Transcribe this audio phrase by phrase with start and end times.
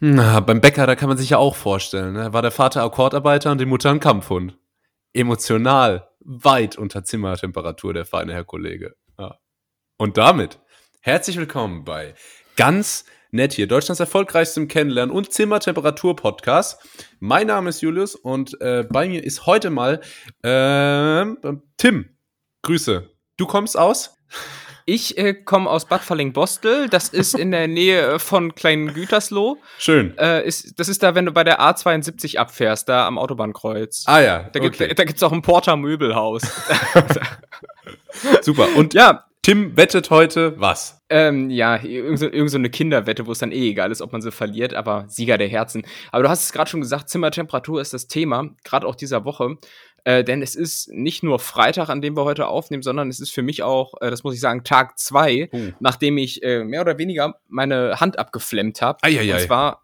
[0.00, 2.12] Na, beim Bäcker, da kann man sich ja auch vorstellen.
[2.12, 2.32] Ne?
[2.32, 4.56] War der Vater Akkordarbeiter und die Mutter ein Kampfhund.
[5.12, 8.94] Emotional weit unter Zimmertemperatur, der feine Herr Kollege.
[9.18, 9.38] Ja.
[9.96, 10.60] Und damit
[11.00, 12.14] herzlich willkommen bei
[12.54, 16.80] ganz nett hier, Deutschlands erfolgreichstem Kennenlernen und Zimmertemperatur-Podcast.
[17.18, 20.00] Mein Name ist Julius und äh, bei mir ist heute mal
[20.42, 21.24] äh,
[21.76, 22.16] Tim.
[22.62, 23.10] Grüße.
[23.36, 24.16] Du kommst aus?
[24.90, 26.88] Ich äh, komme aus Bad Falling-Bostel.
[26.88, 29.58] Das ist in der Nähe äh, von Kleinen Gütersloh.
[29.78, 30.16] Schön.
[30.16, 34.04] Äh, ist, das ist da, wenn du bei der A72 abfährst, da am Autobahnkreuz.
[34.06, 34.48] Ah ja.
[34.50, 34.94] Da, gibt, okay.
[34.94, 36.40] da gibt's auch ein Porter Möbelhaus.
[38.40, 38.68] Super.
[38.76, 41.00] Und ja, Tim wettet heute was?
[41.08, 44.12] Ähm, ja, irgend so, irgend so eine Kinderwette, wo es dann eh egal ist, ob
[44.12, 45.86] man sie verliert, aber Sieger der Herzen.
[46.12, 49.56] Aber du hast es gerade schon gesagt, Zimmertemperatur ist das Thema, gerade auch dieser Woche.
[50.04, 53.30] Äh, denn es ist nicht nur Freitag, an dem wir heute aufnehmen, sondern es ist
[53.30, 55.72] für mich auch, äh, das muss ich sagen, Tag zwei, uh.
[55.80, 58.98] nachdem ich äh, mehr oder weniger meine Hand abgeflemmt habe.
[59.02, 59.82] Und zwar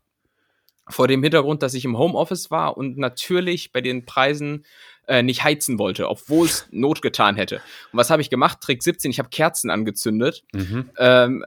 [0.91, 4.66] vor dem Hintergrund, dass ich im Homeoffice war und natürlich bei den Preisen
[5.08, 7.56] äh, nicht heizen wollte, obwohl es Not getan hätte.
[7.92, 8.60] Und was habe ich gemacht?
[8.60, 10.91] Trick 17, ich habe Kerzen angezündet, mhm.
[10.98, 11.44] ähm,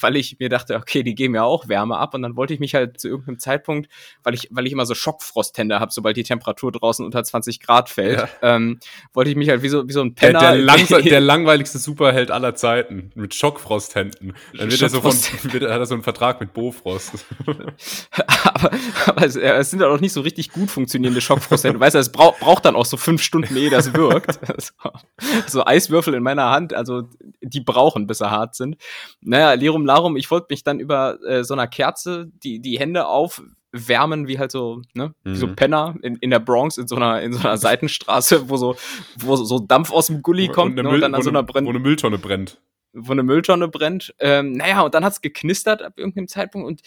[0.00, 2.14] weil ich mir dachte, okay, die geben ja auch Wärme ab.
[2.14, 3.90] Und dann wollte ich mich halt zu irgendeinem Zeitpunkt,
[4.22, 7.88] weil ich, weil ich immer so Schockfrosthände habe, sobald die Temperatur draußen unter 20 Grad
[7.88, 8.28] fällt, ja.
[8.42, 8.78] ähm,
[9.12, 10.40] wollte ich mich halt wie so, wie so ein Penner.
[10.40, 14.34] Der, der, lang, der langweiligste Superheld aller Zeiten mit Schockfrosthänden.
[14.56, 15.12] Dann wird er so von,
[15.52, 17.12] wird, hat er so einen Vertrag mit Bofrost.
[18.44, 18.70] aber,
[19.06, 21.80] aber es, es sind auch nicht so richtig gut funktionierende Schockfrosthände.
[21.80, 24.38] Weißt du, es braucht braucht dann auch so so fünf Stunden, ehe das wirkt.
[24.62, 24.90] so,
[25.46, 27.08] so, Eiswürfel in meiner Hand, also
[27.42, 28.76] die brauchen, bis sie hart sind.
[29.20, 33.06] Naja, Lirum Larum, ich wollte mich dann über äh, so einer Kerze die, die Hände
[33.06, 35.32] aufwärmen, wie halt so, ne, mhm.
[35.32, 35.56] wie so mhm.
[35.56, 38.76] Penner in, in der Bronx, in so einer, in so einer Seitenstraße, wo so,
[39.16, 41.66] wo so Dampf aus dem Gully kommt und, ne, und dann an so einer brennt.
[41.66, 42.60] Wo eine Mülltonne brennt.
[42.92, 44.14] Wo eine Mülltonne brennt.
[44.20, 46.82] Ähm, naja, und dann hat's geknistert ab irgendeinem Zeitpunkt und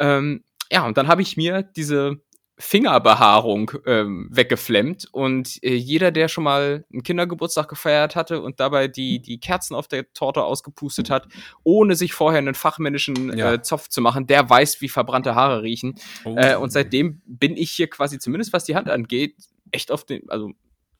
[0.00, 2.20] ähm, ja, und dann habe ich mir diese
[2.56, 8.86] Fingerbehaarung ähm, weggeflemmt und äh, jeder, der schon mal einen Kindergeburtstag gefeiert hatte und dabei
[8.86, 11.26] die, die Kerzen auf der Torte ausgepustet hat,
[11.64, 13.54] ohne sich vorher einen fachmännischen ja.
[13.54, 15.96] äh, Zopf zu machen, der weiß, wie verbrannte Haare riechen.
[16.24, 16.36] Oh.
[16.36, 19.34] Äh, und seitdem bin ich hier quasi, zumindest was die Hand angeht,
[19.72, 20.52] echt auf den, also,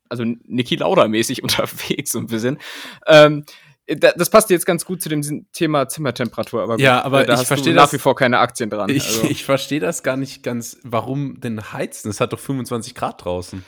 [0.08, 2.58] also Niki Lauda-mäßig unterwegs so ein bisschen.
[3.06, 3.44] Ähm,
[3.86, 7.46] das passt jetzt ganz gut zu dem Thema Zimmertemperatur, aber ja, gut, aber da ich
[7.46, 8.88] verstehe nach wie vor keine Aktien dran.
[8.88, 9.24] Ich, also.
[9.24, 10.78] ich verstehe das gar nicht ganz.
[10.82, 12.08] Warum denn heizen?
[12.10, 13.64] Es hat doch 25 Grad draußen.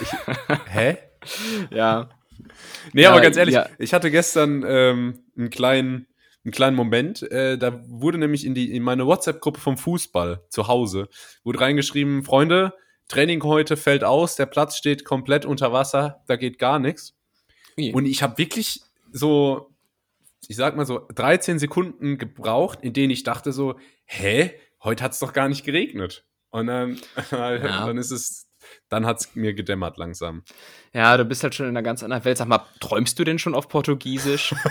[0.00, 0.08] Ich,
[0.72, 0.98] hä?
[1.70, 2.08] Ja.
[2.92, 3.68] Nee, ja, aber ganz ehrlich, ja.
[3.78, 6.06] ich hatte gestern ähm, einen kleinen,
[6.44, 7.22] einen kleinen Moment.
[7.30, 11.08] Äh, da wurde nämlich in die in meine WhatsApp-Gruppe vom Fußball zu Hause
[11.44, 12.74] wurde reingeschrieben: Freunde,
[13.06, 17.14] Training heute fällt aus, der Platz steht komplett unter Wasser, da geht gar nichts.
[17.92, 18.82] Und ich habe wirklich
[19.12, 19.74] so,
[20.46, 24.52] ich sag mal so, 13 Sekunden gebraucht, in denen ich dachte so, hä,
[24.82, 26.24] heute hat es doch gar nicht geregnet.
[26.50, 26.98] Und dann,
[27.30, 27.86] ja.
[27.86, 28.48] dann ist es,
[28.88, 30.42] dann hat es mir gedämmert langsam.
[30.92, 32.38] Ja, du bist halt schon in einer ganz anderen Welt.
[32.38, 34.54] Sag mal, träumst du denn schon auf Portugiesisch?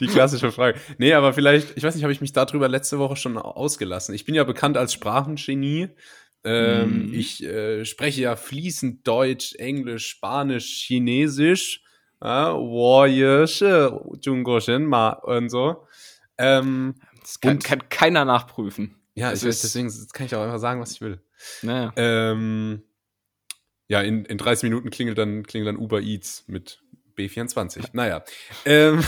[0.00, 0.80] Die klassische Frage.
[0.98, 4.14] Nee, aber vielleicht, ich weiß nicht, habe ich mich darüber letzte Woche schon ausgelassen.
[4.14, 5.88] Ich bin ja bekannt als Sprachengenie.
[6.42, 7.14] Ähm, mm.
[7.14, 11.82] Ich äh, spreche ja fließend Deutsch, Englisch, Spanisch, Chinesisch
[12.21, 15.87] ja, 我也是中国人嘛und so.
[16.37, 18.95] Ähm, das kann, und, kann keiner nachprüfen.
[19.13, 21.21] Ja, ich, deswegen kann ich auch einfach sagen, was ich will.
[21.61, 21.93] Naja.
[21.95, 22.83] Ähm,
[23.87, 26.81] ja, in, in 30 Minuten klingelt dann, klingelt dann Uber Eats mit
[27.15, 27.89] B24.
[27.93, 28.23] Naja.
[28.65, 29.03] ähm,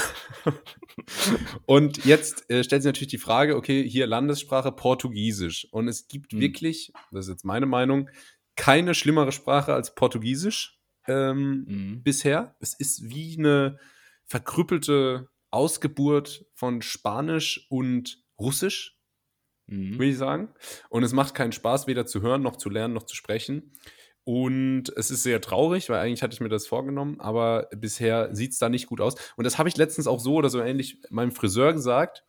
[1.66, 5.68] und jetzt äh, stellt sich natürlich die Frage, okay, hier Landessprache Portugiesisch.
[5.72, 6.40] Und es gibt mhm.
[6.40, 8.10] wirklich, das ist jetzt meine Meinung,
[8.56, 12.03] keine schlimmere Sprache als Portugiesisch ähm, mhm.
[12.03, 12.57] bisher.
[12.61, 13.79] Es ist wie eine
[14.25, 18.99] verkrüppelte Ausgeburt von Spanisch und Russisch,
[19.67, 19.95] mhm.
[19.95, 20.49] würde ich sagen.
[20.89, 23.73] Und es macht keinen Spaß, weder zu hören, noch zu lernen, noch zu sprechen.
[24.25, 28.53] Und es ist sehr traurig, weil eigentlich hatte ich mir das vorgenommen, aber bisher sieht
[28.53, 29.17] es da nicht gut aus.
[29.37, 32.25] Und das habe ich letztens auch so oder so ähnlich meinem Friseur gesagt.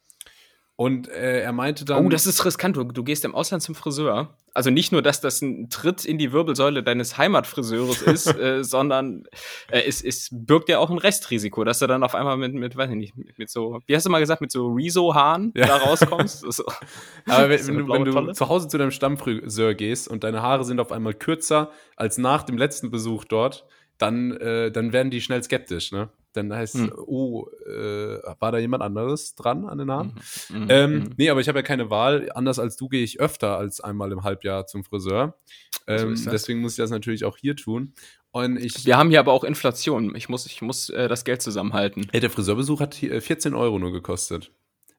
[0.75, 2.03] Und äh, er meinte dann.
[2.03, 2.75] Oh, das ist riskant.
[2.75, 4.35] Du, du, gehst im Ausland zum Friseur.
[4.55, 9.23] Also nicht nur, dass das ein Tritt in die Wirbelsäule deines Heimatfriseurs ist, äh, sondern
[9.70, 12.75] äh, es, es birgt ja auch ein Restrisiko, dass du dann auf einmal mit, mit
[12.75, 15.67] weiß ich nicht, mit, mit so, wie hast du mal gesagt, mit so Rezo-Haaren ja.
[15.67, 16.40] da rauskommst.
[16.52, 16.64] so.
[17.28, 20.64] Aber wenn, wenn, du, wenn du zu Hause zu deinem Stammfriseur gehst und deine Haare
[20.66, 23.67] sind auf einmal kürzer als nach dem letzten Besuch dort,
[23.99, 26.09] dann, äh, dann werden die schnell skeptisch, ne?
[26.34, 26.94] Dann heißt es, mhm.
[26.97, 30.16] oh, äh, war da jemand anderes dran an den Haaren?
[30.50, 30.59] Mhm.
[30.59, 30.68] Mhm.
[30.70, 31.09] Ähm, mhm.
[31.18, 32.30] nee, aber ich habe ja keine Wahl.
[32.34, 35.38] Anders als du gehe ich öfter als einmal im Halbjahr zum Friseur.
[35.88, 37.94] Ähm, so deswegen muss ich das natürlich auch hier tun.
[38.32, 40.16] Und ich, Wir haben hier aber auch Inflation.
[40.16, 42.08] Ich muss, ich muss äh, das Geld zusammenhalten.
[42.12, 44.52] Ey, der Friseurbesuch hat hier 14 äh, Euro nur gekostet.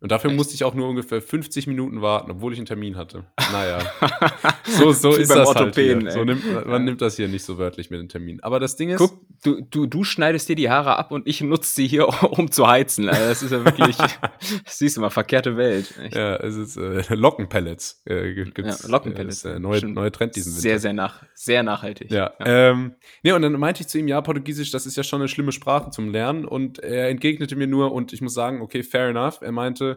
[0.04, 0.36] Und dafür Echt?
[0.36, 3.24] musste ich auch nur ungefähr 50 Minuten warten, obwohl ich einen Termin hatte.
[3.52, 3.78] Naja,
[4.64, 6.10] so, so ist das halt hier.
[6.10, 8.42] So nimmt, man nimmt das hier nicht so wörtlich mit dem Termin.
[8.42, 8.98] Aber das Ding ist...
[8.98, 12.50] Guck, du, du, du schneidest dir die Haare ab und ich nutze sie hier, um
[12.50, 13.08] zu heizen.
[13.08, 13.96] Also das ist ja wirklich,
[14.66, 15.94] siehst du mal, verkehrte Welt.
[15.98, 16.14] Echt.
[16.14, 18.02] Ja, es ist äh, Lockenpellets.
[18.04, 19.46] Äh, gibt's, ja, Lockenpellets.
[19.46, 20.60] Äh, neue, neue Trend diesen Winter.
[20.60, 22.10] Sehr, sehr, nach, sehr nachhaltig.
[22.10, 22.34] Ja.
[22.40, 22.46] ja.
[22.72, 25.28] Ähm, nee, und dann meinte ich zu ihm, ja, Portugiesisch, das ist ja schon eine
[25.28, 26.44] schlimme Sprache zum Lernen.
[26.44, 29.40] Und er entgegnete mir nur, und ich muss sagen, okay, fair enough.
[29.40, 29.93] Er meinte,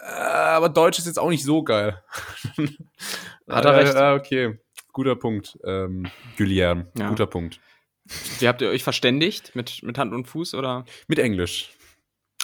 [0.00, 2.02] äh, aber Deutsch ist jetzt auch nicht so geil.
[3.48, 3.94] Hat er recht.
[3.94, 4.58] Äh, okay,
[4.92, 5.58] guter Punkt.
[5.64, 6.06] Ähm,
[6.36, 7.08] Guillermo, ja.
[7.08, 7.60] guter Punkt.
[8.38, 9.54] Wie habt ihr euch verständigt?
[9.54, 10.84] Mit, mit Hand und Fuß oder?
[11.08, 11.70] Mit Englisch.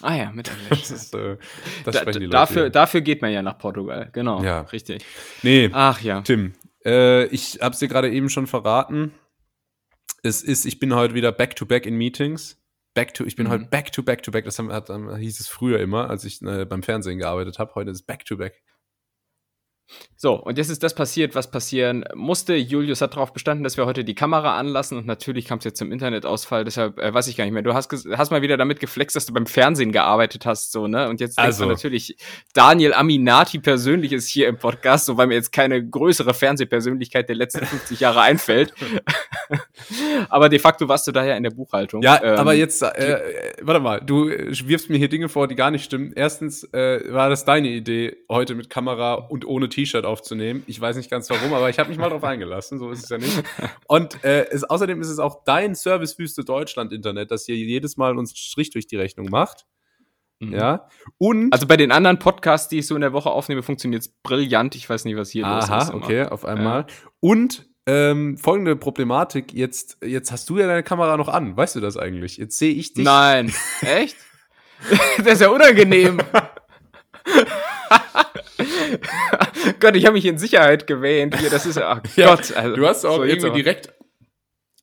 [0.02, 0.68] Ah ja, mit Englisch.
[0.88, 1.36] das, ist, äh,
[1.84, 4.42] das da, dafür, dafür geht man ja nach Portugal, genau.
[4.42, 4.62] Ja.
[4.62, 5.04] Richtig.
[5.42, 5.70] Nee.
[5.72, 6.22] Ach ja.
[6.22, 9.12] Tim, äh, ich hab's dir gerade eben schon verraten.
[10.22, 12.59] Es ist, ich bin heute wieder back to back in Meetings
[12.94, 13.50] back to, ich bin mhm.
[13.50, 14.44] heute back to back to back.
[14.44, 17.74] Das hat, hieß es früher immer, als ich äh, beim Fernsehen gearbeitet habe.
[17.74, 18.62] Heute ist back to back.
[20.16, 22.54] So, und jetzt ist das passiert, was passieren musste.
[22.54, 25.78] Julius hat darauf bestanden, dass wir heute die Kamera anlassen und natürlich kam es jetzt
[25.78, 27.62] zum Internetausfall, deshalb äh, weiß ich gar nicht mehr.
[27.62, 31.08] Du hast, hast mal wieder damit geflext, dass du beim Fernsehen gearbeitet hast, so, ne?
[31.08, 31.64] Und jetzt also.
[31.64, 32.16] denkst natürlich,
[32.52, 37.36] Daniel Aminati persönlich ist hier im Podcast, so weil mir jetzt keine größere Fernsehpersönlichkeit der
[37.36, 38.74] letzten 50 Jahre einfällt.
[40.28, 42.02] aber de facto warst du daher in der Buchhaltung.
[42.02, 45.54] Ja, ähm, aber jetzt, äh, äh, warte mal, du wirfst mir hier Dinge vor, die
[45.54, 46.12] gar nicht stimmen.
[46.14, 50.62] Erstens äh, war das deine Idee, heute mit Kamera und ohne T-Shirt aufzunehmen.
[50.66, 53.08] Ich weiß nicht ganz warum, aber ich habe mich mal drauf eingelassen, so ist es
[53.08, 53.42] ja nicht.
[53.86, 58.18] Und äh, es, außerdem ist es auch dein Servicewüste Deutschland Internet, das hier jedes Mal
[58.18, 59.66] uns Strich durch die Rechnung macht.
[60.38, 60.54] Mhm.
[60.54, 60.88] Ja.
[61.18, 64.08] Und also bei den anderen Podcasts, die ich so in der Woche aufnehme, funktioniert es
[64.22, 64.74] brillant.
[64.74, 65.70] Ich weiß nicht, was hier Aha, los ist.
[65.70, 66.80] Aha, okay, auf einmal.
[66.80, 66.86] Ja.
[67.20, 71.56] Und ähm, folgende Problematik, jetzt, jetzt hast du ja deine Kamera noch an.
[71.56, 72.36] Weißt du das eigentlich?
[72.36, 73.04] Jetzt sehe ich dich.
[73.04, 73.52] Nein.
[73.80, 74.16] Echt?
[75.18, 76.18] das ist ja unangenehm.
[79.80, 81.38] Gott, ich habe mich in Sicherheit gewähnt.
[81.38, 82.52] Hier, das ist ach ja, Gott.
[82.52, 83.92] Also, du hast auch so irgendwie direkt.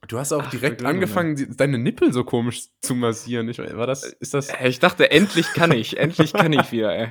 [0.08, 3.50] Du hast auch ach, direkt angefangen, die, deine Nippel so komisch zu massieren.
[3.50, 4.50] Ich, war das, ist das?
[4.50, 6.96] Äh, ich dachte, endlich kann ich, endlich kann ich wieder.
[6.96, 7.08] Ey.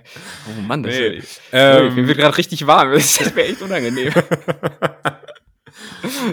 [0.49, 2.93] Oh Mann, das nee, ist, ähm, mir wird gerade richtig warm.
[2.93, 4.13] Das wäre echt unangenehm.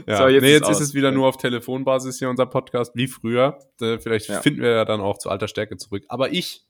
[0.07, 2.95] ja, so, jetzt, nee, jetzt ist, ist, es wieder nur auf Telefonbasis hier unser Podcast,
[2.95, 3.59] wie früher.
[3.81, 4.39] Äh, vielleicht ja.
[4.39, 6.03] finden wir ja dann auch zu alter Stärke zurück.
[6.07, 6.65] Aber ich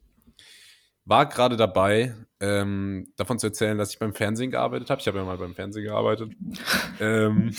[1.06, 5.02] war gerade dabei, ähm, davon zu erzählen, dass ich beim Fernsehen gearbeitet habe.
[5.02, 6.32] Ich habe ja mal beim Fernsehen gearbeitet.
[7.00, 7.54] ähm,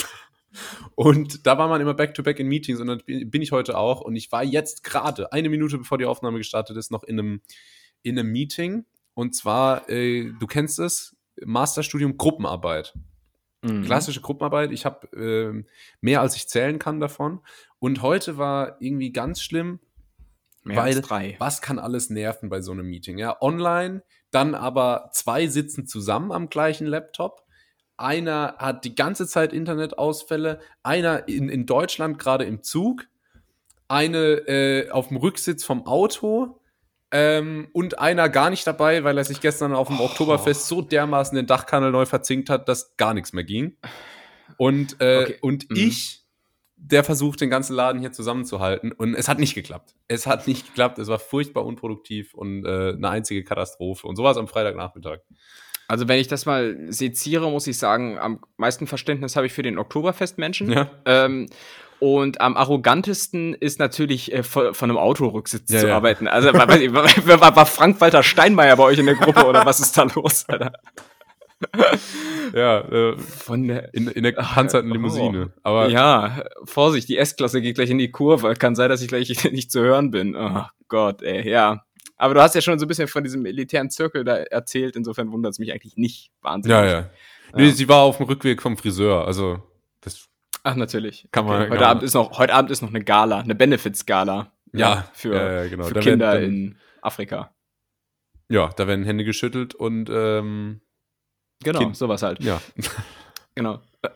[0.94, 4.00] und da war man immer back-to-back -back in Meetings und dann bin ich heute auch.
[4.00, 7.40] Und ich war jetzt gerade, eine Minute bevor die Aufnahme gestartet ist, noch in einem,
[8.02, 8.84] in einem Meeting.
[9.14, 12.94] Und zwar, äh, du kennst es, Masterstudium Gruppenarbeit.
[13.62, 13.82] Mhm.
[13.82, 14.72] Klassische Gruppenarbeit.
[14.72, 15.64] Ich habe äh,
[16.00, 17.40] mehr als ich zählen kann davon.
[17.78, 19.80] Und heute war irgendwie ganz schlimm,
[20.64, 21.36] Mehr weil drei.
[21.38, 23.18] was kann alles nerven bei so einem Meeting?
[23.18, 27.44] Ja, online, dann aber zwei sitzen zusammen am gleichen Laptop.
[27.96, 33.06] Einer hat die ganze Zeit Internetausfälle, einer in, in Deutschland gerade im Zug,
[33.88, 36.60] eine äh, auf dem Rücksitz vom Auto
[37.10, 40.04] ähm, und einer gar nicht dabei, weil er sich gestern auf dem oh.
[40.04, 43.76] Oktoberfest so dermaßen den Dachkanal neu verzinkt hat, dass gar nichts mehr ging.
[44.56, 45.38] Und, äh, okay.
[45.40, 45.76] und mhm.
[45.76, 46.23] ich
[46.86, 48.92] der versucht, den ganzen Laden hier zusammenzuhalten.
[48.92, 49.94] Und es hat nicht geklappt.
[50.06, 50.98] Es hat nicht geklappt.
[50.98, 54.06] Es war furchtbar unproduktiv und äh, eine einzige Katastrophe.
[54.06, 55.20] Und sowas am Freitagnachmittag.
[55.88, 59.62] Also, wenn ich das mal seziere, muss ich sagen, am meisten Verständnis habe ich für
[59.62, 60.72] den Oktoberfestmenschen.
[60.72, 60.90] Ja.
[61.04, 61.46] Ähm,
[62.00, 65.96] und am arrogantesten ist natürlich äh, von, von, einem Autorücksitz ja, zu ja.
[65.96, 66.28] arbeiten.
[66.28, 70.02] Also war, war, war Frank-Walter Steinmeier bei euch in der Gruppe oder was ist da
[70.14, 70.72] los, Alter?
[72.54, 75.52] ja, äh, von der, in, in der gepanzerten Limousine.
[75.56, 75.60] Oh.
[75.62, 78.54] Aber ja, Vorsicht, die S-Klasse geht gleich in die Kurve.
[78.54, 80.36] Kann sein, dass ich gleich nicht zu hören bin.
[80.36, 81.84] Oh Gott, ey, ja.
[82.16, 84.96] Aber du hast ja schon so ein bisschen von diesem elitären Zirkel da erzählt.
[84.96, 86.76] Insofern wundert es mich eigentlich nicht wahnsinnig.
[86.76, 87.10] Ja, ja.
[87.54, 89.26] Nee, sie war auf dem Rückweg vom Friseur.
[89.26, 89.62] Also,
[90.00, 90.28] das.
[90.62, 91.28] Ach, natürlich.
[91.32, 91.62] Kann man.
[91.62, 91.70] Okay.
[91.72, 94.52] Heute, Abend ist noch, heute Abend ist noch eine Gala, eine Benefits-Gala.
[94.72, 95.84] Ja, ja, für, ja, genau.
[95.84, 97.54] für Kinder werden, in Afrika.
[98.48, 100.80] Ja, da werden Hände geschüttelt und ähm,
[101.62, 101.96] Genau, kind.
[101.96, 102.42] sowas halt.
[102.42, 102.60] Ja.
[103.56, 103.80] Genau.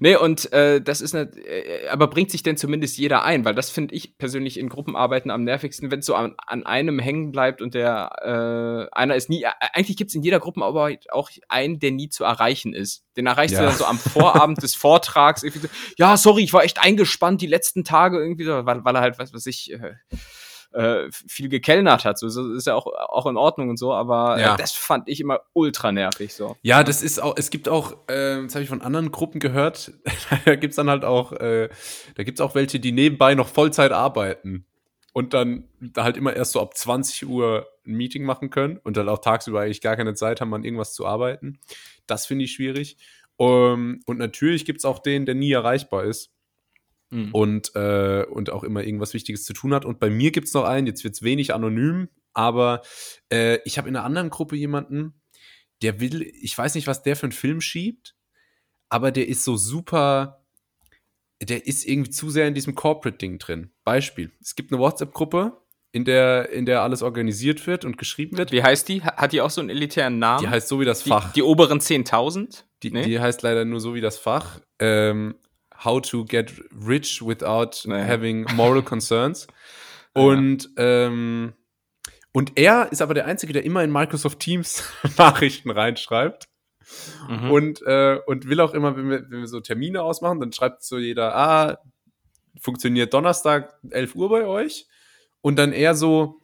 [0.00, 3.54] nee, und äh, das ist eine, äh, aber bringt sich denn zumindest jeder ein, weil
[3.54, 7.32] das finde ich persönlich in Gruppenarbeiten am nervigsten, wenn es so an, an, einem hängen
[7.32, 8.10] bleibt und der
[8.92, 12.10] äh, einer ist nie, äh, eigentlich gibt es in jeder Gruppenarbeit auch einen, der nie
[12.10, 13.04] zu erreichen ist.
[13.16, 13.62] Den erreichst ja.
[13.62, 17.40] du dann so am Vorabend des Vortrags irgendwie so, ja, sorry, ich war echt eingespannt
[17.40, 19.94] die letzten Tage irgendwie so, weil, weil er halt, was weiß ich, äh,
[20.72, 22.18] äh, viel gekellnert hat.
[22.18, 24.54] So, ist ja auch, auch in Ordnung und so, aber äh, ja.
[24.54, 26.34] äh, das fand ich immer ultra nervig.
[26.34, 26.56] So.
[26.62, 29.92] Ja, das ist auch, es gibt auch, äh, das habe ich von anderen Gruppen gehört,
[30.44, 31.68] da gibt's dann halt auch, äh,
[32.14, 34.66] da gibt's auch welche, die nebenbei noch Vollzeit arbeiten.
[35.12, 38.96] und dann da halt immer erst so ab 20 Uhr ein Meeting machen können und
[38.96, 41.58] dann auch tagsüber eigentlich gar keine Zeit haben, an irgendwas zu arbeiten.
[42.06, 42.96] Das finde ich schwierig.
[43.36, 46.30] Um, ähm, und natürlich gibt es auch den, der nie erreichbar ist.
[47.12, 47.28] Mhm.
[47.32, 49.84] Und, äh, und auch immer irgendwas Wichtiges zu tun hat.
[49.84, 52.82] Und bei mir gibt es noch einen, jetzt wird es wenig anonym, aber
[53.30, 55.20] äh, ich habe in einer anderen Gruppe jemanden,
[55.82, 58.16] der will, ich weiß nicht, was der für einen Film schiebt,
[58.88, 60.44] aber der ist so super,
[61.42, 63.72] der ist irgendwie zu sehr in diesem Corporate-Ding drin.
[63.84, 65.60] Beispiel: Es gibt eine WhatsApp-Gruppe,
[65.92, 68.52] in der, in der alles organisiert wird und geschrieben wird.
[68.52, 69.02] Wie heißt die?
[69.02, 70.42] Hat die auch so einen elitären Namen?
[70.42, 71.28] Die heißt so wie das Fach.
[71.32, 72.64] Die, die oberen 10.000?
[72.82, 73.04] Die, nee?
[73.04, 74.60] die heißt leider nur so wie das Fach.
[74.78, 75.34] Ähm,
[75.84, 78.02] how to get rich without nee.
[78.02, 79.46] having moral concerns.
[80.14, 81.06] Und, ja.
[81.06, 81.54] ähm,
[82.34, 84.84] und er ist aber der Einzige, der immer in Microsoft Teams
[85.16, 86.48] Nachrichten reinschreibt.
[87.28, 87.50] Mhm.
[87.50, 90.82] Und, äh, und will auch immer, wenn wir, wenn wir so Termine ausmachen, dann schreibt
[90.82, 91.78] so jeder, ah,
[92.60, 94.86] funktioniert Donnerstag 11 Uhr bei euch?
[95.40, 96.40] Und dann eher so,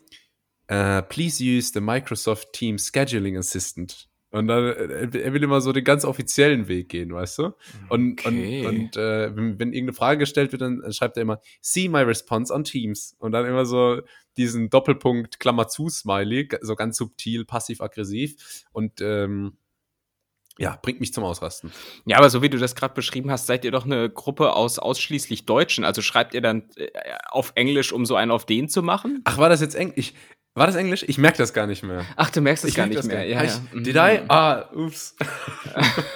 [0.70, 4.07] uh, please use the Microsoft Team Scheduling Assistant.
[4.30, 7.54] Und dann, äh, er will immer so den ganz offiziellen Weg gehen, weißt du?
[7.88, 8.66] Und, okay.
[8.66, 12.00] und, und äh, wenn, wenn, irgendeine Frage gestellt wird, dann schreibt er immer, see my
[12.00, 13.16] response on Teams.
[13.18, 14.02] Und dann immer so
[14.36, 18.64] diesen Doppelpunkt Klammer zu Smiley, so ganz subtil, passiv-aggressiv.
[18.72, 19.56] Und ähm,
[20.58, 21.72] ja, bringt mich zum Ausrasten.
[22.04, 24.78] Ja, aber so wie du das gerade beschrieben hast, seid ihr doch eine Gruppe aus
[24.78, 25.84] ausschließlich Deutschen.
[25.84, 26.88] Also schreibt ihr dann äh,
[27.30, 29.22] auf Englisch, um so einen auf den zu machen?
[29.24, 30.12] Ach, war das jetzt Englisch?
[30.58, 31.04] War das Englisch?
[31.06, 32.04] Ich merke das gar nicht mehr.
[32.16, 33.24] Ach, du merkst es gar nicht mehr.
[33.26, 33.60] Ja, ja.
[33.72, 34.20] Did I?
[34.22, 34.24] Mhm.
[34.28, 35.14] Ah, ups.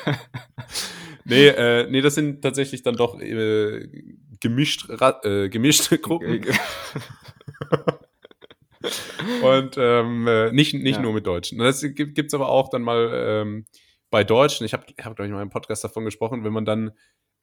[1.25, 3.89] nee, äh, nee, das sind tatsächlich dann doch äh,
[4.41, 6.45] gemischt, äh, gemischte Gruppen.
[9.43, 11.03] Und ähm, äh, nicht, nicht ja.
[11.03, 11.59] nur mit Deutschen.
[11.59, 13.67] Das gibt es aber auch dann mal ähm,
[14.11, 14.67] bei Deutschen.
[14.67, 16.91] Ich habe, ich hab, glaube ich, mal im Podcast davon gesprochen, wenn man dann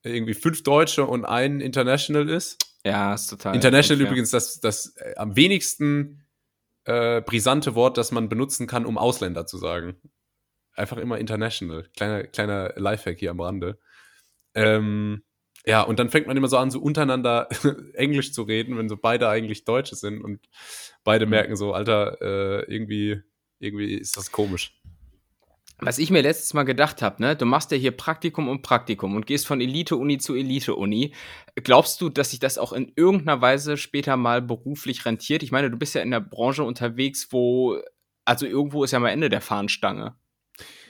[0.04, 2.58] irgendwie fünf Deutsche und ein International ist.
[2.86, 3.56] Ja, ist total.
[3.56, 4.12] International unfair.
[4.12, 6.19] übrigens das, das äh, am wenigsten
[6.90, 9.96] äh, brisante Wort, das man benutzen kann, um Ausländer zu sagen.
[10.74, 11.88] Einfach immer international.
[11.96, 13.78] Kleiner, kleiner Lifehack hier am Rande.
[14.56, 15.24] Ähm,
[15.66, 17.48] ja, und dann fängt man immer so an, so untereinander
[17.94, 20.50] Englisch zu reden, wenn so beide eigentlich Deutsche sind und
[21.04, 21.32] beide mhm.
[21.32, 23.22] merken so, Alter, äh, irgendwie,
[23.60, 24.79] irgendwie ist das komisch
[25.82, 29.16] was ich mir letztes Mal gedacht habe, ne, du machst ja hier Praktikum und Praktikum
[29.16, 31.14] und gehst von Elite-Uni zu Elite-Uni.
[31.56, 35.44] Glaubst du, dass sich das auch in irgendeiner Weise später mal beruflich rentiert?
[35.44, 37.82] Ich meine, du bist ja in der Branche unterwegs, wo,
[38.26, 40.16] also irgendwo ist ja mal Ende der Fahnenstange.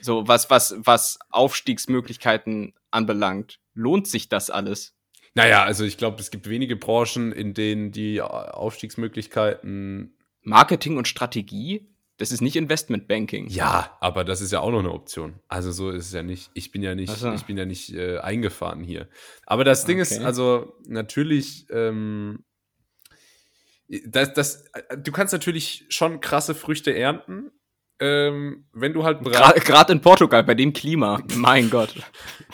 [0.00, 3.60] So, was, was, was Aufstiegsmöglichkeiten anbelangt.
[3.74, 4.96] Lohnt sich das alles?
[5.34, 11.89] Naja, also ich glaube, es gibt wenige Branchen, in denen die Aufstiegsmöglichkeiten Marketing und Strategie
[12.20, 13.48] das ist nicht Investmentbanking.
[13.48, 15.40] Ja, aber das ist ja auch noch eine Option.
[15.48, 16.50] Also so ist es ja nicht.
[16.52, 17.32] Ich bin ja nicht, so.
[17.32, 19.08] ich bin ja nicht äh, eingefahren hier.
[19.46, 20.16] Aber das Ding okay.
[20.16, 22.44] ist, also natürlich, ähm,
[24.04, 24.64] das, das,
[24.98, 27.52] du kannst natürlich schon krasse Früchte ernten,
[28.00, 31.22] ähm, wenn du halt Gerade in Portugal, bei dem Klima.
[31.36, 31.94] mein Gott.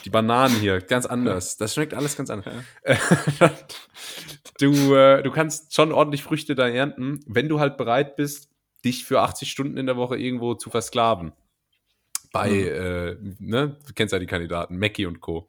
[0.05, 1.57] Die Bananen hier, ganz anders.
[1.57, 2.55] Das schmeckt alles ganz anders.
[3.41, 3.51] Ja.
[4.61, 8.49] du, äh, du kannst schon ordentlich Früchte da ernten, wenn du halt bereit bist,
[8.87, 11.33] dich für 80 Stunden in der Woche irgendwo zu versklaven.
[12.33, 12.67] Bei, mhm.
[12.67, 15.49] äh, ne, du kennst ja die Kandidaten, Mackie und Co.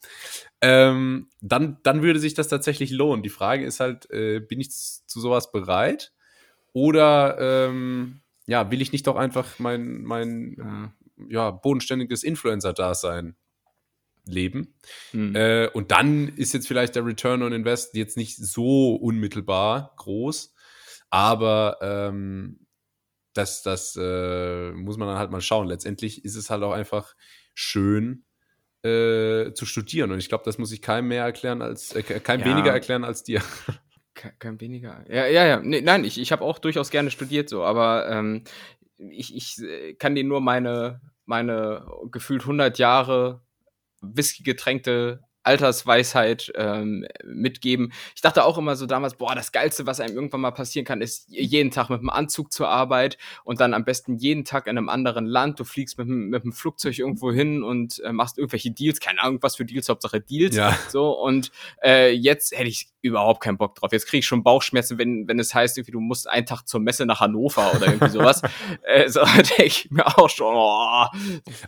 [0.62, 3.24] Ähm, dann, dann würde sich das tatsächlich lohnen.
[3.24, 6.14] Die Frage ist halt, äh, bin ich zu sowas bereit?
[6.74, 10.94] Oder ähm, ja, will ich nicht doch einfach mein, mein
[11.28, 13.36] ja, bodenständiges Influencer-Dasein
[14.26, 14.76] leben?
[15.12, 15.36] Mhm.
[15.36, 20.54] Äh, und dann ist jetzt vielleicht der Return on Invest jetzt nicht so unmittelbar groß,
[21.10, 22.67] aber ähm,
[23.38, 25.68] das, das äh, muss man dann halt mal schauen.
[25.68, 27.16] Letztendlich ist es halt auch einfach
[27.54, 28.26] schön
[28.84, 30.12] äh, zu studieren.
[30.12, 32.46] Und ich glaube, das muss ich keinem mehr erklären als, äh, keinem ja.
[32.48, 33.42] weniger erklären als dir.
[34.14, 35.06] Kein, kein weniger.
[35.08, 35.60] Ja, ja, ja.
[35.60, 38.46] Nee, nein, ich, ich habe auch durchaus gerne studiert, so, aber ähm,
[38.98, 43.42] ich, ich äh, kann dir nur meine, meine gefühlt 100 Jahre
[44.02, 47.94] Whisky getränkte Altersweisheit ähm, mitgeben.
[48.16, 51.02] Ich dachte auch immer so damals, boah, das Geilste, was einem irgendwann mal passieren kann,
[51.02, 54.78] ist jeden Tag mit dem Anzug zur Arbeit und dann am besten jeden Tag in
[54.78, 55.60] einem anderen Land.
[55.60, 59.40] Du fliegst mit, mit dem Flugzeug irgendwo hin und äh, machst irgendwelche Deals, keine Ahnung,
[59.42, 60.56] was für Deals, Hauptsache Deals.
[60.56, 60.78] Ja.
[60.90, 61.52] So, und
[61.84, 63.92] äh, jetzt hätte ich überhaupt keinen Bock drauf.
[63.92, 66.80] Jetzt kriege ich schon Bauchschmerzen, wenn, wenn es heißt, irgendwie, du musst einen Tag zur
[66.80, 68.42] Messe nach Hannover oder irgendwie sowas.
[68.84, 71.06] äh, so denke ich mir auch schon, oh.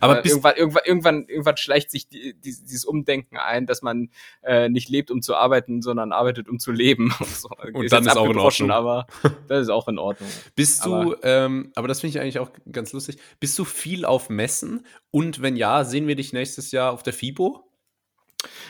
[0.00, 4.10] Aber äh, irgendwann, irgendwann, irgendwann, irgendwann schleicht sich die, die, dieses Umdenken ein, dass man
[4.42, 7.14] äh, nicht lebt, um zu arbeiten, sondern arbeitet, um zu leben.
[7.24, 8.70] so, und ist dann ist auch in Ordnung.
[8.70, 9.06] Aber
[9.48, 10.28] das ist auch in Ordnung.
[10.54, 14.04] Bist du, aber, ähm, aber das finde ich eigentlich auch ganz lustig, bist du viel
[14.04, 14.86] auf Messen?
[15.10, 17.66] Und wenn ja, sehen wir dich nächstes Jahr auf der FIBO?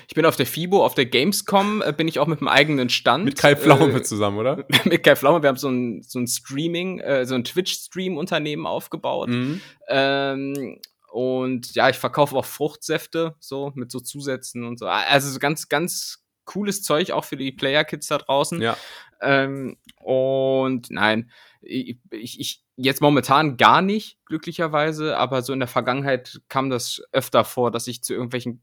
[0.09, 2.89] Ich bin auf der FIBO, auf der Gamescom äh, bin ich auch mit dem eigenen
[2.89, 3.25] Stand.
[3.25, 4.65] Mit Kai Pflaume äh, zusammen, oder?
[4.85, 5.43] mit Kai Pflaume.
[5.43, 9.29] Wir haben so ein, so ein Streaming, äh, so ein Twitch-Stream-Unternehmen aufgebaut.
[9.29, 9.61] Mhm.
[9.89, 10.81] Ähm,
[11.11, 14.87] und ja, ich verkaufe auch Fruchtsäfte, so mit so Zusätzen und so.
[14.87, 18.61] Also so ganz, ganz cooles Zeug auch für die Player-Kids da draußen.
[18.61, 18.77] Ja.
[19.21, 26.41] Ähm, und nein, ich, ich, jetzt momentan gar nicht, glücklicherweise, aber so in der Vergangenheit
[26.49, 28.63] kam das öfter vor, dass ich zu irgendwelchen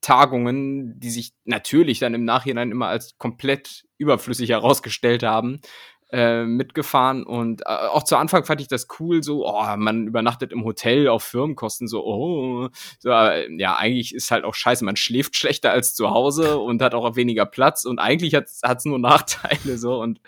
[0.00, 5.60] Tagungen, die sich natürlich dann im Nachhinein immer als komplett überflüssig herausgestellt haben,
[6.10, 10.52] äh, mitgefahren und äh, auch zu Anfang fand ich das cool, so, oh, man übernachtet
[10.52, 14.96] im Hotel auf Firmenkosten, so, oh, so, äh, ja, eigentlich ist halt auch scheiße, man
[14.96, 18.98] schläft schlechter als zu Hause und hat auch weniger Platz und eigentlich hat es nur
[18.98, 20.20] Nachteile, so und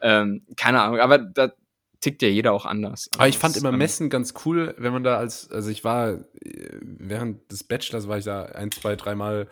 [0.00, 1.52] ähm, keine Ahnung, aber da
[2.00, 3.08] tickt ja jeder auch anders.
[3.14, 6.78] Aber ich fand immer Messen ganz cool, wenn man da als, also ich war, äh,
[6.80, 9.48] während des Bachelors war ich da ein, zwei, dreimal,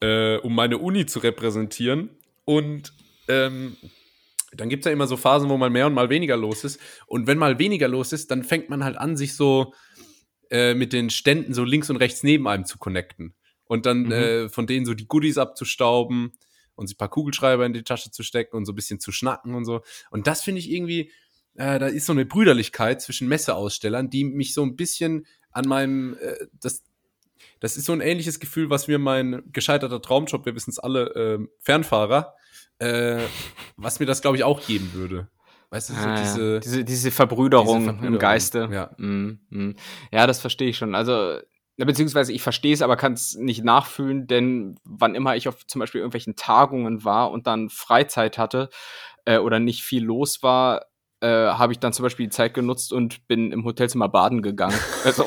[0.00, 2.10] äh, um meine Uni zu repräsentieren
[2.44, 2.92] und
[3.28, 3.76] ähm,
[4.54, 6.78] dann gibt es ja immer so Phasen, wo mal mehr und mal weniger los ist.
[7.06, 9.74] Und wenn mal weniger los ist, dann fängt man halt an, sich so
[10.50, 13.34] äh, mit den Ständen so links und rechts neben einem zu connecten.
[13.64, 14.12] Und dann mhm.
[14.12, 16.32] äh, von denen so die Goodies abzustauben
[16.74, 19.12] und sich ein paar Kugelschreiber in die Tasche zu stecken und so ein bisschen zu
[19.12, 19.82] schnacken und so.
[20.10, 21.10] Und das finde ich irgendwie,
[21.54, 26.16] äh, da ist so eine Brüderlichkeit zwischen Messeausstellern, die mich so ein bisschen an meinem,
[26.20, 26.82] äh, das,
[27.60, 31.06] das ist so ein ähnliches Gefühl, was mir mein gescheiterter Traumjob, wir wissen es alle,
[31.14, 32.34] äh, Fernfahrer,
[32.82, 33.18] äh,
[33.76, 35.28] was mir das, glaube ich, auch geben würde.
[35.70, 38.68] Weißt du, so ah, diese, diese, diese, Verbrüderung diese, Verbrüderung im Geiste.
[38.70, 38.90] Ja.
[38.98, 39.76] Mm, mm.
[40.12, 40.94] ja, das verstehe ich schon.
[40.94, 41.38] Also,
[41.78, 45.78] beziehungsweise ich verstehe es, aber kann es nicht nachfühlen, denn wann immer ich auf zum
[45.78, 48.68] Beispiel irgendwelchen Tagungen war und dann Freizeit hatte
[49.24, 50.82] äh, oder nicht viel los war,
[51.22, 54.78] äh, habe ich dann zum Beispiel die Zeit genutzt und bin im Hotelzimmer baden gegangen.
[55.04, 55.24] also,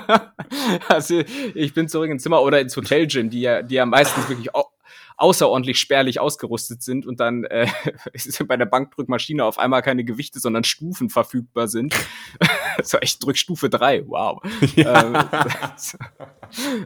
[0.88, 1.22] also,
[1.54, 4.70] ich bin zurück ins Zimmer oder ins Hotelgym, die ja, die ja meistens wirklich auch
[5.18, 7.66] außerordentlich spärlich ausgerüstet sind und dann äh,
[8.46, 11.94] bei der Bankdrückmaschine auf einmal keine Gewichte, sondern Stufen verfügbar sind.
[12.82, 14.40] so echt drück Stufe 3, wow.
[14.76, 15.04] Ja.
[15.04, 15.14] Ähm,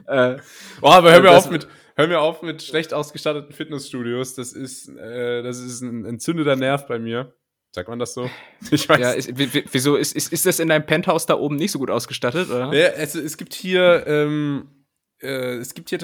[0.07, 0.37] äh,
[0.81, 4.33] oh, aber hör mir auf mit hör mir auf mit schlecht ausgestatteten Fitnessstudios.
[4.33, 7.35] Das ist, äh, das ist ein entzündeter Nerv bei mir.
[7.71, 8.29] Sagt man das so?
[8.71, 8.99] Ich weiß.
[8.99, 11.91] Ja, ist, wieso ist, ist, ist das in deinem Penthouse da oben nicht so gut
[11.91, 12.49] ausgestattet?
[12.49, 12.73] Oder?
[12.73, 14.85] Ja, es, es gibt hier, ähm,
[15.21, 15.99] äh, es gibt hier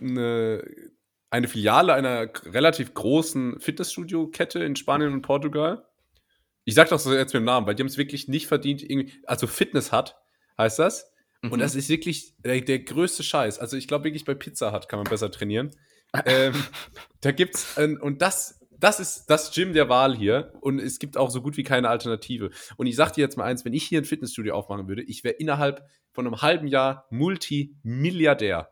[0.00, 0.62] eine
[1.36, 5.86] eine Filiale einer relativ großen Fitnessstudio-Kette in Spanien und Portugal.
[6.64, 9.12] Ich sag das jetzt mit dem Namen, weil die haben es wirklich nicht verdient, irgendwie,
[9.26, 10.16] also Fitness hat,
[10.58, 11.12] heißt das.
[11.42, 11.52] Mhm.
[11.52, 13.58] Und das ist wirklich der, der größte Scheiß.
[13.58, 15.70] Also ich glaube wirklich bei Pizza hat kann man besser trainieren.
[16.24, 16.54] ähm,
[17.20, 20.54] da gibt's, äh, und das, das ist das Gym der Wahl hier.
[20.60, 22.50] Und es gibt auch so gut wie keine Alternative.
[22.76, 25.22] Und ich sag dir jetzt mal eins, wenn ich hier ein Fitnessstudio aufmachen würde, ich
[25.22, 28.70] wäre innerhalb von einem halben Jahr Multimilliardär.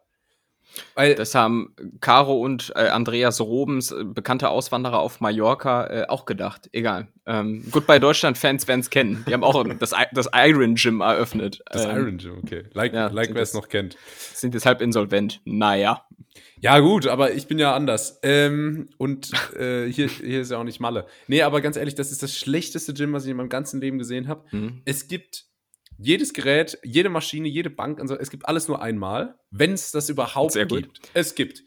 [0.95, 6.25] Weil das haben Caro und äh, Andreas Robens, äh, bekannte Auswanderer auf Mallorca, äh, auch
[6.25, 6.69] gedacht.
[6.73, 7.09] Egal.
[7.27, 9.25] Ähm, gut, bei Deutschland-Fans werden es kennen.
[9.29, 11.63] Die haben auch das, das Iron Gym eröffnet.
[11.71, 12.65] Das ähm, Iron Gym, okay.
[12.73, 13.97] Like, ja, like wer es noch kennt.
[14.17, 15.41] Sind deshalb insolvent.
[15.45, 16.05] Naja.
[16.61, 18.21] Ja, gut, aber ich bin ja anders.
[18.23, 21.07] Ähm, und äh, hier, hier ist ja auch nicht Malle.
[21.29, 23.99] Nee, aber ganz ehrlich, das ist das schlechteste Gym, was ich in meinem ganzen Leben
[23.99, 24.45] gesehen habe.
[24.51, 24.81] Mhm.
[24.85, 25.45] Es gibt
[25.99, 30.09] jedes Gerät, jede Maschine, jede Bank, also es gibt alles nur einmal, wenn es das
[30.09, 31.01] überhaupt Sehr gibt.
[31.01, 31.11] Gut.
[31.15, 31.63] Es gibt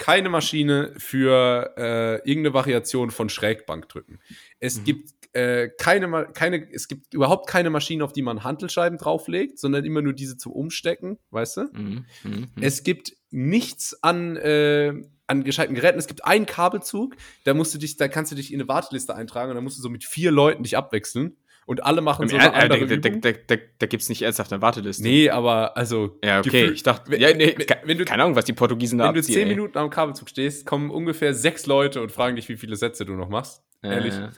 [0.00, 4.18] keine Maschine für äh, irgendeine Variation von Schrägbankdrücken.
[4.58, 4.84] Es mhm.
[4.84, 9.84] gibt äh, keine, keine, es gibt überhaupt keine Maschine, auf die man Handelscheiben drauflegt, sondern
[9.84, 11.60] immer nur diese zum Umstecken, weißt du?
[11.72, 12.06] Mhm.
[12.24, 12.30] Mhm.
[12.32, 12.48] mhm.
[12.62, 14.94] Es gibt nichts an, äh,
[15.26, 15.98] an gescheiten Geräten.
[15.98, 19.14] Es gibt einen Kabelzug, da musst du dich, da kannst du dich in eine Warteliste
[19.14, 22.36] eintragen und dann musst du so mit vier Leuten dich abwechseln und alle machen so
[22.36, 25.02] eine andere da, da, da, da, da gibt es nicht ernsthaft eine Warteliste.
[25.02, 26.18] Nee, aber also.
[26.24, 26.50] Ja, okay.
[26.50, 29.34] Gefühl, ich dachte, ja, nee, wenn du, keine Ahnung, was die Portugiesen da Wenn abziehen,
[29.34, 29.54] du zehn ey.
[29.54, 33.14] Minuten am Kabelzug stehst, kommen ungefähr sechs Leute und fragen dich, wie viele Sätze du
[33.14, 33.62] noch machst.
[33.82, 34.14] Ja, ehrlich.
[34.14, 34.30] Ja.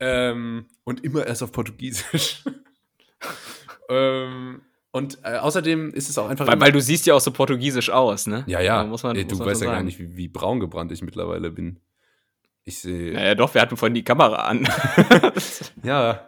[0.00, 2.42] Ähm, und immer erst auf Portugiesisch.
[3.88, 6.46] ähm, und äh, außerdem ist es auch einfach.
[6.46, 8.44] Weil, weil, du siehst ja auch so portugiesisch aus, ne?
[8.46, 8.84] Ja, ja.
[8.84, 9.70] Muss man, Ey, du weißt ja sagen.
[9.70, 11.80] gar nicht, wie, wie braun gebrannt ich mittlerweile bin.
[12.64, 13.12] Ich sehe.
[13.12, 14.68] Naja, doch, wir hatten vorhin die Kamera an.
[15.82, 16.26] ja.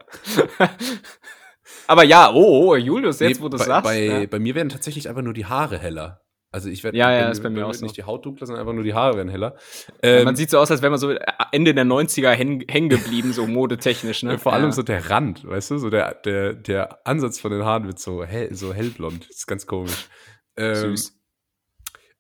[1.87, 3.85] Aber ja, oh, oh Julius, jetzt nee, wo du bei, sagst.
[3.85, 4.27] Bei, ja.
[4.27, 6.25] bei mir werden tatsächlich einfach nur die Haare heller.
[6.55, 7.85] Also ich werde ja, ja, ist bei mir auch so.
[7.85, 9.57] nicht die Haut dunkler, sondern einfach nur die Haare werden heller.
[10.03, 11.11] Ähm, man sieht so aus, als wäre man so
[11.51, 14.39] Ende der 90er hängen geblieben, so modetechnisch, ne?
[14.39, 14.73] Vor allem ja.
[14.73, 18.25] so der Rand, weißt du, so der, der, der Ansatz von den Haaren wird so
[18.25, 19.29] hell, so hellblond.
[19.29, 20.09] Das ist ganz komisch.
[20.57, 21.19] Ähm, Süß.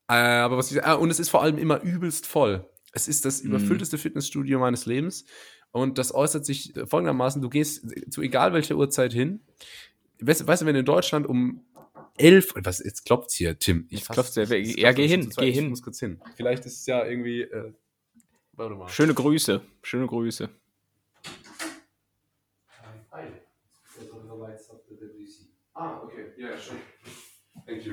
[0.08, 2.68] Äh, aber was ich, ah, und es ist vor allem immer übelst voll.
[2.94, 3.50] Es ist das mhm.
[3.50, 5.24] überfüllteste Fitnessstudio meines Lebens.
[5.72, 9.40] Und das äußert sich folgendermaßen: Du gehst zu egal welcher Uhrzeit hin.
[10.20, 11.64] Weißt, weißt du, wenn in Deutschland um
[12.16, 12.54] elf.
[12.56, 13.86] Was, jetzt klopft's hier, Tim.
[13.90, 14.44] Ich klopft's ja.
[14.44, 15.64] Ja, geh hin, geh hin.
[15.64, 16.20] Ich muss kurz hin.
[16.36, 17.42] Vielleicht ist es ja irgendwie.
[17.42, 17.72] Äh,
[18.52, 18.88] warte mal.
[18.88, 19.60] Schöne Grüße.
[19.82, 20.48] Schöne Grüße.
[25.74, 26.26] Ah, okay.
[26.36, 26.50] Ja.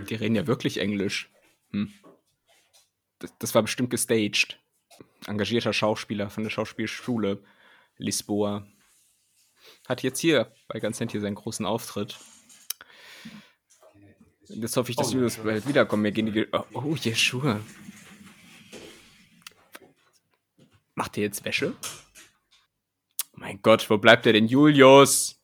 [0.03, 1.31] Die reden ja wirklich Englisch.
[1.71, 1.91] Hm.
[3.19, 4.59] Das, das war bestimmt gestaged.
[5.27, 7.43] Engagierter Schauspieler von der Schauspielschule
[7.97, 8.65] Lisboa.
[9.87, 12.17] Hat jetzt hier bei Ganz hier seinen großen Auftritt.
[14.47, 16.03] Jetzt hoffe ich, dass oh, Julius bald wiederkommen.
[16.03, 16.47] Wir gehen die.
[16.51, 17.61] Oh, oh, Jeschua.
[20.95, 21.75] Macht ihr jetzt Wäsche?
[23.33, 25.41] Mein Gott, wo bleibt der denn, Julius?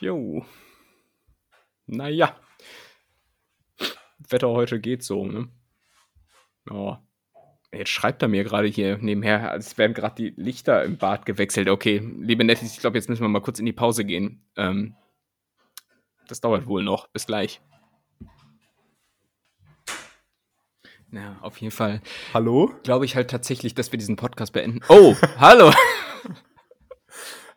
[0.00, 0.46] Jo.
[1.86, 2.38] Naja.
[4.18, 5.48] Wetter heute geht so, ne?
[6.70, 6.96] Oh.
[7.72, 11.68] Jetzt schreibt er mir gerade hier nebenher, als werden gerade die Lichter im Bad gewechselt.
[11.68, 14.44] Okay, liebe Nettis, ich glaube, jetzt müssen wir mal kurz in die Pause gehen.
[14.56, 14.96] Ähm,
[16.26, 17.06] das dauert wohl noch.
[17.08, 17.60] Bis gleich.
[21.12, 22.02] Ja, auf jeden Fall.
[22.34, 22.72] Hallo?
[22.82, 24.80] Glaube ich halt tatsächlich, dass wir diesen Podcast beenden.
[24.88, 25.72] Oh, hallo!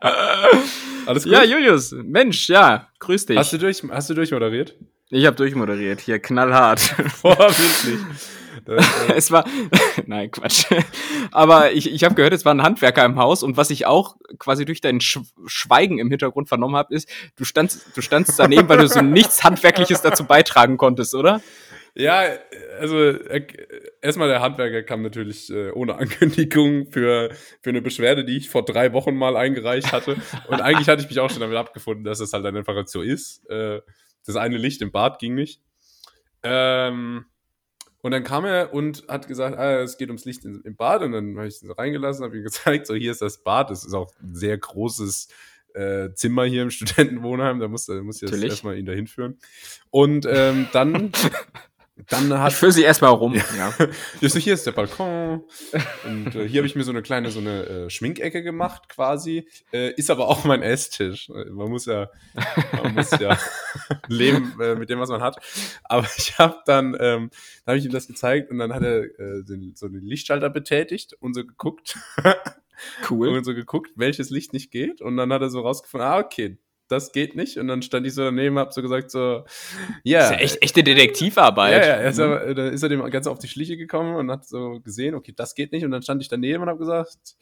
[1.06, 1.32] Alles gut?
[1.32, 3.38] Ja, Julius, Mensch, ja, grüß dich.
[3.38, 4.76] Hast du, durch, hast du durchmoderiert?
[5.10, 6.80] Ich habe durchmoderiert, hier knallhart.
[7.20, 8.00] Vorbildlich.
[9.16, 9.44] es war,
[10.06, 10.66] nein, Quatsch.
[11.30, 14.16] Aber ich, ich habe gehört, es war ein Handwerker im Haus und was ich auch
[14.38, 18.78] quasi durch dein Schweigen im Hintergrund vernommen habe, ist, du standst, du standst daneben, weil
[18.78, 21.40] du so nichts Handwerkliches dazu beitragen konntest, oder?
[21.96, 22.24] Ja,
[22.80, 23.12] also
[24.02, 28.64] erstmal der Handwerker kam natürlich äh, ohne Ankündigung für, für eine Beschwerde, die ich vor
[28.64, 30.16] drei Wochen mal eingereicht hatte.
[30.48, 33.48] Und eigentlich hatte ich mich auch schon damit abgefunden, dass es halt einfach so ist.
[33.48, 33.80] Äh,
[34.26, 35.60] das eine Licht im Bad ging nicht.
[36.42, 37.26] Ähm,
[38.04, 41.00] und dann kam er und hat gesagt, ah, es geht ums Licht im Bad.
[41.00, 43.70] Und dann habe ich ihn so reingelassen, habe ihm gezeigt, so hier ist das Bad.
[43.70, 45.28] Das ist auch ein sehr großes
[45.72, 47.60] äh, Zimmer hier im Studentenwohnheim.
[47.60, 49.38] Da muss, da muss ich jetzt erstmal ihn dahin führen.
[49.88, 51.12] Und ähm, dann
[52.08, 53.34] Dann hat, ich führe sie erstmal rum.
[53.34, 53.72] Ja.
[54.20, 54.28] ja.
[54.28, 55.44] so, hier ist der Balkon.
[56.04, 59.48] Und äh, hier habe ich mir so eine kleine so eine äh, Schminkecke gemacht quasi.
[59.72, 61.28] Äh, ist aber auch mein Esstisch.
[61.28, 62.10] Man muss ja,
[62.82, 63.38] man muss ja
[64.08, 65.36] leben äh, mit dem, was man hat.
[65.84, 67.30] Aber ich habe dann, ähm,
[67.64, 70.50] dann habe ich ihm das gezeigt und dann hat er äh, den, so den Lichtschalter
[70.50, 71.96] betätigt und so geguckt.
[73.08, 73.28] Cool.
[73.28, 75.00] Und so geguckt, welches Licht nicht geht.
[75.00, 77.58] Und dann hat er so rausgefunden, ah, okay, das geht nicht.
[77.58, 79.44] Und dann stand ich so daneben, hab so gesagt, so,
[80.02, 80.20] ja.
[80.20, 80.20] Yeah.
[80.20, 81.72] Das ist ja echt, echte Detektivarbeit.
[81.72, 84.30] Ja, ja, er ist, aber, da ist er dem ganz auf die Schliche gekommen und
[84.30, 85.84] hat so gesehen, okay, das geht nicht.
[85.84, 87.36] Und dann stand ich daneben und hab gesagt,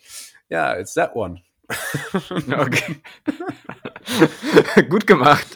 [0.48, 1.42] ja, yeah, it's that one.
[2.58, 2.96] okay.
[4.88, 5.46] gut gemacht.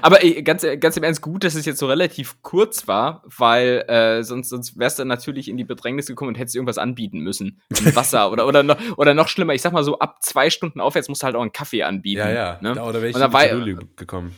[0.00, 3.84] Aber ey, ganz, ganz im Ernst, gut, dass es jetzt so relativ kurz war, weil
[3.88, 7.60] äh, sonst, sonst wärst du natürlich in die Bedrängnis gekommen und hättest irgendwas anbieten müssen.
[7.94, 11.08] Wasser oder, oder, noch, oder noch schlimmer, ich sag mal so, ab zwei Stunden aufwärts
[11.08, 12.20] musst du halt auch einen Kaffee anbieten.
[12.20, 12.58] Ja, ja.
[12.60, 12.74] Ne?
[12.74, 14.34] Da, oder wäre ich in war, gekommen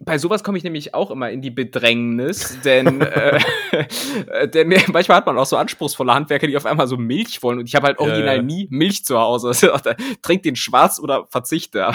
[0.00, 3.00] bei sowas komme ich nämlich auch immer in die Bedrängnis, denn,
[3.70, 7.60] äh, denn manchmal hat man auch so anspruchsvolle Handwerker, die auf einmal so Milch wollen
[7.60, 8.42] und ich habe halt original ja, ja.
[8.42, 9.48] nie Milch zu Hause.
[9.78, 9.90] Also,
[10.22, 11.92] trink den schwarz oder verzichte.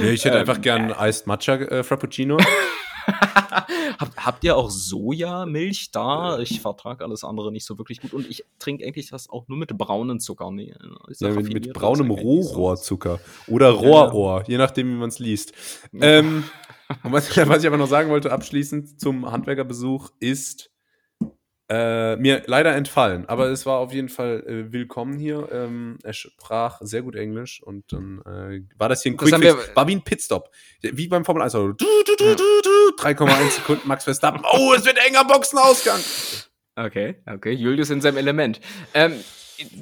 [0.00, 2.36] nee, ich hätte ähm, einfach gern äh, Iced Matcha äh, Frappuccino.
[3.98, 6.38] habt, habt ihr auch Sojamilch da?
[6.40, 9.56] Ich vertrage alles andere nicht so wirklich gut und ich trinke eigentlich das auch nur
[9.56, 10.50] mit braunen Zucker.
[10.50, 10.74] Nee,
[11.18, 15.52] ja, mit, mit braunem Rohrohrzucker oder Rohrohr, je nachdem, wie man es liest.
[16.00, 16.44] Ähm,
[17.04, 20.70] und was, was, ich aber noch sagen wollte, abschließend zum Handwerkerbesuch, ist
[21.68, 23.28] äh, mir leider entfallen.
[23.28, 25.48] Aber es war auf jeden Fall äh, willkommen hier.
[25.52, 29.32] Ähm, er sprach sehr gut Englisch und dann äh, war das hier ein Quick.
[29.74, 30.50] War wie ein Pitstop.
[30.82, 31.84] Wie beim Formel 1 Auto.
[31.84, 34.42] 3,1 Sekunden Max Verstappen.
[34.52, 36.00] Oh, es wird enger Boxenausgang.
[36.74, 37.52] Okay, okay.
[37.52, 38.60] Julius in seinem Element.
[38.94, 39.12] Ähm,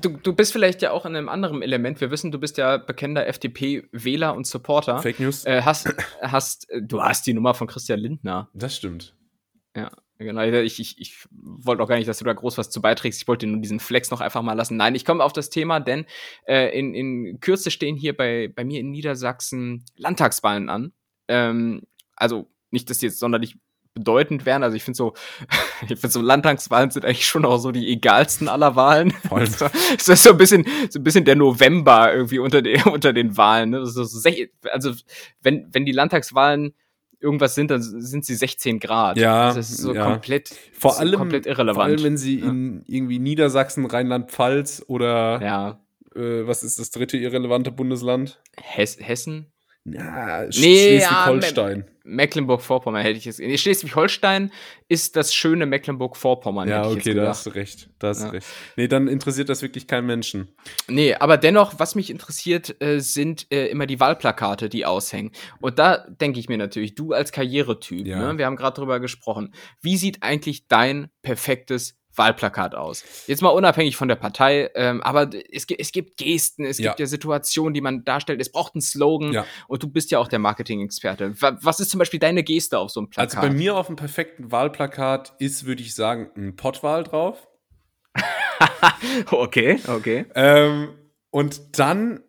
[0.00, 2.00] du, du bist vielleicht ja auch in einem anderen Element.
[2.00, 4.98] Wir wissen, du bist ja bekennender FDP-Wähler und Supporter.
[4.98, 5.44] Fake News.
[5.44, 8.48] Äh, hast, hast, du hast die Nummer von Christian Lindner.
[8.54, 9.14] Das stimmt.
[9.76, 10.42] Ja, genau.
[10.42, 13.22] Ich, ich, ich wollte auch gar nicht, dass du da groß was zu beiträgst.
[13.22, 14.76] Ich wollte nur diesen Flex noch einfach mal lassen.
[14.76, 16.06] Nein, ich komme auf das Thema, denn
[16.46, 20.92] äh, in, in Kürze stehen hier bei, bei mir in Niedersachsen Landtagswahlen an.
[21.28, 21.82] Ähm,
[22.16, 23.56] also nicht, dass die jetzt sonderlich
[23.98, 24.62] bedeutend wären.
[24.62, 25.14] Also ich finde so,
[25.82, 29.10] ich finde so Landtagswahlen sind eigentlich schon auch so die egalsten aller Wahlen.
[29.10, 29.42] Voll.
[29.98, 33.36] Es ist so ein bisschen, so ein bisschen der November irgendwie unter den, unter den
[33.36, 33.70] Wahlen.
[33.70, 33.86] Ne?
[33.86, 34.28] So, so,
[34.70, 34.92] also
[35.42, 36.74] wenn, wenn die Landtagswahlen
[37.20, 39.16] irgendwas sind, dann sind sie 16 Grad.
[39.16, 39.52] Ja.
[39.52, 40.04] Das ist so ja.
[40.04, 41.76] komplett, vor allem, komplett irrelevant.
[41.76, 42.48] Vor allem, wenn sie ja.
[42.48, 45.80] in irgendwie Niedersachsen, Rheinland-Pfalz oder ja.
[46.14, 48.40] Äh, was ist das dritte irrelevante Bundesland?
[48.60, 49.52] Hess Hessen?
[49.84, 51.84] Ja, nee, Schleswig-Holstein.
[51.86, 53.40] Ja, Mecklenburg-Vorpommern hätte ich jetzt.
[53.40, 54.50] Schleswig-Holstein
[54.88, 56.68] ist das schöne Mecklenburg-Vorpommern.
[56.68, 57.90] Ja, okay, da hast du recht.
[57.98, 58.30] Da hast ja.
[58.30, 58.46] recht.
[58.76, 60.48] Nee, dann interessiert das wirklich keinen Menschen.
[60.88, 65.32] Nee, aber dennoch, was mich interessiert, äh, sind äh, immer die Wahlplakate, die aushängen.
[65.60, 68.32] Und da denke ich mir natürlich, du als Karrieretyp, ja.
[68.32, 73.04] ne, wir haben gerade drüber gesprochen, wie sieht eigentlich dein perfektes Wahlplakat aus.
[73.26, 76.90] Jetzt mal unabhängig von der Partei, ähm, aber es, es, gibt Gesten, es ja.
[76.90, 78.40] gibt ja Situationen, die man darstellt.
[78.40, 79.46] Es braucht einen Slogan ja.
[79.68, 81.34] und du bist ja auch der Marketing-Experte.
[81.40, 83.36] Was ist zum Beispiel deine Geste auf so einem Plakat?
[83.36, 87.48] Also bei mir auf dem perfekten Wahlplakat ist, würde ich sagen, ein Pottwahl drauf.
[89.30, 90.26] okay, okay.
[90.34, 90.90] Ähm,
[91.30, 92.22] und dann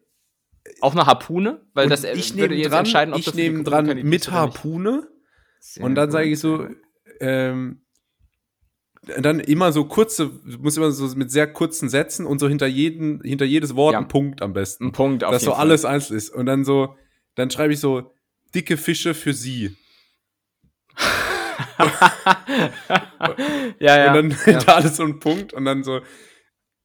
[0.81, 4.31] auch eine Harpune, weil das ich würde jetzt dran, entscheiden, ob ich nehme dran mit
[4.31, 5.07] Harpune.
[5.79, 6.67] und dann sage ich so,
[7.19, 7.81] ähm,
[9.17, 13.21] dann immer so kurze, muss immer so mit sehr kurzen Sätzen und so hinter jeden,
[13.21, 13.99] hinter jedes Wort ja.
[13.99, 14.87] ein Punkt am besten.
[14.87, 15.61] Ein Punkt, auf Dass so Fall.
[15.61, 16.29] alles einzeln ist.
[16.29, 16.95] Und dann so,
[17.35, 18.13] dann schreibe ich so,
[18.53, 19.75] dicke Fische für sie.
[23.79, 24.07] ja, ja.
[24.07, 24.75] Und dann hinter ja.
[24.75, 26.01] alles so ein Punkt und dann so,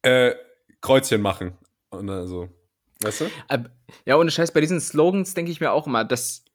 [0.01, 0.35] äh,
[0.81, 1.57] Kreuzchen machen.
[1.89, 2.49] Und dann so,
[3.01, 3.25] weißt du?
[4.05, 6.45] Ja, ohne Scheiß, bei diesen Slogans denke ich mir auch immer, dass,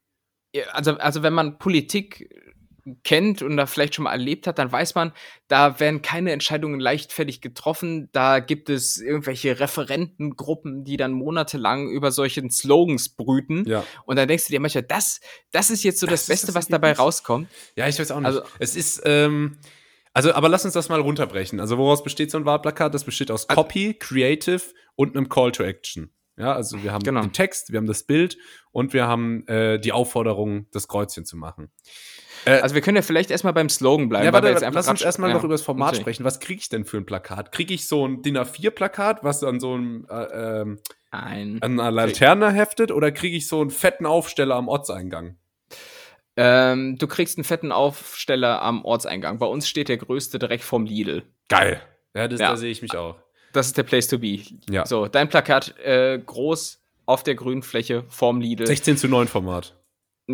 [0.73, 2.29] also, also wenn man Politik
[3.05, 5.13] kennt und da vielleicht schon mal erlebt hat, dann weiß man,
[5.49, 8.09] da werden keine Entscheidungen leichtfertig getroffen.
[8.13, 13.65] Da gibt es irgendwelche Referentengruppen, die dann monatelang über solchen Slogans brüten.
[13.69, 13.85] Ja.
[14.05, 16.55] Und dann denkst du dir manchmal, das, das ist jetzt so das, das Beste, das
[16.55, 17.49] was dabei rauskommt.
[17.77, 18.27] Ja, ich weiß auch nicht.
[18.27, 19.59] Also, es ist, ähm,
[20.13, 21.61] also, aber lass uns das mal runterbrechen.
[21.61, 22.93] Also, woraus besteht so ein Wahlplakat?
[22.95, 24.63] Das besteht aus Copy, Creative
[24.97, 26.11] und einem Call to Action.
[26.41, 27.21] Ja, also wir haben genau.
[27.21, 28.39] den Text, wir haben das Bild
[28.73, 31.71] und wir haben äh, die Aufforderung, das Kreuzchen zu machen.
[32.45, 34.27] Äh, also wir können ja vielleicht erstmal beim Slogan bleiben.
[34.27, 36.01] Ja, warte, lass uns erstmal ja, noch über das Format okay.
[36.01, 36.25] sprechen.
[36.25, 37.53] Was kriege ich denn für ein Plakat?
[37.53, 40.79] Kriege ich so ein DIN A4-Plakat, was an so einem äh, ähm,
[41.11, 45.37] ein, an einer Laterne heftet, oder kriege ich so einen fetten Aufsteller am Ortseingang?
[46.37, 49.39] Ähm, du kriegst einen fetten Aufsteller am Ortseingang.
[49.39, 51.25] Bei uns steht der größte direkt vorm Lidl.
[51.49, 51.83] Geil.
[52.15, 52.51] Ja, das, ja.
[52.51, 53.17] da sehe ich mich auch.
[53.53, 54.41] Das ist der Place to be.
[54.71, 54.87] Ja.
[54.87, 58.67] So, dein Plakat äh, groß auf der grünen Fläche vorm Lidl.
[58.67, 59.75] 16 zu 9 Format.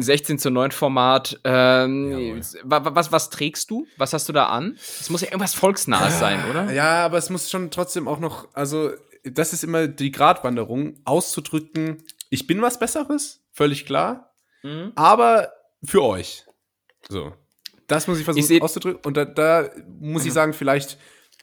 [0.03, 1.41] 16 zu 9 Format.
[1.45, 3.87] Ähm, was, was trägst du?
[3.97, 4.77] Was hast du da an?
[4.79, 6.73] Es muss ja irgendwas volksnahes sein, oder?
[6.73, 8.91] Ja, aber es muss schon trotzdem auch noch, also
[9.25, 14.33] das ist immer die Gratwanderung, auszudrücken, ich bin was Besseres, völlig klar,
[14.63, 14.93] mhm.
[14.95, 15.53] aber
[15.85, 16.45] für euch.
[17.09, 17.33] So.
[17.87, 19.01] Das muss ich versuchen ich auszudrücken.
[19.05, 20.99] Und da, da muss ich sagen, vielleicht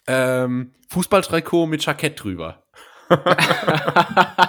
[0.07, 2.63] ähm, Fußballtrikot mit Jackett drüber.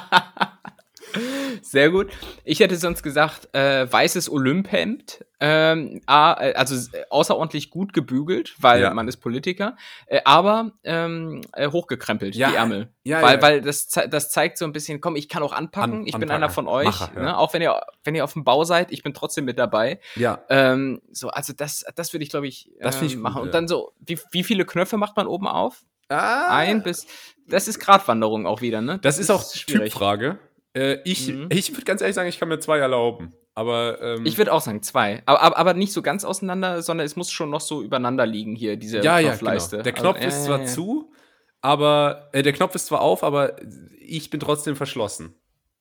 [1.74, 2.12] Sehr gut.
[2.44, 8.94] Ich hätte sonst gesagt, äh, weißes Olymphemd, ähm, also äh, außerordentlich gut gebügelt, weil ja.
[8.94, 12.50] man ist Politiker, äh, aber ähm, äh, hochgekrempelt, ja.
[12.50, 12.90] die Ärmel.
[13.02, 16.06] Ja, weil, weil das, das zeigt so ein bisschen, komm, ich kann auch anpacken, An,
[16.06, 17.36] ich bin einer von euch, Macher, ne?
[17.36, 19.98] auch wenn ihr, wenn ihr auf dem Bau seid, ich bin trotzdem mit dabei.
[20.14, 20.44] Ja.
[20.50, 23.38] Ähm, so, also das, das würde ich, glaube ich, das ähm, ich machen.
[23.38, 25.82] Gut, Und dann so, wie, wie viele Knöpfe macht man oben auf?
[26.08, 26.56] Ah.
[26.56, 27.08] Ein bis,
[27.48, 29.00] das ist Gratwanderung auch wieder, ne?
[29.02, 29.92] Das, das ist auch schwierig.
[29.92, 30.38] Typfrage.
[30.74, 31.48] Äh, ich mhm.
[31.50, 33.32] ich würde ganz ehrlich sagen, ich kann mir zwei erlauben.
[33.54, 37.06] Aber ähm, ich würde auch sagen zwei, aber, aber, aber nicht so ganz auseinander, sondern
[37.06, 39.76] es muss schon noch so übereinander liegen hier diese ja, Knopfleiste.
[39.76, 39.84] Ja, genau.
[39.84, 40.66] Der Knopf also, ist äh, zwar ja.
[40.66, 41.12] zu,
[41.60, 43.56] aber äh, der Knopf ist zwar auf, aber
[44.00, 45.36] ich bin trotzdem verschlossen.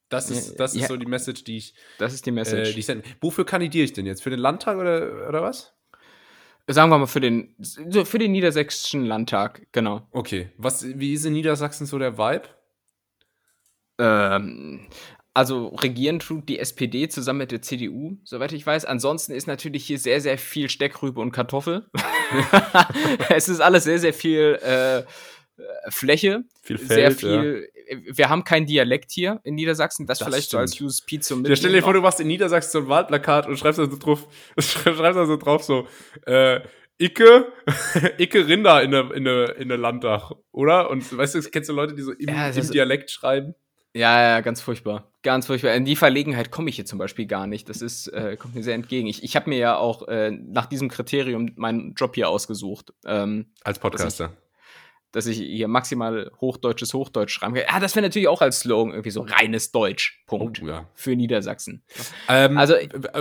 [0.09, 1.73] Das ist, das ist so die Message, die ich.
[1.97, 2.69] Das ist die Message.
[2.69, 4.21] Äh, die ich Wofür kandidiere ich denn jetzt?
[4.21, 5.73] Für den Landtag oder, oder was?
[6.67, 7.55] Sagen wir mal für den,
[8.05, 10.07] für den Niedersächsischen Landtag, genau.
[10.11, 10.49] Okay.
[10.57, 12.47] Was, wie ist in Niedersachsen so der Vibe?
[14.03, 14.81] Ähm,
[15.33, 18.85] also regieren tut die SPD zusammen mit der CDU, soweit ich weiß.
[18.85, 21.87] Ansonsten ist natürlich hier sehr, sehr viel Steckrübe und Kartoffel.
[23.29, 25.03] es ist alles sehr, sehr viel äh,
[25.89, 26.43] Fläche.
[26.61, 27.69] Viel Feld, sehr viel.
[27.89, 27.97] Ja.
[28.11, 30.05] Wir haben keinen Dialekt hier in Niedersachsen.
[30.05, 30.69] Das, das vielleicht stimmt.
[30.69, 31.51] so als USP zum Mitnehmen.
[31.51, 33.97] Ja, stell dir vor, du machst in Niedersachsen so ein Wahlplakat und schreibst da so
[33.97, 34.27] drauf,
[34.59, 35.87] schreibst da so drauf so,
[36.27, 36.61] äh,
[36.99, 37.51] Icke,
[38.19, 40.89] Icke Rinder in der, in der, in der Landtag, oder?
[40.91, 43.55] Und weißt du, kennst du Leute, die so im, ja, im Dialekt schreiben?
[43.93, 45.11] Ja, ja, ganz furchtbar.
[45.21, 45.75] Ganz furchtbar.
[45.75, 47.69] In die Verlegenheit komme ich hier zum Beispiel gar nicht.
[47.69, 49.07] Das ist, äh, kommt mir sehr entgegen.
[49.07, 52.91] Ich, ich habe mir ja auch äh, nach diesem Kriterium meinen Job hier ausgesucht.
[53.05, 54.31] Ähm, als Podcaster.
[55.11, 57.65] Dass ich, dass ich, hier maximal hochdeutsches Hochdeutsch schreiben kann.
[57.71, 60.23] Ja, das wäre natürlich auch als Slogan irgendwie so reines Deutsch.
[60.25, 60.61] Punkt.
[60.63, 60.89] Oh, ja.
[60.95, 61.83] Für Niedersachsen.
[62.27, 62.73] Ähm, also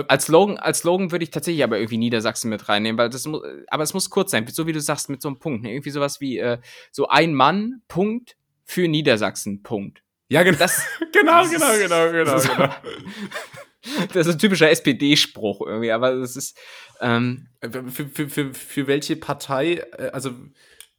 [0.07, 3.43] als Slogan, als Slogan würde ich tatsächlich aber irgendwie Niedersachsen mit reinnehmen, weil das muss,
[3.67, 5.63] aber es muss kurz sein, so wie du sagst, mit so einem Punkt.
[5.63, 5.71] Ne?
[5.71, 6.57] Irgendwie sowas wie äh,
[6.91, 10.02] so ein Mann, Punkt, für Niedersachsen, Punkt.
[10.29, 10.57] Ja, genau.
[10.57, 12.69] Das, genau, genau, genau, genau, das genau.
[14.13, 16.57] das ist ein typischer SPD-Spruch irgendwie, aber das ist.
[17.01, 20.31] Ähm, für, für, für, für welche Partei, äh, also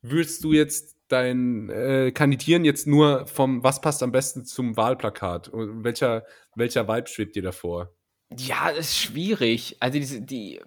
[0.03, 5.49] würdest du jetzt dein äh, Kandidieren jetzt nur vom, was passt am besten zum Wahlplakat?
[5.49, 7.95] Und welcher, welcher Vibe schwebt dir davor?
[8.37, 9.77] Ja, das ist schwierig.
[9.81, 10.61] Also die, die,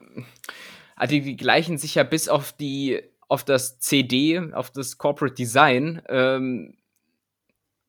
[0.95, 6.01] also die gleichen sich ja bis auf die, auf das CD, auf das Corporate Design,
[6.07, 6.77] ähm,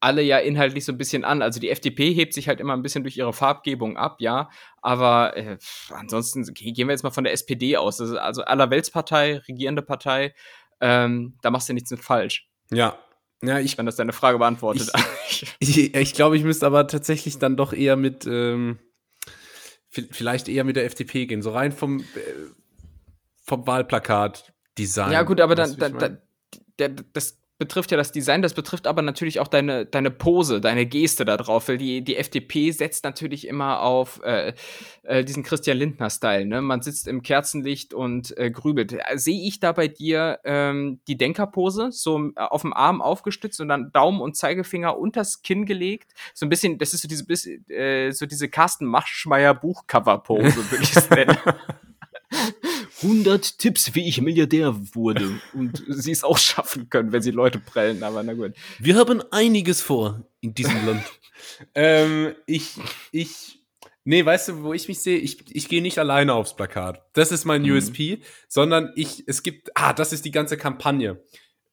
[0.00, 1.42] alle ja inhaltlich so ein bisschen an.
[1.42, 4.50] Also die FDP hebt sich halt immer ein bisschen durch ihre Farbgebung ab, ja.
[4.80, 5.58] Aber äh,
[5.90, 8.00] ansonsten gehen wir jetzt mal von der SPD aus.
[8.00, 10.34] also allerweltspartei, regierende Partei,
[10.80, 12.48] ähm, da machst du nichts mit falsch.
[12.70, 12.98] Ja.
[13.42, 14.90] Ja, ich, Wenn das deine Frage beantwortet.
[15.30, 18.78] Ich, ich, ich glaube, ich müsste aber tatsächlich dann doch eher mit, ähm,
[19.90, 21.42] vielleicht eher mit der FDP gehen.
[21.42, 22.04] So rein vom, äh,
[23.44, 25.12] vom Wahlplakat Design.
[25.12, 26.22] Ja, gut, aber dann, dann, dann
[26.78, 30.86] der, das betrifft ja das Design, das betrifft aber natürlich auch deine, deine Pose, deine
[30.86, 34.54] Geste da drauf, weil die, die FDP setzt natürlich immer auf äh,
[35.02, 36.46] äh, diesen Christian Lindner-Style.
[36.46, 36.62] Ne?
[36.62, 38.96] Man sitzt im Kerzenlicht und äh, grübelt.
[39.16, 43.68] Sehe ich da bei dir ähm, die Denkerpose, so äh, auf dem Arm aufgestützt und
[43.68, 46.12] dann Daumen und Zeigefinger unters Kinn gelegt?
[46.34, 47.24] So ein bisschen, das ist so diese,
[47.72, 51.36] äh, so diese Carsten Machschmeier Buchcover-Pose, würde ich es nennen.
[53.02, 57.58] 100 Tipps, wie ich Milliardär wurde und sie es auch schaffen können, wenn sie Leute
[57.58, 58.54] prellen, aber na gut.
[58.78, 61.04] Wir haben einiges vor in diesem Land.
[61.74, 62.74] ähm, ich,
[63.12, 63.60] ich,
[64.04, 65.18] nee, weißt du, wo ich mich sehe?
[65.18, 67.02] Ich, ich gehe nicht alleine aufs Plakat.
[67.12, 67.72] Das ist mein mhm.
[67.72, 71.20] USP, sondern ich, es gibt, ah, das ist die ganze Kampagne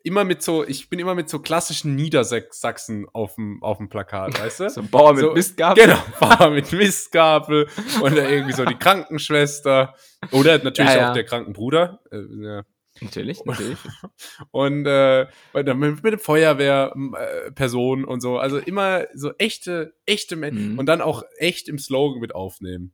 [0.06, 4.40] immer mit so, ich bin immer mit so klassischen Niedersachsen auf dem, auf dem Plakat,
[4.40, 4.70] weißt du?
[4.76, 5.84] So ein Bauer mit so, Mistgabel.
[5.84, 7.68] Genau, Bauer mit Mistgabel
[8.02, 9.96] und irgendwie so die Krankenschwester
[10.32, 11.10] oder natürlich ja, ja.
[11.10, 12.02] auch der Krankenbruder.
[12.12, 12.64] Äh, ja.
[13.02, 13.78] Natürlich, natürlich.
[14.52, 18.38] Und äh, mit, mit Feuerwehrpersonen äh, und so.
[18.38, 20.80] Also immer so echte, echte Menschen mhm.
[20.80, 22.94] und dann auch echt im Slogan mit aufnehmen.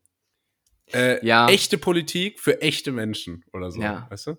[0.92, 1.48] Äh, ja.
[1.50, 4.08] Echte Politik für echte Menschen oder so, ja.
[4.10, 4.38] weißt du?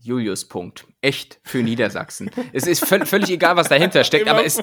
[0.00, 0.86] Julius Punkt.
[1.00, 2.30] Echt für Niedersachsen.
[2.52, 4.62] es ist völlig egal, was dahinter steckt, aber es,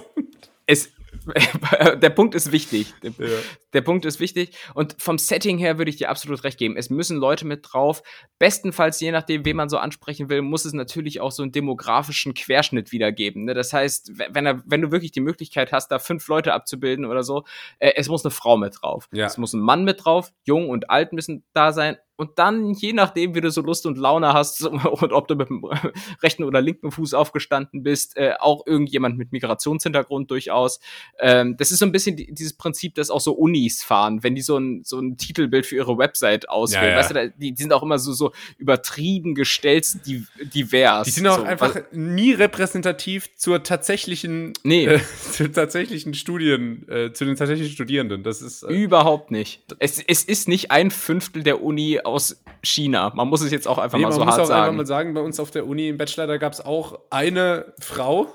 [0.66, 0.92] es,
[2.02, 2.94] der Punkt ist wichtig.
[3.04, 3.38] Der, ja.
[3.74, 4.58] der, Punkt ist wichtig.
[4.74, 6.78] Und vom Setting her würde ich dir absolut recht geben.
[6.78, 8.02] Es müssen Leute mit drauf.
[8.40, 12.34] Bestenfalls, je nachdem, wen man so ansprechen will, muss es natürlich auch so einen demografischen
[12.34, 13.46] Querschnitt wiedergeben.
[13.46, 13.54] Ne?
[13.54, 17.24] Das heißt, wenn, er, wenn du wirklich die Möglichkeit hast, da fünf Leute abzubilden oder
[17.24, 17.44] so,
[17.80, 19.08] äh, es muss eine Frau mit drauf.
[19.12, 19.28] Ja.
[19.28, 20.32] Es muss ein Mann mit drauf.
[20.44, 23.98] Jung und alt müssen da sein und dann, je nachdem, wie du so Lust und
[23.98, 25.66] Laune hast und ob du mit dem
[26.22, 30.80] rechten oder linken Fuß aufgestanden bist, äh, auch irgendjemand mit Migrationshintergrund durchaus.
[31.18, 34.44] Ähm, das ist so ein bisschen dieses Prinzip, das auch so Unis fahren, wenn die
[34.44, 36.84] so ein, so ein Titelbild für ihre Website auswählen.
[36.84, 36.98] Ja, ja.
[36.98, 41.06] Weißt du, die, die, sind auch immer so, so übertrieben gestellt, divers.
[41.06, 44.86] Die sind auch so, einfach was, nie repräsentativ zur tatsächlichen, nee.
[44.86, 45.00] äh,
[45.32, 48.22] zur tatsächlichen Studien, äh, zu den tatsächlichen Studierenden.
[48.22, 49.64] Das ist äh, überhaupt nicht.
[49.80, 53.12] Es, es ist nicht ein Fünftel der Uni aus China.
[53.16, 54.40] Man muss es jetzt auch einfach nee, mal so hart sagen.
[54.40, 56.54] Man muss auch einfach mal sagen, bei uns auf der Uni im Bachelor, da gab
[56.54, 58.34] es auch eine Frau,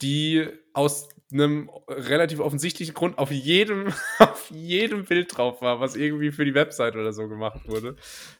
[0.00, 6.30] die aus einem relativ offensichtlichen Grund auf jedem, auf jedem Bild drauf war, was irgendwie
[6.30, 7.96] für die Website oder so gemacht wurde.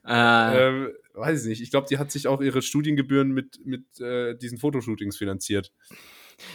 [0.06, 0.68] Äh.
[0.68, 1.62] Ähm, weiß ich nicht.
[1.62, 5.72] Ich glaube, die hat sich auch ihre Studiengebühren mit, mit äh, diesen Fotoshootings finanziert.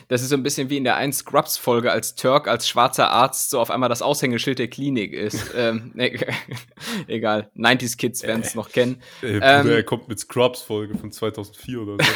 [0.08, 3.50] Das ist so ein bisschen wie in der 1 Scrubs-Folge, als Turk als schwarzer Arzt
[3.50, 5.54] so auf einmal das Aushängeschild der Klinik ist.
[5.58, 6.17] ähm, nee,
[7.08, 9.02] egal, 90s Kids werden es äh, noch kennen.
[9.22, 12.12] Äh, ähm, er kommt mit Scrubs-Folge von 2004 oder so.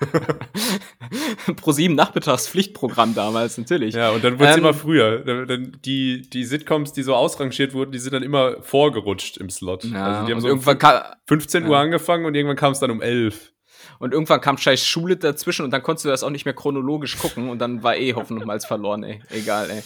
[1.56, 3.94] Pro 7 Nachmittagspflichtprogramm damals, natürlich.
[3.94, 5.46] Ja, und dann wird es ähm, immer früher.
[5.84, 9.84] Die, die Sitcoms, die so ausrangiert wurden, die sind dann immer vorgerutscht im Slot.
[9.84, 10.78] Ja, also die haben so irgendwann
[11.26, 11.80] 15 Uhr ja.
[11.80, 13.52] angefangen und irgendwann kam es dann um 11.
[13.98, 17.18] Und irgendwann kam scheiß Schule dazwischen und dann konntest du das auch nicht mehr chronologisch
[17.18, 19.20] gucken und dann war eh Hoffen nochmals verloren, ey.
[19.30, 19.82] Egal, ey.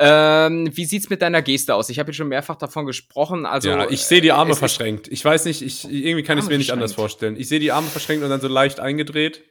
[0.00, 1.88] Ähm, wie sieht's mit deiner Geste aus?
[1.88, 3.46] Ich habe schon mehrfach davon gesprochen.
[3.46, 5.08] Also, ja, ich sehe die Arme verschränkt.
[5.08, 7.36] Ich weiß nicht, ich, irgendwie kann ich es mir nicht anders vorstellen.
[7.36, 9.42] Ich sehe die Arme verschränkt und dann so leicht eingedreht.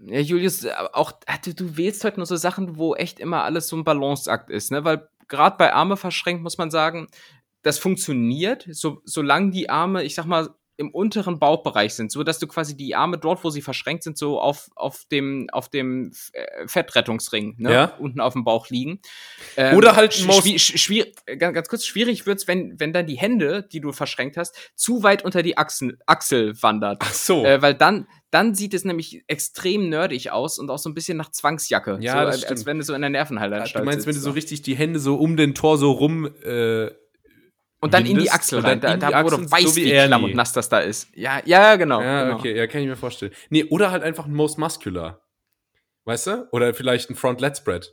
[0.00, 1.12] Ja, Julius, auch
[1.44, 4.70] du, du wählst heute nur so Sachen, wo echt immer alles so ein Balanceakt ist,
[4.70, 4.84] ne?
[4.84, 7.08] Weil gerade bei Arme verschränkt muss man sagen,
[7.62, 12.38] das funktioniert, so, solange die Arme, ich sag mal, im unteren Bauchbereich sind, so dass
[12.38, 16.12] du quasi die Arme dort, wo sie verschränkt sind, so auf, auf dem, auf dem
[16.32, 17.72] äh, Fettrettungsring, ne?
[17.72, 17.84] Ja.
[17.98, 19.00] unten auf dem Bauch liegen.
[19.56, 23.66] Ähm, Oder halt schwi schwierig, ganz, ganz kurz, schwierig wird's, wenn, wenn dann die Hände,
[23.70, 26.98] die du verschränkt hast, zu weit unter die Achsel, Achsel wandert.
[27.02, 27.44] Ach so.
[27.44, 31.18] Äh, weil dann, dann sieht es nämlich extrem nerdig aus und auch so ein bisschen
[31.18, 31.98] nach Zwangsjacke.
[32.00, 34.14] Ja, so, als, als wenn du so in der Nervenheilanstalt ja, Du meinst, sitzt, wenn
[34.14, 36.90] du so richtig die Hände so um den Torso rum äh,
[37.80, 40.24] und dann in die Achsel rein, da, da wo du weißt, so wie, wie klamm
[40.24, 41.08] und nass das da ist.
[41.14, 42.00] Ja, ja, genau.
[42.00, 42.36] Ja, genau.
[42.38, 43.32] okay, ja, kann ich mir vorstellen.
[43.50, 45.22] Nee, oder halt einfach ein Most Muscular.
[46.04, 46.48] Weißt du?
[46.52, 47.92] Oder vielleicht ein Front Let Spread.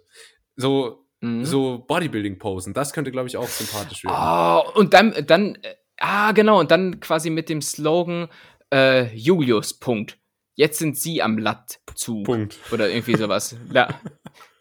[0.56, 1.46] So, mhm.
[1.46, 2.74] so Bodybuilding-Posen.
[2.74, 4.16] Das könnte, glaube ich, auch sympathisch werden.
[4.18, 8.30] Oh, und dann, dann, äh, ah, genau, und dann quasi mit dem Slogan
[8.74, 10.18] äh, Julius, Punkt.
[10.56, 12.24] jetzt sind sie am Lattzug.
[12.24, 12.58] Punkt.
[12.72, 13.56] Oder irgendwie sowas.
[13.72, 13.90] Ja.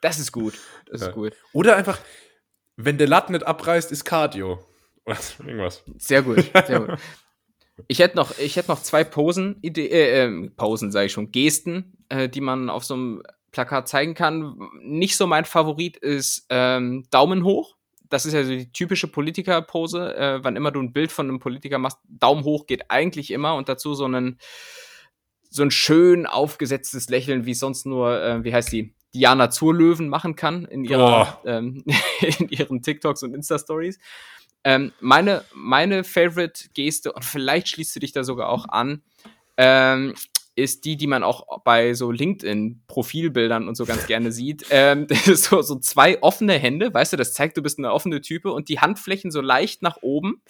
[0.01, 0.53] Das ist gut.
[0.91, 1.07] Das ja.
[1.07, 1.33] ist gut.
[1.55, 1.99] Oder einfach,
[2.77, 4.63] wenn der Latt nicht abreißt, ist Cardio.
[5.05, 5.85] Oder irgendwas.
[5.99, 6.51] Sehr gut.
[6.67, 6.99] Sehr gut.
[7.89, 11.33] Ich hätte noch, ich hätte noch zwei Posen, Idee, äh, äh Posen sage ich schon,
[11.33, 14.57] Gesten, äh, die man auf so einem Plakat zeigen kann.
[14.81, 17.77] Nicht so mein Favorit ist ähm, Daumen hoch.
[18.11, 20.17] Das ist ja so die typische Politikerpose.
[20.17, 23.55] Äh, wann immer du ein Bild von einem Politiker machst, Daumen hoch geht eigentlich immer
[23.57, 24.39] und dazu so einen
[25.51, 30.35] so ein schön aufgesetztes Lächeln, wie sonst nur, äh, wie heißt die, Diana Zurlöwen machen
[30.35, 31.85] kann in, ihrer, ähm,
[32.39, 34.01] in ihren TikToks und Insta-Stories.
[34.65, 39.03] Ähm, meine, meine Favorite-Geste, und vielleicht schließt du dich da sogar auch an,
[39.57, 40.15] ähm,
[40.57, 44.67] ist die, die man auch bei so LinkedIn-Profilbildern und so ganz gerne sieht.
[44.71, 48.53] Ähm, so, so zwei offene Hände, weißt du, das zeigt, du bist eine offene Type
[48.53, 50.43] und die Handflächen so leicht nach oben.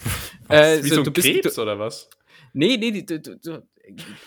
[0.46, 2.08] Was, äh, wie so, so ein Krebs du, oder was?
[2.54, 3.62] Nee, nee, du, du, du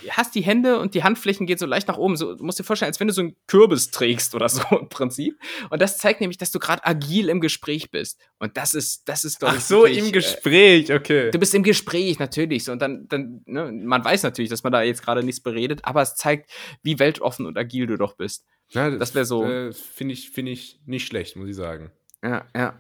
[0.10, 2.16] hast die Hände und die Handflächen gehen so leicht nach oben.
[2.16, 4.90] So, du musst dir vorstellen, als wenn du so einen Kürbis trägst oder so im
[4.90, 5.40] Prinzip.
[5.70, 8.20] Und das zeigt nämlich, dass du gerade agil im Gespräch bist.
[8.38, 9.62] Und das ist, das ist, glaube ich.
[9.62, 11.32] Ach so, wirklich, im äh, Gespräch, okay.
[11.32, 12.66] Du bist im Gespräch, natürlich.
[12.66, 15.82] So, und dann, dann, ne, man weiß natürlich, dass man da jetzt gerade nichts beredet,
[15.84, 16.52] aber es zeigt,
[16.84, 18.46] wie weltoffen und agil du doch bist.
[18.70, 19.46] Ja, das, das wäre so.
[19.46, 21.92] Äh, Finde ich, finde ich nicht schlecht, muss ich sagen.
[22.24, 22.80] Ja, ja.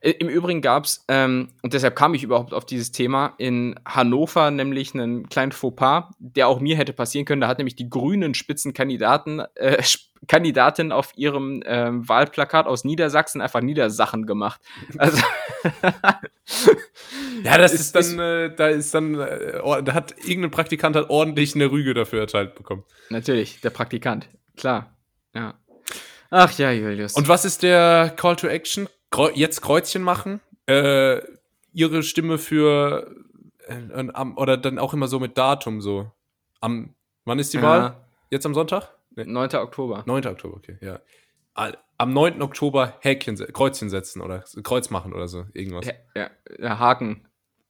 [0.00, 4.50] Im Übrigen gab es, ähm, und deshalb kam ich überhaupt auf dieses Thema, in Hannover
[4.50, 7.42] nämlich einen kleinen Fauxpas, der auch mir hätte passieren können.
[7.42, 9.82] Da hat nämlich die grünen Spitzenkandidaten, äh,
[10.26, 14.60] Kandidatin auf ihrem ähm, Wahlplakat aus Niedersachsen einfach Niedersachen gemacht.
[14.96, 15.18] Also
[17.44, 21.10] ja, das ist, ist dann, äh, da ist dann, äh, da hat irgendein Praktikant hat
[21.10, 22.84] ordentlich eine Rüge dafür erteilt bekommen.
[23.10, 24.96] Natürlich, der Praktikant, klar,
[25.34, 25.54] ja.
[26.30, 27.14] Ach ja, Julius.
[27.14, 28.88] Und was ist der Call to Action?
[29.34, 31.20] Jetzt Kreuzchen machen, äh,
[31.72, 33.14] ihre Stimme für
[33.66, 34.04] äh,
[34.36, 36.10] oder dann auch immer so mit Datum so.
[36.60, 36.94] Am
[37.24, 37.62] wann ist die ja.
[37.62, 37.96] Wahl?
[38.30, 38.94] Jetzt am Sonntag?
[39.16, 39.24] Nee.
[39.24, 39.54] 9.
[39.56, 40.04] Oktober.
[40.06, 40.26] 9.
[40.26, 41.00] Oktober, okay, ja.
[41.98, 42.40] Am 9.
[42.40, 45.86] Oktober Häkchen, Kreuzchen setzen oder Kreuz machen oder so, irgendwas.
[46.14, 47.26] Ja, ja Haken.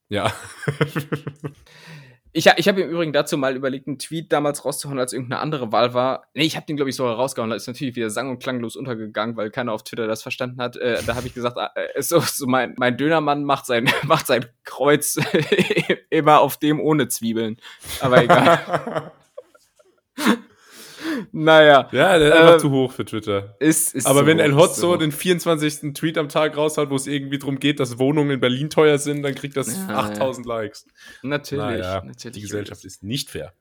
[0.09, 0.33] Ja.
[2.33, 5.73] Ich, ich habe im Übrigen dazu mal überlegt, einen Tweet damals rauszuhauen, als irgendeine andere
[5.73, 6.29] Wahl war.
[6.35, 7.51] Nee, ich habe den, glaube ich, sogar rausgehauen.
[7.51, 10.77] Da ist natürlich wieder sang- und klanglos untergegangen, weil keiner auf Twitter das verstanden hat.
[10.77, 14.47] Äh, da habe ich gesagt, äh, so, so mein, mein Dönermann macht sein, macht sein
[14.65, 15.19] Kreuz
[16.11, 17.57] immer auf dem ohne Zwiebeln.
[18.01, 19.13] Aber egal.
[21.33, 21.89] naja.
[21.93, 23.57] Ja, der ist äh, einfach zu hoch für Twitter.
[23.61, 25.93] Ist, ist Aber wenn El Hotzo den 24.
[25.95, 29.23] Tweet am Tag raushaut, wo es irgendwie darum geht, dass Wohnungen in Berlin teuer sind,
[29.23, 30.55] dann kriegt das ja, 8000 ja.
[30.55, 30.87] Likes.
[31.23, 32.35] Natürlich, naja, natürlich.
[32.35, 33.53] Die Gesellschaft ist nicht fair.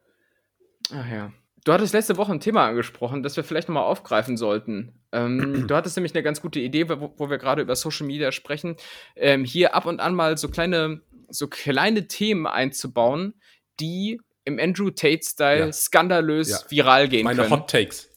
[0.91, 1.31] Ach ja.
[1.65, 4.93] Du hattest letzte Woche ein Thema angesprochen, das wir vielleicht nochmal aufgreifen sollten.
[5.11, 8.31] Ähm, du hattest nämlich eine ganz gute Idee, wo, wo wir gerade über Social Media
[8.31, 8.75] sprechen,
[9.15, 13.33] ähm, hier ab und an mal so kleine, so kleine Themen einzubauen,
[13.79, 15.71] die im Andrew Tate-Style ja.
[15.71, 16.59] skandalös ja.
[16.69, 17.49] viral gehen Meine können.
[17.49, 18.09] Meine Hot Takes.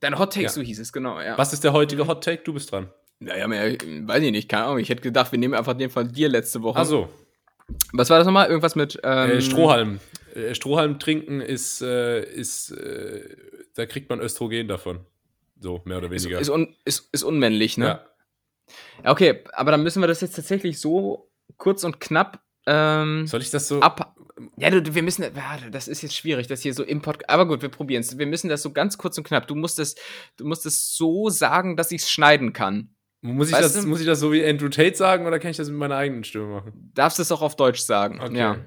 [0.00, 0.60] Deine Hot Takes, ja.
[0.60, 1.36] so hieß es, genau, ja.
[1.38, 2.42] Was ist der heutige Hot Take?
[2.42, 2.90] Du bist dran.
[3.18, 4.78] Naja, mehr, weiß ich nicht, keine Ahnung.
[4.78, 6.78] Ich hätte gedacht, wir nehmen einfach den von dir letzte Woche.
[6.80, 7.08] Ach so.
[7.92, 8.48] Was war das nochmal?
[8.48, 10.00] Irgendwas mit ähm äh, Strohhalm.
[10.34, 13.22] Äh, Strohhalm trinken ist, äh, ist äh,
[13.74, 15.00] da kriegt man Östrogen davon.
[15.58, 16.38] So, mehr oder weniger.
[16.38, 18.00] Ist, ist, un, ist, ist unmännlich, ne?
[19.02, 19.10] Ja.
[19.10, 23.50] Okay, aber dann müssen wir das jetzt tatsächlich so kurz und knapp ähm, Soll ich
[23.50, 24.15] das so ab
[24.56, 27.46] ja, du, wir müssen, warte, das ist jetzt schwierig, das hier so im Podcast, aber
[27.46, 28.18] gut, wir probieren es.
[28.18, 29.46] Wir müssen das so ganz kurz und knapp.
[29.46, 29.94] Du musst es,
[30.36, 32.90] du musst es so sagen, dass ich es schneiden kann.
[33.22, 35.68] Muss ich, das, muss ich das so wie Andrew Tate sagen oder kann ich das
[35.68, 36.90] mit meiner eigenen Stimme machen?
[36.94, 38.36] Darfst du es auch auf Deutsch sagen, okay.
[38.36, 38.58] ja.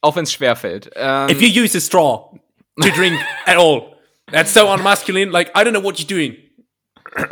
[0.00, 0.90] Auch wenn es schwerfällt.
[0.96, 2.34] Ähm, If you use a straw
[2.80, 3.96] to drink at all,
[4.32, 6.36] that's so unmasculine, like, I don't know what you're doing.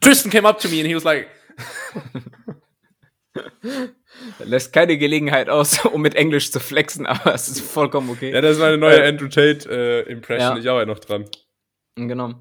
[0.00, 1.28] Tristan came up to me and he was like...
[4.38, 8.32] Lässt keine Gelegenheit aus, um mit Englisch zu flexen, aber es ist vollkommen okay.
[8.32, 10.56] Ja, das ist meine neue äh, Andrew Tate-Impression.
[10.56, 11.24] Äh, ich arbeite noch dran.
[11.96, 12.34] Genau.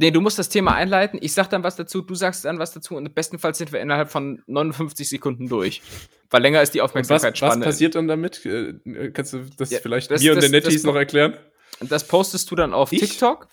[0.00, 1.18] Nee, du musst das Thema einleiten.
[1.20, 4.10] Ich sag dann was dazu, du sagst dann was dazu und bestenfalls sind wir innerhalb
[4.10, 5.82] von 59 Sekunden durch.
[6.30, 7.52] Weil länger ist die Aufmerksamkeitsspanne.
[7.52, 8.44] Was, was passiert dann damit?
[8.46, 11.36] Äh, kannst du das ja, vielleicht das, mir das, und den Netties noch erklären?
[11.80, 13.00] Das postest du dann auf ich?
[13.00, 13.48] TikTok.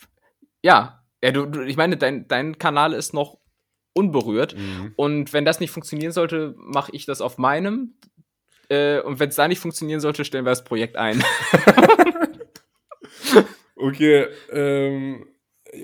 [0.62, 1.04] Ja.
[1.24, 3.40] Ja, du, du, ich meine, dein, dein Kanal ist noch
[3.96, 4.56] unberührt.
[4.56, 4.94] Mhm.
[4.96, 7.96] Und wenn das nicht funktionieren sollte, mache ich das auf meinem.
[8.70, 11.24] Äh, und wenn es da nicht funktionieren sollte, stellen wir das Projekt ein.
[13.76, 15.28] okay, ähm,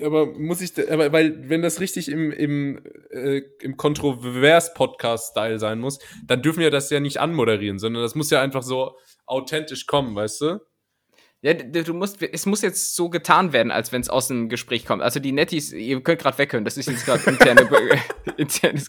[0.04, 5.98] aber muss ich, aber weil, wenn das richtig im, im, äh, im Kontrovers-Podcast-Style sein muss,
[6.26, 8.96] dann dürfen wir das ja nicht anmoderieren, sondern das muss ja einfach so
[9.26, 10.60] authentisch kommen, weißt du?
[11.44, 14.86] Ja, du musst, es muss jetzt so getan werden, als wenn es aus dem Gespräch
[14.86, 15.02] kommt.
[15.02, 17.62] Also die Netties, ihr könnt gerade weghören, das ist jetzt gerade interne,
[18.36, 18.88] internes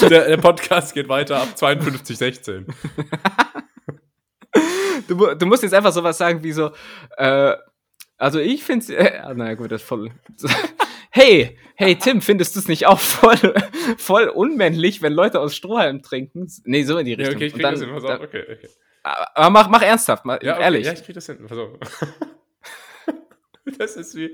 [0.00, 2.66] der, der, Podcast geht weiter ab 52,16.
[5.06, 6.72] du, du musst jetzt einfach sowas sagen wie so,
[7.16, 7.54] äh,
[8.16, 10.10] also ich finde äh, ah, naja gut, das ist voll.
[11.10, 13.54] hey, hey Tim, findest du es nicht auch voll,
[13.98, 16.48] voll unmännlich, wenn Leute aus Strohhalm trinken?
[16.64, 17.34] Nee, so in die Richtung.
[17.34, 18.68] Ja, okay, ich krieg dann, das hin, pass auf, okay, okay.
[19.04, 20.86] Aber mach, mach ernsthaft, mal, ja, okay, ehrlich.
[20.86, 21.78] Ja, ich krieg das hin, pass auf.
[23.78, 24.30] Das ist wie,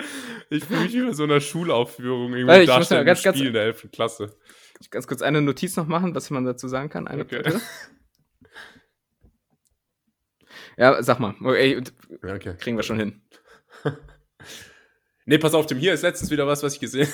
[0.50, 3.40] ich fühle mich wie bei so einer Schulaufführung irgendwie ich muss ja ganz, Spiel ganz,
[3.40, 3.88] in der 11.
[3.92, 4.36] Klasse.
[4.80, 7.06] Ich ganz kurz eine Notiz noch machen, was man dazu sagen kann.
[7.06, 7.40] Eine okay.
[10.76, 11.36] Ja, sag mal.
[11.40, 11.80] Okay,
[12.24, 12.56] okay.
[12.58, 13.22] Kriegen wir schon hin.
[15.26, 17.08] nee, pass auf, Tim, hier ist letztens wieder was, was ich gesehen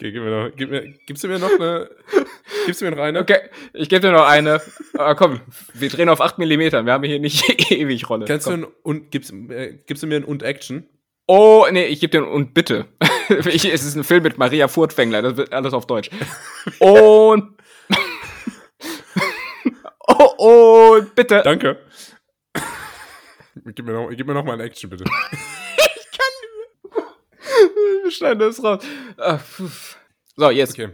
[0.00, 1.90] Okay, gib mir noch, gib mir, gibst du mir noch eine,
[2.64, 3.20] gibst du mir noch eine?
[3.20, 3.36] Okay,
[3.74, 4.62] ich gebe dir noch eine.
[4.94, 5.42] Aber komm,
[5.74, 8.24] wir drehen auf 8 mm, wir haben hier nicht ewig Rolle.
[8.24, 8.62] Kennst komm.
[8.62, 10.88] du ein, und, gibst, äh, gibst du mir ein und Action?
[11.26, 12.86] Oh, nee, ich gebe dir ein und bitte.
[13.44, 16.08] ich, es ist ein Film mit Maria Furtwängler, das wird alles auf Deutsch.
[16.78, 17.58] Und
[20.08, 21.42] Oh, und bitte.
[21.44, 21.78] Danke.
[23.74, 25.04] Gib mir noch, gib mir noch mal ein Action, bitte.
[25.04, 28.04] ich kann nicht mehr.
[28.04, 28.82] Wir schneiden das raus.
[29.18, 29.38] Ah,
[30.36, 30.72] so, jetzt.
[30.72, 30.90] Okay.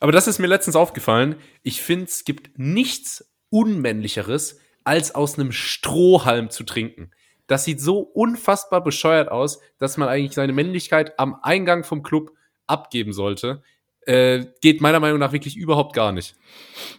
[0.00, 1.36] Aber das ist mir letztens aufgefallen.
[1.62, 7.10] Ich finde, es gibt nichts Unmännlicheres, als aus einem Strohhalm zu trinken.
[7.46, 12.32] Das sieht so unfassbar bescheuert aus, dass man eigentlich seine Männlichkeit am Eingang vom Club
[12.66, 13.62] abgeben sollte
[14.06, 16.34] äh, geht meiner Meinung nach wirklich überhaupt gar nicht.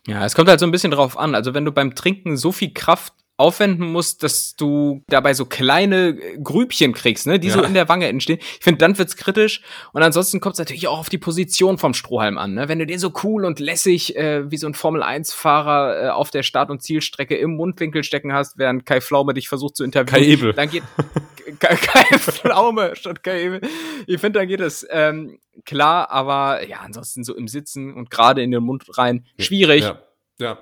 [0.07, 1.35] Ja, es kommt halt so ein bisschen drauf an.
[1.35, 6.09] Also wenn du beim Trinken so viel Kraft aufwenden musst, dass du dabei so kleine
[6.09, 7.55] äh, Grübchen kriegst, ne, die ja.
[7.55, 8.37] so in der Wange entstehen.
[8.39, 9.61] Ich finde, dann wird's kritisch.
[9.91, 12.53] Und ansonsten kommt es natürlich auch auf die Position vom Strohhalm an.
[12.53, 12.69] Ne?
[12.69, 16.43] Wenn du den so cool und lässig äh, wie so ein Formel-1-Fahrer äh, auf der
[16.43, 20.25] Start- und Zielstrecke im Mundwinkel stecken hast, während Kai Pflaume dich versucht zu interviewen, Kai
[20.25, 20.53] Ebel.
[20.53, 20.83] dann geht
[21.59, 23.61] Kai, Kai Pflaume statt Kai Ebel.
[24.05, 28.43] Ich finde, dann geht es ähm, klar, aber ja, ansonsten so im Sitzen und gerade
[28.43, 29.83] in den Mund rein schwierig.
[29.83, 29.99] Ja.
[30.39, 30.57] ja.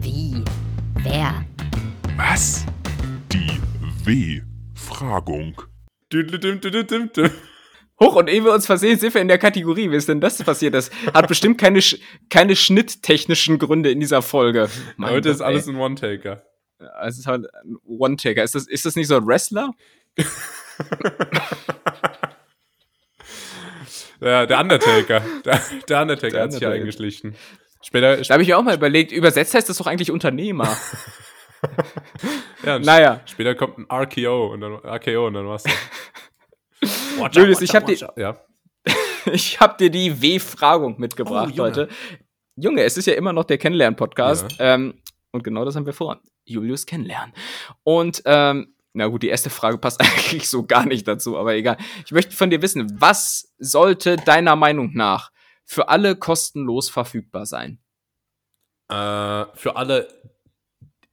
[0.00, 0.44] Wie?
[1.02, 1.44] Wer?
[2.18, 2.66] Was?
[3.30, 3.60] Die
[4.04, 5.62] W-Fragung.
[8.00, 9.88] Hoch und ehe wir uns versehen, sind wir in der Kategorie.
[9.92, 10.74] Wie ist denn das passiert?
[10.74, 11.78] Das hat bestimmt keine,
[12.28, 14.68] keine schnitttechnischen Gründe in dieser Folge.
[14.96, 15.74] Mein Heute Gott, ist alles ey.
[15.74, 16.42] ein One-Taker.
[17.04, 18.42] Es ist halt ein One-Taker.
[18.42, 19.70] Ist das, ist das nicht so ein Wrestler?
[24.20, 25.22] ja, der Undertaker.
[25.44, 27.36] Der, der Undertaker der hat sich ja eingeschlichen.
[27.80, 30.76] Später, da habe ich mir auch mal überlegt, übersetzt heißt das doch eigentlich Unternehmer.
[32.64, 33.20] ja, naja.
[33.26, 35.64] Später kommt ein RKO und dann, RKO und dann war's
[37.18, 38.40] watch Julius, ich habe dir, ja.
[39.32, 41.88] ich hab dir die W-Fragung mitgebracht oh, heute.
[42.56, 44.58] Junge, es ist ja immer noch der Kennenlernen-Podcast.
[44.58, 44.74] Ja.
[44.74, 45.00] Ähm,
[45.30, 46.20] und genau das haben wir vor.
[46.44, 47.34] Julius kennenlernen.
[47.84, 51.76] Und ähm, na gut, die erste Frage passt eigentlich so gar nicht dazu, aber egal.
[52.04, 55.30] Ich möchte von dir wissen, was sollte deiner Meinung nach
[55.64, 57.78] für alle kostenlos verfügbar sein?
[58.88, 60.08] Äh, für alle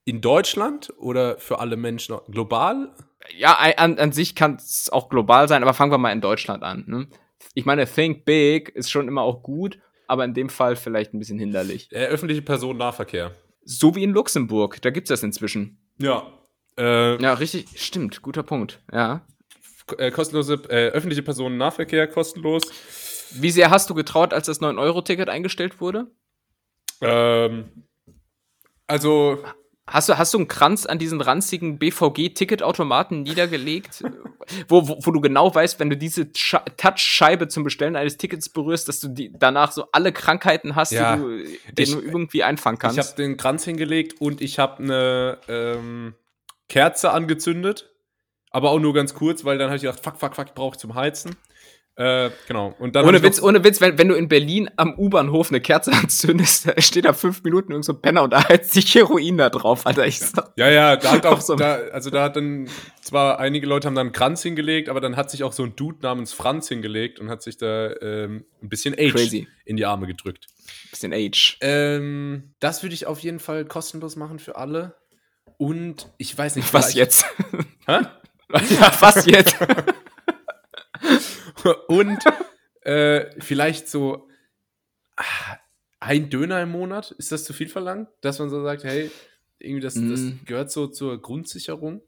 [0.05, 2.93] in Deutschland oder für alle Menschen global?
[3.37, 6.63] Ja, an, an sich kann es auch global sein, aber fangen wir mal in Deutschland
[6.63, 6.85] an.
[6.87, 7.07] Ne?
[7.55, 11.19] Ich meine, Think Big ist schon immer auch gut, aber in dem Fall vielleicht ein
[11.19, 11.89] bisschen hinderlich.
[11.89, 13.31] Der öffentliche Personennahverkehr.
[13.63, 15.79] So wie in Luxemburg, da gibt es das inzwischen.
[15.97, 16.27] Ja.
[16.77, 19.25] Äh, ja, richtig, stimmt, guter Punkt, ja.
[19.97, 22.63] Äh, kostenlose, äh, öffentliche Personennahverkehr kostenlos.
[23.31, 26.11] Wie sehr hast du getraut, als das 9-Euro-Ticket eingestellt wurde?
[27.01, 27.85] Ähm,
[28.87, 29.43] also
[29.87, 34.03] Hast du, hast du einen Kranz an diesen ranzigen BVG-Ticketautomaten niedergelegt,
[34.67, 38.87] wo, wo, wo, du genau weißt, wenn du diese Touchscheibe zum Bestellen eines Tickets berührst,
[38.87, 41.37] dass du die, danach so alle Krankheiten hast, ja, die du,
[41.73, 42.97] die ich, du irgendwie einfangen kannst?
[42.97, 46.15] Ich habe den Kranz hingelegt und ich habe eine ähm,
[46.67, 47.91] Kerze angezündet,
[48.49, 50.79] aber auch nur ganz kurz, weil dann habe ich gedacht, fuck, fuck, fuck, brauche ich
[50.79, 51.35] zum Heizen.
[51.97, 52.75] Äh, genau.
[52.77, 55.93] Und dann ohne Witz, ohne Witz, wenn, wenn du in Berlin am U-Bahnhof eine Kerze
[55.93, 59.37] anzündest, da steht da fünf Minuten irgend so ein Penner und da heizt sich Heroin
[59.37, 60.05] da drauf, Alter.
[60.05, 62.67] Ich sag, ja, ja, da hat auch, so da, also da hat dann,
[63.01, 65.75] zwar einige Leute haben da einen Kranz hingelegt, aber dann hat sich auch so ein
[65.77, 69.47] Dude namens Franz hingelegt und hat sich da ähm, ein bisschen Age Crazy.
[69.63, 70.47] in die Arme gedrückt.
[70.89, 71.57] Bisschen Age.
[71.61, 74.95] Ähm, das würde ich auf jeden Fall kostenlos machen für alle.
[75.57, 77.25] Und ich weiß nicht, was jetzt?
[77.87, 77.99] Hä?
[78.51, 79.55] ja, was jetzt?
[81.87, 82.19] Und
[82.81, 84.27] äh, vielleicht so
[85.15, 85.57] ah,
[85.99, 87.11] ein Döner im Monat.
[87.11, 88.09] Ist das zu viel verlangt?
[88.21, 89.11] Dass man so sagt, hey,
[89.59, 90.09] irgendwie das, mm.
[90.11, 92.01] das gehört so zur Grundsicherung?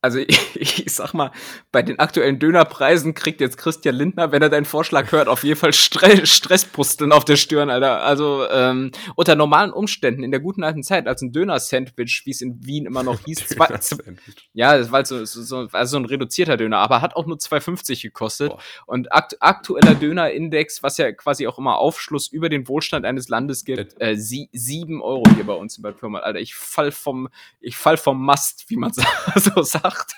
[0.00, 1.32] Also ich, ich, sag mal,
[1.72, 5.58] bei den aktuellen Dönerpreisen kriegt jetzt Christian Lindner, wenn er deinen Vorschlag hört, auf jeden
[5.58, 8.02] Fall Stre Stresspusteln auf der Stirn, Alter.
[8.02, 12.40] Also ähm, unter normalen Umständen, in der guten alten Zeit, als ein Döner-Sandwich, wie es
[12.40, 13.68] in Wien immer noch hieß, zwei,
[14.52, 17.36] ja, das war so, so, so, also so ein reduzierter Döner, aber hat auch nur
[17.36, 18.50] 2,50 gekostet.
[18.50, 18.60] Boah.
[18.86, 23.64] Und akt aktueller Döner-Index, was ja quasi auch immer Aufschluss über den Wohlstand eines Landes
[23.64, 26.38] gibt, äh, sie, sieben Euro hier bei uns in Bad Pyrmont, Alter.
[26.38, 27.28] Ich fall vom,
[27.60, 28.92] ich fall vom Mast, wie man
[29.36, 30.14] so sagt gesagt.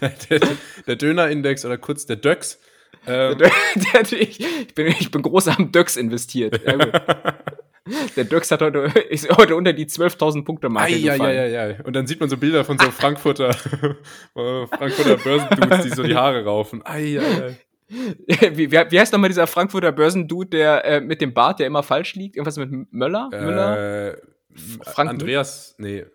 [0.30, 0.40] der,
[0.86, 2.58] der Dönerindex oder kurz der Döx.
[3.06, 3.38] Ähm.
[3.38, 3.50] Der,
[4.12, 6.60] ich, ich, bin, ich bin groß am Döx investiert.
[8.16, 8.78] Der Döx hat heute,
[9.10, 11.76] ist heute unter die 12.000 Punkte Marke ja, ja, ja, ja.
[11.82, 13.52] Und dann sieht man so Bilder von so Frankfurter,
[14.34, 16.80] Frankfurter Börsendudes, die so die Haare raufen.
[16.86, 17.56] Ai, ai, ai.
[18.54, 21.82] Wie, wie, wie heißt nochmal dieser Frankfurter Börsendude, der äh, mit dem Bart, der immer
[21.82, 22.36] falsch liegt?
[22.36, 23.28] Irgendwas mit Möller?
[23.32, 24.16] Äh, Müller?
[24.84, 26.06] Frank Andreas, nee.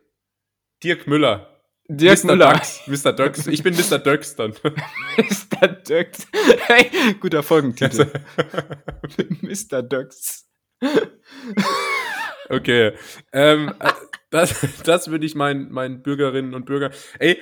[0.82, 1.57] Dirk Müller.
[1.90, 2.28] Dirk Mr.
[2.28, 2.54] Müller.
[2.54, 3.14] Dux, Mr.
[3.14, 3.48] Dux.
[3.48, 4.00] Ich bin Mr.
[4.00, 4.52] Dux dann.
[5.18, 5.68] Mr.
[5.68, 6.28] Dux.
[6.68, 8.12] Hey, guter Folgentitel.
[9.42, 9.82] Mr.
[9.84, 10.48] Dux.
[12.50, 12.94] Okay.
[13.32, 13.92] Ähm, äh,
[14.30, 16.92] das, das würde ich meinen, meinen Bürgerinnen und Bürgern.
[17.20, 17.40] Ey,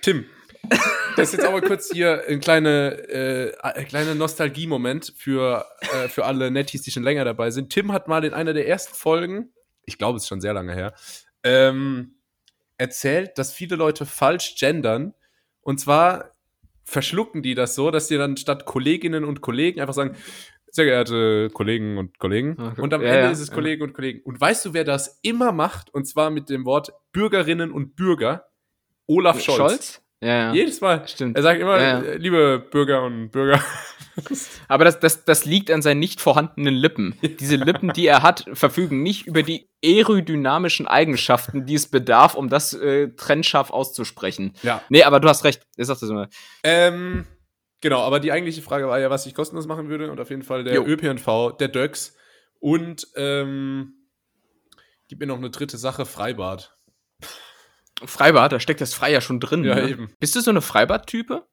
[0.00, 0.24] Tim,
[1.16, 6.24] das ist jetzt aber kurz hier ein kleiner äh, ein kleiner Nostalgie-Moment für, äh, für
[6.24, 7.70] alle Netties, die schon länger dabei sind.
[7.70, 9.52] Tim hat mal in einer der ersten Folgen,
[9.84, 10.94] ich glaube, es ist schon sehr lange her,
[11.42, 12.17] ähm,
[12.78, 15.14] erzählt, dass viele Leute falsch gendern.
[15.60, 16.34] Und zwar
[16.84, 20.16] verschlucken die das so, dass die dann statt Kolleginnen und Kollegen einfach sagen,
[20.70, 22.56] sehr geehrte Kollegen und Kollegen.
[22.58, 22.80] Okay.
[22.80, 23.54] Und am ja, Ende ja, ist es ja.
[23.54, 24.20] Kollegen und Kollegen.
[24.22, 25.92] Und weißt du, wer das immer macht?
[25.92, 28.48] Und zwar mit dem Wort Bürgerinnen und Bürger?
[29.06, 29.56] Olaf Scholz.
[29.56, 30.02] Scholz?
[30.20, 30.52] Ja, ja.
[30.52, 31.06] Jedes Mal.
[31.06, 31.36] Stimmt.
[31.36, 32.14] Er sagt immer, ja, ja.
[32.14, 33.62] liebe Bürger und Bürger.
[34.68, 37.14] Aber das, das, das liegt an seinen nicht vorhandenen Lippen.
[37.22, 42.48] Diese Lippen, die er hat, verfügen nicht über die aerodynamischen Eigenschaften, die es bedarf, um
[42.48, 44.54] das äh, trennscharf auszusprechen.
[44.62, 44.82] Ja.
[44.88, 45.62] Nee, aber du hast recht.
[45.76, 46.28] Ich sag das immer.
[46.64, 47.26] Ähm,
[47.80, 50.10] genau, aber die eigentliche Frage war ja, was ich kostenlos machen würde.
[50.10, 50.84] Und auf jeden Fall der jo.
[50.84, 52.16] ÖPNV, der Döx
[52.60, 53.94] und ähm,
[55.08, 56.77] gib mir noch eine dritte Sache, Freibad.
[58.04, 59.64] Freibad, da steckt das Frei ja schon drin.
[59.64, 59.88] Ja, ne?
[59.88, 60.10] eben.
[60.20, 61.46] Bist du so eine Freibad-Type?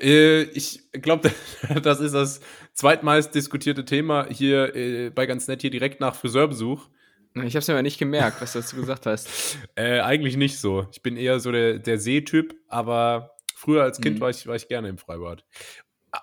[0.00, 1.30] Äh, ich glaube,
[1.82, 2.40] das ist das
[2.72, 6.88] zweitmeist diskutierte Thema hier äh, bei ganz nett hier direkt nach Friseurbesuch.
[7.34, 9.28] Ich habe es mir aber nicht gemerkt, was du dazu gesagt hast.
[9.76, 10.88] Äh, eigentlich nicht so.
[10.92, 14.20] Ich bin eher so der, der Seetyp, aber früher als Kind mhm.
[14.20, 15.44] war, ich, war ich gerne im Freibad.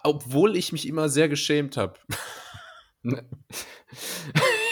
[0.04, 1.94] Obwohl ich mich immer sehr geschämt habe.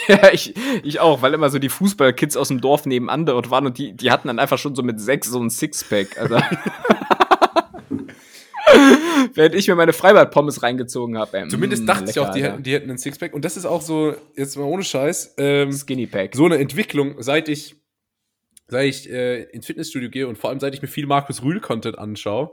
[0.22, 3.66] ja, ich, ich auch, weil immer so die Fußballkids aus dem Dorf nebenan dort waren
[3.66, 6.18] und die, die hatten dann einfach schon so mit sechs so ein Sixpack.
[6.18, 6.36] Also.
[9.34, 11.36] Während ich mir meine Freibad-Pommes reingezogen habe.
[11.38, 13.34] Ähm, Zumindest dachte lecker, ich auch, die, hätten, die hätten einen Sixpack.
[13.34, 16.34] Und das ist auch so, jetzt mal ohne Scheiß, ähm, Skinny Pack.
[16.34, 17.76] So eine Entwicklung, seit ich,
[18.68, 21.98] seit ich äh, ins Fitnessstudio gehe und vor allem seit ich mir viel Markus Rühl-Content
[21.98, 22.50] anschaue.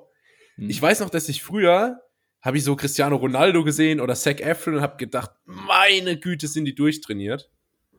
[0.55, 0.69] Hm.
[0.69, 2.02] Ich weiß noch, dass ich früher
[2.43, 6.65] habe ich so Cristiano Ronaldo gesehen oder Zac Efron und habe gedacht, meine Güte, sind
[6.65, 7.49] die durchtrainiert.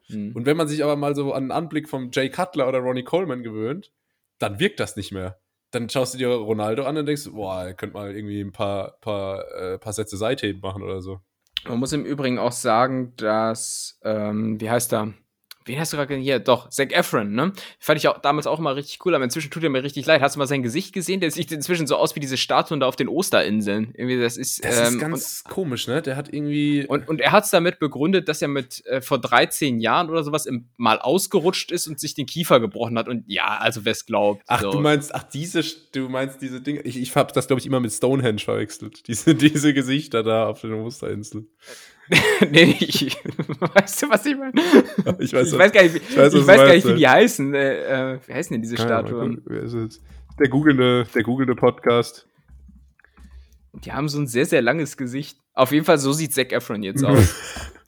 [0.09, 0.33] Mhm.
[0.37, 3.05] Und wenn man sich aber mal so an den Anblick von Jay Cutler oder Ronnie
[3.05, 3.91] Coleman gewöhnt,
[4.39, 5.41] dann wirkt das nicht mehr.
[5.71, 8.99] Dann schaust du dir Ronaldo an und denkst, boah, er könnte mal irgendwie ein paar,
[9.01, 11.21] paar, äh, paar Sätze Seitheben machen oder so.
[11.67, 15.15] Man muss im Übrigen auch sagen, dass, ähm, wie heißt er?
[15.67, 16.39] Wen hast du gerade hier?
[16.41, 17.53] Doch, Zac Efron, ne?
[17.79, 20.21] Fand ich auch damals auch mal richtig cool, aber inzwischen tut er mir richtig leid.
[20.21, 21.21] Hast du mal sein Gesicht gesehen?
[21.21, 23.95] Der sieht inzwischen so aus wie diese Statuen da auf den Osterinseln.
[23.95, 24.63] Irgendwie, das ist.
[24.63, 26.03] Das ähm, ist ganz und, komisch, ne?
[26.03, 26.87] Der hat irgendwie.
[26.87, 30.23] Und, und er hat es damit begründet, dass er mit äh, vor 13 Jahren oder
[30.23, 33.09] sowas im, mal ausgerutscht ist und sich den Kiefer gebrochen hat.
[33.09, 34.43] Und ja, also wer es glaubt.
[34.47, 34.71] Ach, so.
[34.71, 35.63] du meinst, ach, diese,
[35.93, 36.83] du meinst diese Dinge.
[36.83, 39.07] Ich, ich hab das, glaube ich, immer mit Stonehenge verwechselt.
[39.15, 41.49] Diese, diese Gesichter da auf den Osterinseln.
[42.51, 43.17] nee, ich,
[43.59, 44.53] weißt du, was ich meine?
[45.19, 47.55] Ich weiß, ich weiß gar nicht, ich weiß, ich weiß gar nicht wie die heißen.
[47.55, 49.43] Äh, äh, wie heißen denn diese Statuen?
[50.39, 52.29] Der googelnde, der googelnde Podcast.
[53.73, 55.39] Die haben so ein sehr, sehr langes Gesicht.
[55.55, 57.35] Auf jeden Fall, so sieht Zac Efron jetzt aus.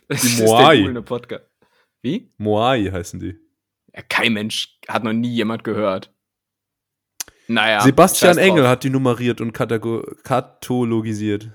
[0.09, 0.93] Das die Moai.
[0.93, 1.45] der Podcast.
[2.03, 2.33] Wie?
[2.39, 3.37] Moai heißen die.
[3.95, 6.15] Ja, kein Mensch hat noch nie jemand gehört.
[7.49, 7.81] Naja.
[7.81, 11.51] Sebastian Engel hat die nummeriert und kathologisiert.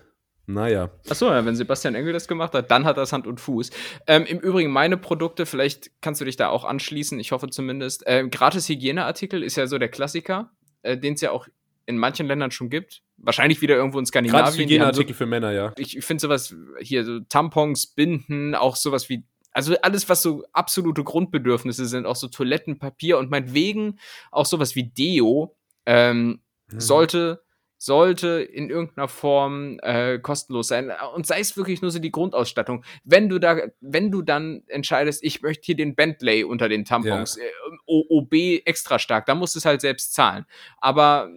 [0.54, 0.90] Naja.
[1.10, 3.72] Achso, ja, wenn Sebastian Engel das gemacht hat, dann hat das Hand und Fuß.
[4.08, 8.04] Ähm, Im Übrigen, meine Produkte, vielleicht kannst du dich da auch anschließen, ich hoffe zumindest.
[8.06, 11.48] Ähm, gratis Hygieneartikel ist ja so der Klassiker, äh, den es ja auch
[11.86, 13.02] in manchen Ländern schon gibt.
[13.18, 14.44] Wahrscheinlich wieder irgendwo in Skandinavien.
[14.44, 15.74] Gratis Hygieneartikel so, für Männer, ja.
[15.78, 19.24] Ich, finde sowas hier, so Tampons, Binden, auch sowas wie
[19.54, 24.00] also alles, was so absolute Grundbedürfnisse sind, auch so Toilettenpapier und meinetwegen
[24.32, 26.40] auch sowas wie Deo, ähm,
[26.70, 26.80] hm.
[26.80, 27.44] sollte
[27.82, 30.92] sollte in irgendeiner Form äh, kostenlos sein.
[31.16, 32.86] Und sei es wirklich nur so die Grundausstattung.
[33.04, 37.38] Wenn du da, wenn du dann entscheidest, ich möchte hier den Bentley unter den Tampons,
[37.38, 37.44] ja.
[37.44, 38.34] äh, OOB
[38.66, 39.26] extra stark.
[39.26, 40.46] Da musst du es halt selbst zahlen.
[40.78, 41.32] Aber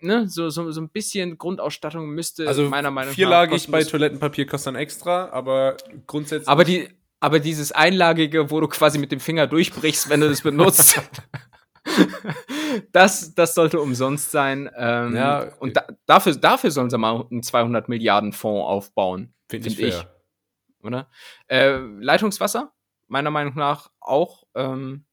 [0.00, 3.14] ne, so, so, so ein bisschen Grundausstattung müsste Also meiner Meinung nach.
[3.14, 5.76] vierlagig bei Toilettenpapier kostet dann extra, aber
[6.08, 6.48] grundsätzlich.
[6.48, 6.88] Aber die,
[7.20, 11.00] aber dieses Einlagige, wo du quasi mit dem Finger durchbrichst, wenn du das benutzt,
[12.92, 14.70] das, das sollte umsonst sein.
[14.76, 15.52] Ähm, Ja.
[15.60, 19.88] und da, dafür, dafür sollen sie mal einen 200 Milliarden Fonds aufbauen, finde ich find
[19.88, 19.94] ich.
[19.94, 20.14] fair.
[20.82, 21.10] oder?
[21.48, 22.72] Äh, Leitungswasser,
[23.06, 25.04] meiner Meinung nach auch, ähm,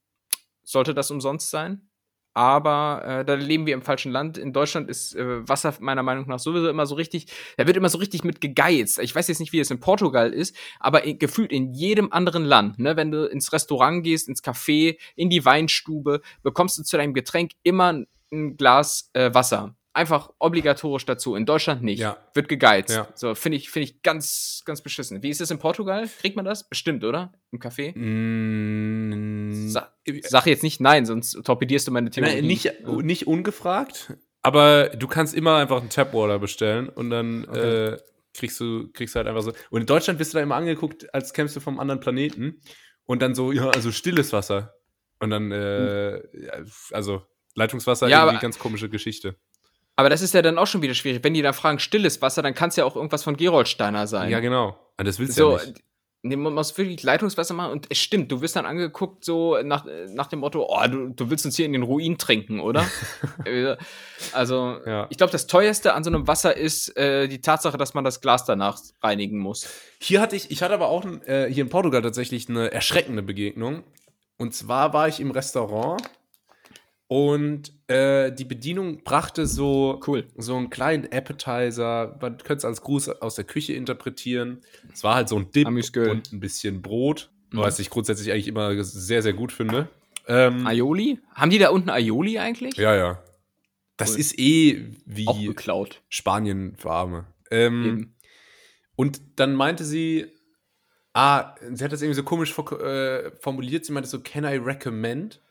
[0.63, 1.89] sollte das umsonst sein.
[2.34, 4.38] Aber äh, da leben wir im falschen Land.
[4.38, 7.27] In Deutschland ist äh, Wasser meiner Meinung nach sowieso immer so richtig,
[7.57, 8.99] da wird immer so richtig mit gegeizt.
[8.99, 12.45] Ich weiß jetzt nicht, wie es in Portugal ist, aber in, gefühlt in jedem anderen
[12.45, 16.97] Land, ne, wenn du ins Restaurant gehst, ins Café, in die Weinstube, bekommst du zu
[16.97, 19.75] deinem Getränk immer ein Glas äh, Wasser.
[19.93, 21.35] Einfach obligatorisch dazu.
[21.35, 21.99] In Deutschland nicht.
[21.99, 22.17] Ja.
[22.33, 22.91] Wird gegeizt.
[22.91, 23.09] Ja.
[23.13, 25.21] So, finde ich, finde ich ganz, ganz beschissen.
[25.21, 26.07] Wie ist es in Portugal?
[26.21, 26.67] Kriegt man das?
[26.69, 27.33] Bestimmt, oder?
[27.51, 27.91] Im Café?
[27.97, 29.91] Mm, Sa
[30.23, 32.35] sag jetzt nicht nein, sonst torpedierst du meine Theorie.
[32.35, 37.93] Nein, nicht, nicht ungefragt, aber du kannst immer einfach einen Tapwater bestellen und dann Okay.
[37.93, 37.97] äh,
[38.33, 39.51] kriegst du kriegst halt einfach so.
[39.69, 42.61] Und in Deutschland wirst du da immer angeguckt, als kämst du vom anderen Planeten
[43.05, 44.73] und dann so, ja, also stilles Wasser.
[45.19, 46.15] Und dann, äh,
[46.45, 46.53] ja,
[46.91, 47.23] also
[47.55, 49.35] Leitungswasser, Ja, irgendwie aber- ganz komische Geschichte.
[49.95, 51.23] Aber das ist ja dann auch schon wieder schwierig.
[51.23, 54.29] Wenn die da fragen, stilles Wasser, dann kann es ja auch irgendwas von Gerolsteiner sein.
[54.31, 54.77] Ja, genau.
[54.97, 55.83] Und das willst du so, ja nicht.
[56.23, 59.85] nee, man muss wirklich Leitungswasser machen und es stimmt, du wirst dann angeguckt so nach,
[60.09, 62.85] nach dem Motto, oh, du, du willst uns hier in den Ruin trinken, oder?
[63.45, 63.75] Äh,
[64.33, 65.07] also, Ja.
[65.09, 68.21] ich glaube, das teuerste an so einem Wasser ist äh, die Tatsache, dass man das
[68.21, 69.67] Glas danach reinigen muss.
[69.99, 73.83] Hier hatte ich, ich hatte aber auch äh, hier in Portugal tatsächlich eine erschreckende Begegnung.
[74.37, 76.01] Und zwar war ich im Restaurant
[77.07, 80.25] und äh, die Bedienung brachte so, Cool.
[80.37, 82.17] so einen kleinen Appetizer.
[82.21, 84.61] Man könnte es als Gruß aus der Küche interpretieren.
[84.93, 87.57] Es war halt so ein Dip und ein bisschen Brot, Mhm.
[87.59, 89.89] was ich grundsätzlich eigentlich immer sehr, sehr gut finde.
[90.27, 91.19] Ähm, Aioli?
[91.33, 92.75] Haben die da unten Aioli eigentlich?
[92.77, 93.21] ja, ja.
[93.97, 94.19] Das Cool.
[94.19, 95.25] ist eh wie.
[96.09, 97.25] Spanien für Arme.
[97.51, 98.13] Ähm.
[98.95, 100.27] Und dann meinte sie,
[101.13, 103.85] ah, sie hat das irgendwie so komisch äh, formuliert.
[103.85, 105.41] Sie meinte so, can I recommend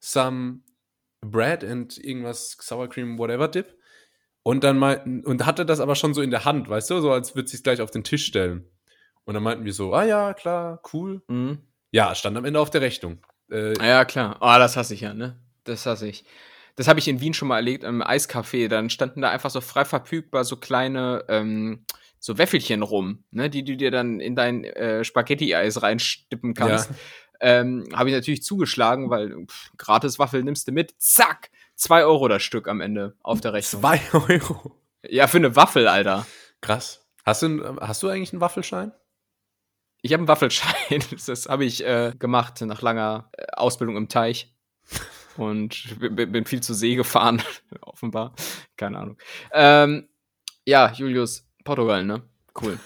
[0.00, 0.60] some
[1.30, 3.76] bread and irgendwas Sour Cream, whatever dip?
[4.42, 7.10] Und dann meinten, und hatte das aber schon so in der Hand, weißt du, so
[7.10, 8.64] als würde sie es gleich auf den Tisch stellen.
[9.24, 11.22] Und dann meinten wir so, ah ja, klar, cool.
[11.26, 11.58] Mhm.
[11.90, 13.18] Ja, stand am Ende auf der Rechnung.
[13.50, 14.36] Äh, Ja, klar.
[14.40, 15.36] Oh, das hasse ich ja, ne?
[15.64, 16.24] Das hasse ich.
[16.76, 18.68] Das habe ich in Wien schon mal erlebt, im Eiscafé.
[18.68, 21.84] Dann standen da einfach so frei verfügbar so kleine, ähm,
[22.18, 23.50] so Wäffelchen rum, ne?
[23.50, 26.90] Die du dir dann in dein äh, Spaghetti-Eis reinstippen kannst.
[27.40, 30.94] Ähm, habe ich natürlich zugeschlagen, weil pff, gratis Waffel nimmst du mit.
[30.98, 31.50] Zack!
[31.74, 33.82] Zwei Euro das Stück am Ende auf der Rechnung.
[33.82, 34.72] zwei Euro.
[35.08, 36.26] Ja, für eine Waffel, Alter.
[36.60, 37.06] Krass.
[37.24, 38.92] Hast du, hast du eigentlich einen Waffelschein?
[40.02, 41.02] Ich habe einen Waffelschein.
[41.26, 44.54] Das habe ich äh, gemacht nach langer äh, Ausbildung im Teich.
[45.36, 47.42] Und bin viel zur See gefahren,
[47.82, 48.34] offenbar.
[48.76, 49.18] Keine Ahnung.
[49.52, 50.08] Ähm,
[50.64, 52.22] ja, Julius, Portugal, ne?
[52.58, 52.78] Cool.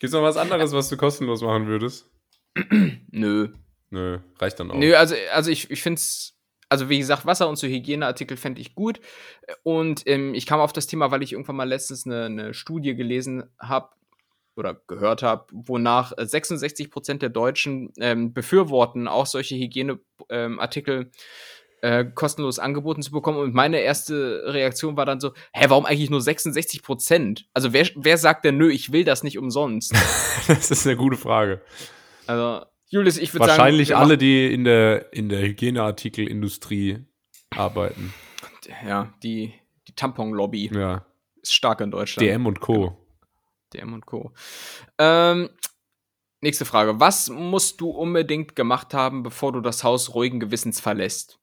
[0.00, 2.10] Gibt's noch was anderes, was du kostenlos machen würdest?
[3.10, 3.48] Nö.
[3.90, 4.76] Nö, reicht dann auch.
[4.76, 6.36] Nö, also, also ich, ich finde es,
[6.68, 9.00] also wie gesagt, Wasser und so Hygieneartikel fände ich gut.
[9.62, 12.96] Und ähm, ich kam auf das Thema, weil ich irgendwann mal letztens eine, eine Studie
[12.96, 13.90] gelesen habe
[14.56, 21.10] oder gehört habe, wonach äh, 66 Prozent der Deutschen ähm, befürworten, auch solche Hygieneartikel
[21.82, 23.38] äh, kostenlos angeboten zu bekommen.
[23.38, 27.46] Und meine erste Reaktion war dann so, hä, warum eigentlich nur 66 Prozent?
[27.52, 29.94] Also wer, wer sagt denn, nö, ich will das nicht umsonst?
[30.46, 31.62] Das ist eine gute Frage.
[32.26, 33.58] Also, Julius, ich würde sagen.
[33.58, 37.04] Wahrscheinlich alle, die in der, in der Hygieneartikelindustrie
[37.50, 38.12] arbeiten.
[38.86, 39.52] Ja, die,
[39.88, 41.04] die Tampon-Lobby Ja.
[41.42, 42.26] ist stark in Deutschland.
[42.28, 42.96] DM und Co.
[43.72, 44.32] DM und Co.
[44.98, 45.50] Ähm,
[46.40, 47.00] nächste Frage.
[47.00, 51.38] Was musst du unbedingt gemacht haben, bevor du das Haus ruhigen Gewissens verlässt?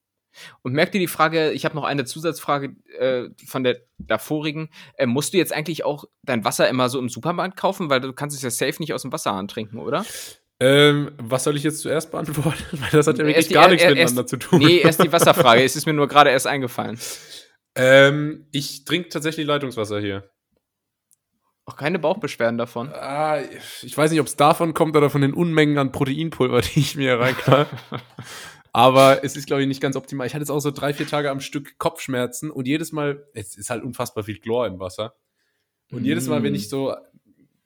[0.61, 4.69] Und merkt ihr die Frage, ich habe noch eine Zusatzfrage äh, von der davorigen.
[4.95, 7.89] Äh, musst du jetzt eigentlich auch dein Wasser immer so im Supermarkt kaufen?
[7.89, 10.05] Weil du kannst es ja safe nicht aus dem Wasserhahn trinken, oder?
[10.63, 12.63] Ähm, was soll ich jetzt zuerst beantworten?
[12.71, 14.59] Weil das hat ja wirklich die- gar nichts er- miteinander zu tun.
[14.59, 15.63] Nee, erst die Wasserfrage.
[15.63, 16.99] es ist mir nur gerade erst eingefallen.
[17.75, 20.29] Ähm, ich trinke tatsächlich Leitungswasser hier.
[21.65, 22.89] Auch keine Bauchbeschwerden davon.
[22.93, 23.39] Ah,
[23.81, 26.95] ich weiß nicht, ob es davon kommt oder von den Unmengen an Proteinpulver, die ich
[26.95, 27.65] mir reinknall.
[28.73, 30.27] Aber es ist, glaube ich, nicht ganz optimal.
[30.27, 33.57] Ich hatte jetzt auch so drei, vier Tage am Stück Kopfschmerzen und jedes Mal, es
[33.57, 35.15] ist halt unfassbar viel Chlor im Wasser.
[35.91, 36.55] Und jedes Mal, wenn Mm.
[36.55, 36.95] ich so,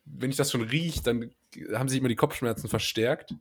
[0.06, 1.32] wenn ich das schon rieche, dann
[1.74, 3.34] haben sich immer die Kopfschmerzen verstärkt.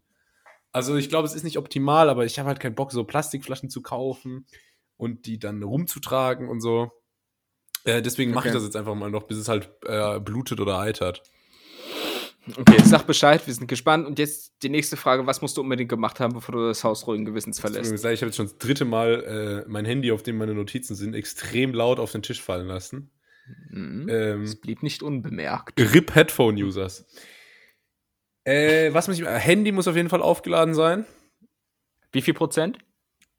[0.73, 3.71] Also ich glaube, es ist nicht optimal, aber ich habe halt keinen Bock, so Plastikflaschen
[3.71, 4.47] zu kaufen
[4.97, 6.91] und die dann rumzutragen und so.
[7.85, 10.79] Äh, deswegen mache ich das jetzt einfach mal noch, bis es halt äh, blutet oder
[10.79, 11.23] eitert.
[12.57, 14.07] Okay, sag Bescheid, wir sind gespannt.
[14.07, 17.07] Und jetzt die nächste Frage: Was musst du unbedingt gemacht haben, bevor du das Haus
[17.07, 17.93] ruhigen Gewissens verlässt?
[17.93, 21.15] Ich habe jetzt schon das dritte Mal äh, mein Handy, auf dem meine Notizen sind,
[21.15, 23.11] extrem laut auf den Tisch fallen lassen.
[23.71, 24.09] Mhm.
[24.09, 25.79] Ähm, es blieb nicht unbemerkt.
[25.79, 27.07] RIP Headphone-Users.
[28.45, 29.26] Äh, was muss ich.
[29.26, 31.05] Handy muss auf jeden Fall aufgeladen sein.
[32.12, 32.78] Wie viel Prozent?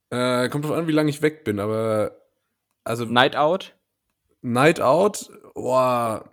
[0.10, 2.16] Äh, kommt drauf an, wie lange ich weg bin, aber.
[2.84, 3.06] Also.
[3.06, 3.76] Night Out?
[4.42, 6.30] Night Out, boah,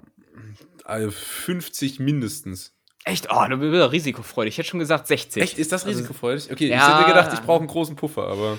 [0.84, 2.74] also 50 mindestens.
[3.04, 3.28] Echt?
[3.30, 4.54] Oh, du bist risikofreudig.
[4.54, 5.42] Ich hätte schon gesagt 60.
[5.42, 5.58] Echt?
[5.58, 6.52] Ist das also, risikofreudig?
[6.52, 6.76] Okay, ja.
[6.76, 8.58] ich hätte gedacht, ich brauche einen großen Puffer, aber.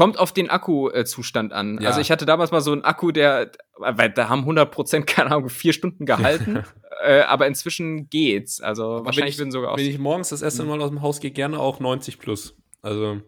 [0.00, 1.78] Kommt auf den Akkuzustand an.
[1.78, 1.90] Ja.
[1.90, 5.50] Also ich hatte damals mal so einen Akku, der, weil da haben 100% keine Ahnung,
[5.50, 6.64] vier Stunden gehalten.
[7.04, 8.62] äh, aber inzwischen geht's.
[8.62, 9.76] Also aber wahrscheinlich würden sogar auch.
[9.76, 12.56] Wenn ich morgens das erste Mal aus dem Haus gehe, gerne auch 90 plus.
[12.80, 13.20] Also.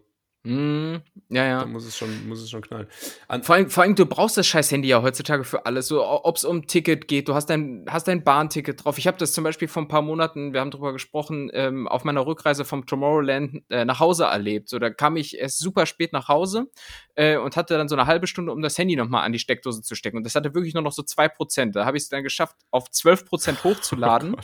[0.45, 0.95] Mm,
[1.29, 1.59] ja, ja.
[1.61, 2.87] Da muss es schon, muss es schon knallen.
[3.29, 5.87] An vor, allem, vor allem, du brauchst das scheiß Handy ja heutzutage für alles.
[5.87, 8.97] So, ob es um Ticket geht, du hast dein, hast dein Bahnticket drauf.
[8.97, 12.03] Ich habe das zum Beispiel vor ein paar Monaten, wir haben drüber gesprochen, ähm, auf
[12.03, 14.67] meiner Rückreise vom Tomorrowland äh, nach Hause erlebt.
[14.67, 16.69] So, da kam ich erst super spät nach Hause
[17.15, 19.81] äh, und hatte dann so eine halbe Stunde, um das Handy nochmal an die Steckdose
[19.81, 20.17] zu stecken.
[20.17, 21.77] Und das hatte wirklich nur noch so zwei Prozent.
[21.77, 24.35] Da habe ich es dann geschafft, auf zwölf Prozent hochzuladen.
[24.35, 24.41] Oh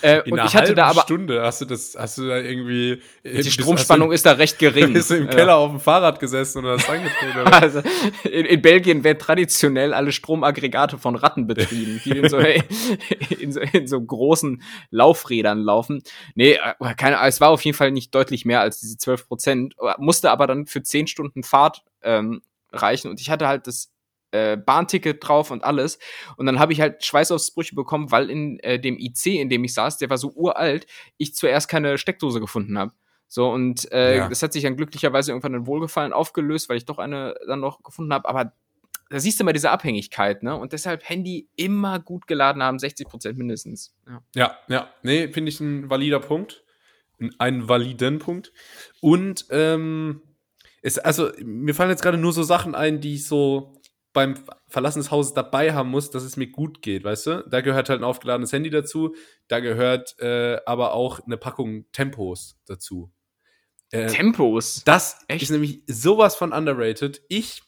[0.00, 2.38] Äh, In und einer ich hatte da aber Stunde hast du das, hast du da
[2.38, 4.92] irgendwie die Stromspannung du, ist da recht gering.
[4.94, 5.56] Bist du im Keller ja.
[5.56, 7.40] auf dem Fahrrad gesessen und hast angetreten?
[7.40, 7.52] Oder?
[7.62, 7.80] Also
[8.24, 12.38] in, in, Belgien werden traditionell alle Stromaggregate von Ratten betrieben, die in so,
[13.38, 16.02] in so, in so großen Laufrädern laufen.
[16.34, 19.74] Nee, äh, keine, es war auf jeden Fall nicht deutlich mehr als diese 12 Prozent,
[19.98, 23.91] musste aber dann für 10 Stunden Fahrt ähm, reichen und ich hatte halt das
[24.32, 25.98] äh, Bahnticket drauf und alles.
[26.36, 29.74] Und dann habe ich halt Schweißausbrüche bekommen, weil in äh, dem IC, in dem ich
[29.74, 30.86] saß, der war so uralt,
[31.18, 32.92] ich zuerst keine Steckdose gefunden habe.
[33.28, 34.28] So, und äh, ja.
[34.28, 37.82] das hat sich dann glücklicherweise irgendwann in Wohlgefallen aufgelöst, weil ich doch eine dann noch
[37.82, 38.28] gefunden habe.
[38.28, 38.52] Aber
[39.08, 40.56] da siehst du mal diese Abhängigkeit, ne?
[40.56, 43.94] Und deshalb Handy immer gut geladen haben, 60 Prozent mindestens.
[44.06, 44.90] Ja, ja, ja.
[45.02, 46.64] Nee, finde ich ein valider Punkt.
[47.38, 48.52] Einen validen Punkt.
[49.00, 50.22] Und, ähm,
[50.82, 53.74] es, also, mir fallen jetzt gerade nur so Sachen ein, die ich so
[54.12, 54.34] beim
[54.68, 57.44] Verlassen des Hauses dabei haben muss, dass es mir gut geht, weißt du?
[57.48, 59.14] Da gehört halt ein aufgeladenes Handy dazu,
[59.48, 63.10] da gehört äh, aber auch eine Packung Tempos dazu.
[63.90, 64.82] Äh, Tempos?
[64.84, 65.42] Das Echt?
[65.42, 67.22] ist nämlich sowas von underrated.
[67.28, 67.62] Ich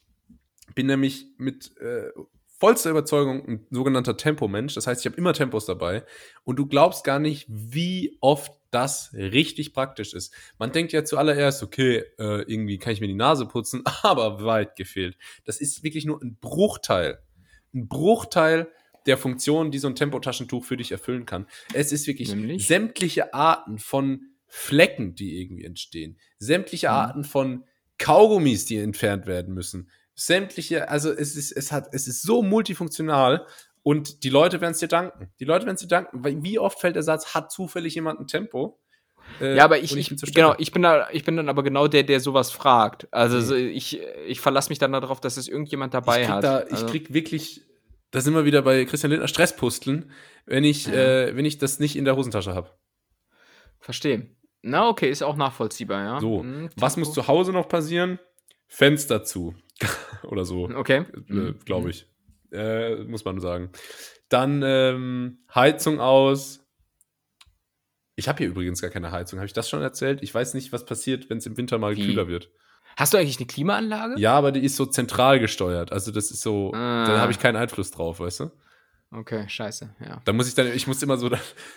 [0.75, 2.11] bin nämlich mit äh,
[2.59, 4.75] vollster Überzeugung ein sogenannter Tempomensch.
[4.75, 6.05] Das heißt, ich habe immer Tempos dabei.
[6.45, 10.35] Und du glaubst gar nicht, wie oft das richtig praktisch ist.
[10.59, 14.77] Man denkt ja zuallererst, okay, äh, irgendwie kann ich mir die Nase putzen, aber weit
[14.77, 15.17] gefehlt.
[15.45, 17.19] Das ist wirklich nur ein Bruchteil.
[17.73, 18.69] Ein Bruchteil
[19.07, 21.47] der Funktionen, die so ein Tempotaschentuch für dich erfüllen kann.
[21.73, 22.67] Es ist wirklich Nämlich?
[22.67, 26.19] sämtliche Arten von Flecken, die irgendwie entstehen.
[26.39, 26.95] Sämtliche mhm.
[26.95, 27.65] Arten von
[27.99, 33.47] Kaugummis, die entfernt werden müssen sämtliche, also es ist, es hat, es ist so multifunktional
[33.85, 35.31] und die Leute werden es dir danken.
[35.39, 38.19] Die Leute werden es dir danken, weil wie oft fällt der Satz, hat zufällig jemand
[38.19, 38.81] ein Tempo?
[39.43, 41.87] Äh, ja, aber ich, ich, ich genau, ich bin da, ich bin dann aber genau
[41.87, 43.07] der, der sowas fragt.
[43.13, 43.43] Also mhm.
[43.43, 46.45] so, ich, ich verlasse mich dann darauf, dass es irgendjemand dabei ich hat.
[46.45, 46.87] Da, ich also.
[46.87, 47.61] krieg wirklich,
[48.11, 50.11] da sind wir wieder bei Christian Lindner Stresspusteln,
[50.47, 50.95] wenn ich, ja.
[50.95, 52.71] äh, wenn ich das nicht in der Hosentasche habe.
[53.81, 54.35] Verstehe.
[54.63, 56.21] Na, okay, ist auch nachvollziehbar, ja.
[56.21, 58.19] So, mhm, was muss zu Hause noch passieren?
[58.67, 59.55] Fenster zu.
[60.23, 60.71] Oder so.
[60.75, 61.05] Okay.
[61.29, 61.59] Äh, mhm.
[61.67, 62.07] Glaube ich.
[62.55, 63.71] Äh, muss man sagen.
[64.29, 66.61] Dann ähm, Heizung aus.
[68.17, 69.39] Ich habe hier übrigens gar keine Heizung.
[69.39, 70.23] Habe ich das schon erzählt?
[70.23, 72.07] Ich weiß nicht, was passiert, wenn es im Winter mal Wie?
[72.07, 72.51] kühler wird.
[72.97, 74.15] Hast du eigentlich eine Klimaanlage?
[74.19, 75.91] Ja, aber die ist so zentral gesteuert.
[75.91, 77.07] Also das ist so, ah.
[77.07, 78.51] da habe ich keinen Einfluss drauf, weißt du?
[79.11, 80.21] Okay, scheiße, ja.
[80.25, 81.29] Da muss ich dann, ich muss immer so,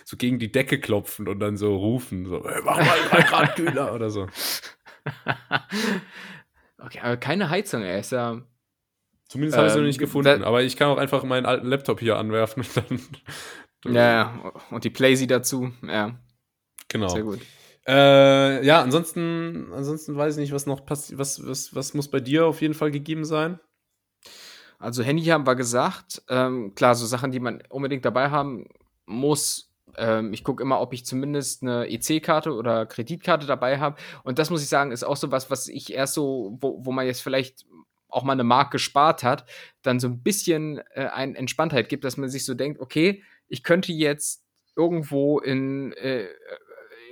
[0.04, 3.56] so gegen die Decke klopfen und dann so rufen, so, hey, mach mal drei Grad
[3.56, 4.28] kühler oder so.
[6.78, 8.00] Okay, aber keine Heizung, ey.
[8.00, 8.40] Ist ja.
[9.28, 10.42] Zumindest ähm, habe ich es noch nicht gefunden.
[10.42, 13.00] Aber ich kann auch einfach meinen alten Laptop hier anwerfen und dann.
[13.86, 16.18] Ja, und die Playsee dazu, ja.
[16.88, 17.08] Genau.
[17.10, 17.38] Sehr gut.
[17.86, 21.20] Äh, ja, ansonsten, ansonsten weiß ich nicht, was noch passiert.
[21.20, 23.60] Was, was, was muss bei dir auf jeden Fall gegeben sein?
[24.80, 26.22] Also Handy haben wir gesagt.
[26.28, 28.66] Ähm, klar, so Sachen, die man unbedingt dabei haben
[29.06, 33.96] muss, ähm, ich gucke immer, ob ich zumindest eine EC-Karte oder Kreditkarte dabei habe.
[34.22, 36.92] Und das muss ich sagen, ist auch so was, was ich erst so, wo, wo
[36.92, 37.64] man jetzt vielleicht
[38.08, 39.44] auch mal eine Mark gespart hat,
[39.82, 43.62] dann so ein bisschen äh, eine Entspanntheit gibt, dass man sich so denkt, okay, ich
[43.62, 44.44] könnte jetzt
[44.76, 46.26] irgendwo in, äh,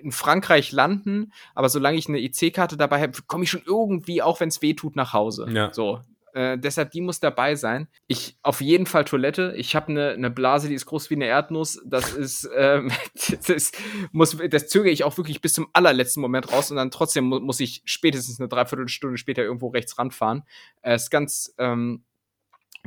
[0.03, 4.41] in Frankreich landen, aber solange ich eine EC-Karte dabei habe, komme ich schon irgendwie, auch
[4.41, 5.47] wenn es weh tut, nach Hause.
[5.51, 5.73] Ja.
[5.73, 6.01] So,
[6.37, 7.89] äh, deshalb, die muss dabei sein.
[8.09, 9.55] Ich auf jeden Fall Toilette.
[9.57, 11.81] Ich habe eine ne Blase, die ist groß wie eine Erdnuss.
[11.87, 12.93] Das ist, ähm,
[13.47, 13.73] das,
[14.13, 17.41] muss, das zögere ich auch wirklich bis zum allerletzten Moment raus und dann trotzdem mu
[17.41, 20.43] muss ich spätestens eine Dreiviertelstunde später irgendwo rechts ranfahren.
[20.83, 22.05] Äh, ist ganz, ähm,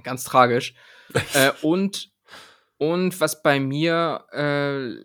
[0.03, 0.75] ganz tragisch.
[1.33, 2.11] äh, und,
[2.77, 5.03] und was bei mir äh,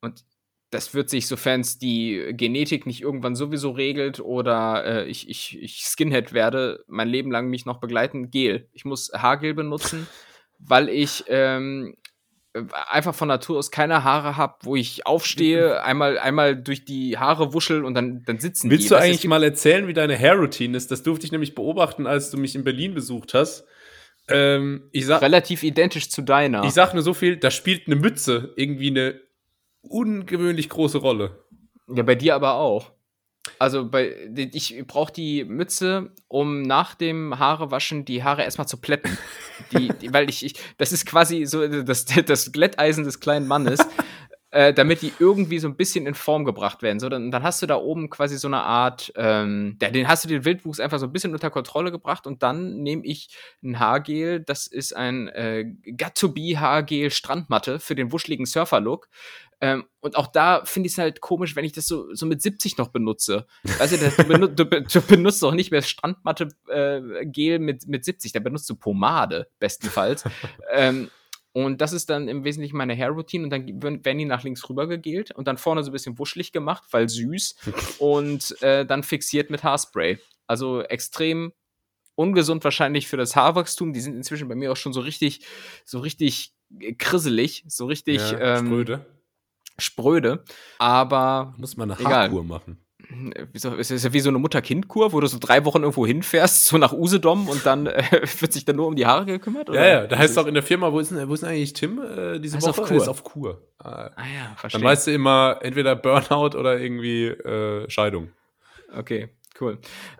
[0.00, 0.24] Und
[0.74, 5.56] das wird sich, sofern es die Genetik nicht irgendwann sowieso regelt oder äh, ich, ich,
[5.62, 8.68] ich Skinhead werde, mein Leben lang mich noch begleiten, Gel.
[8.72, 10.08] Ich muss Haargel benutzen,
[10.58, 11.94] weil ich ähm,
[12.90, 17.52] einfach von Natur aus keine Haare habe, wo ich aufstehe, einmal, einmal durch die Haare
[17.52, 18.88] wuschel und dann, dann sitzen Willst die.
[18.88, 20.90] du Weißt eigentlich mal erzählen, wie deine Hair-Routine ist?
[20.90, 23.64] Das durfte ich nämlich beobachten, als du mich in Berlin besucht hast.
[24.28, 26.64] Ähm, ich, sag, relativ identisch zu deiner.
[26.64, 29.20] ich sag nur so viel, da spielt eine Mütze irgendwie eine
[29.88, 31.44] ungewöhnlich große Rolle.
[31.88, 32.92] Ja, bei dir aber auch.
[33.58, 39.16] Also bei ich brauche die Mütze, um nach dem Haarewaschen die Haare erstmal zu plätten.
[39.70, 43.78] Die, die, weil ich, ich, das ist quasi so das, das Glätteisen des kleinen Mannes,
[44.50, 46.98] äh, damit die irgendwie so ein bisschen in Form gebracht werden.
[46.98, 50.28] So, dann, dann hast du da oben quasi so eine Art, ähm, den hast du
[50.28, 53.28] den Wildwuchs einfach so ein bisschen unter Kontrolle gebracht und dann nehme ich
[53.62, 55.64] ein Haargel, das ist ein äh,
[55.96, 59.08] Got-to-Be Haargel Strandmatte für den wuscheligen Surfer-Look.
[59.60, 62.42] Ähm, und auch da finde ich es halt komisch, wenn ich das so, so mit
[62.42, 63.46] 70 noch benutze.
[63.78, 68.32] Weißt du, du, benu du, du, benutzt doch nicht mehr Strandmatte-Gel äh, mit, mit 70,
[68.32, 70.24] da benutzt du Pomade, bestenfalls.
[70.72, 71.10] ähm,
[71.52, 74.88] und das ist dann im Wesentlichen meine Hair-Routine und dann werden die nach links rüber
[74.88, 77.56] gegelt und dann vorne so ein bisschen wuschelig gemacht, weil süß
[78.00, 80.18] und äh, dann fixiert mit Haarspray.
[80.48, 81.52] Also extrem
[82.16, 83.92] ungesund wahrscheinlich für das Haarwachstum.
[83.92, 85.46] Die sind inzwischen bei mir auch schon so richtig,
[85.84, 86.54] so richtig
[86.98, 89.06] krisselig, so richtig Ja, ähm, spröde.
[89.78, 90.44] Spröde.
[90.78, 92.12] Aber Muss man eine Egal.
[92.12, 92.78] Haarkur machen.
[93.52, 96.64] Wieso- Es ist ja wie so eine Mutter-Kind-Kur, wo du so drei Wochen irgendwo hinfährst,
[96.66, 98.02] so nach Usedom und dann äh,
[98.40, 99.68] wird sich dann nur um die Haare gekümmert?
[99.68, 101.74] Ja, ja, da heißt auch in der Firma, wo ist denn, wo ist denn eigentlich
[101.74, 102.80] Tim äh, diese ist Woche?
[102.82, 102.96] auf Kur.
[102.96, 103.62] Ist auf Kur.
[103.78, 104.80] Ah, Ah ja, verstehe.
[104.80, 108.30] Dann weißt du immer entweder Burnout oder irgendwie äh, Scheidung.
[108.96, 109.28] Okay,
[109.60, 109.78] cool.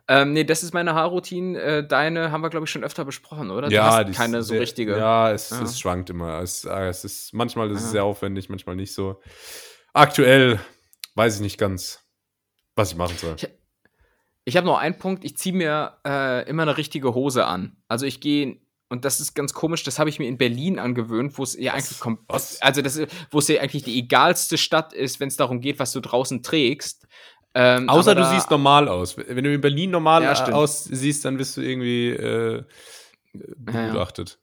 [0.09, 1.61] Ähm, nee, das ist meine Haarroutine.
[1.61, 3.71] Äh, deine haben wir, glaube ich, schon öfter besprochen, oder?
[3.71, 4.97] ja, hast die ist keine so sehr, richtige.
[4.97, 5.63] Ja, es, Ja.
[5.63, 6.41] es schwankt immer.
[6.41, 7.91] Es, äh, es ist, manchmal ist es Ja.
[7.91, 9.21] sehr aufwendig, manchmal nicht so.
[9.93, 10.61] Aktuell
[11.15, 12.01] weiß ich nicht ganz,
[12.75, 13.37] was ich machen soll.
[14.45, 15.25] Ich habe noch einen Punkt.
[15.25, 17.77] Ich ziehe mir äh, immer eine richtige Hose an.
[17.89, 18.61] Also ich gehe
[18.91, 19.83] und das ist ganz komisch.
[19.83, 22.21] Das habe ich mir in Berlin angewöhnt, wo es ja eigentlich kommt.
[22.29, 25.79] Also das, ist- wo es ja eigentlich die egalste Stadt ist, wenn es darum geht,
[25.79, 27.07] was du draußen trägst.
[27.57, 29.17] Ähm, Außer du da- siehst normal aus.
[29.17, 32.63] Wenn du in Berlin normal Ja, aussiehst, dann bist du irgendwie äh,
[33.33, 34.39] begutachtet.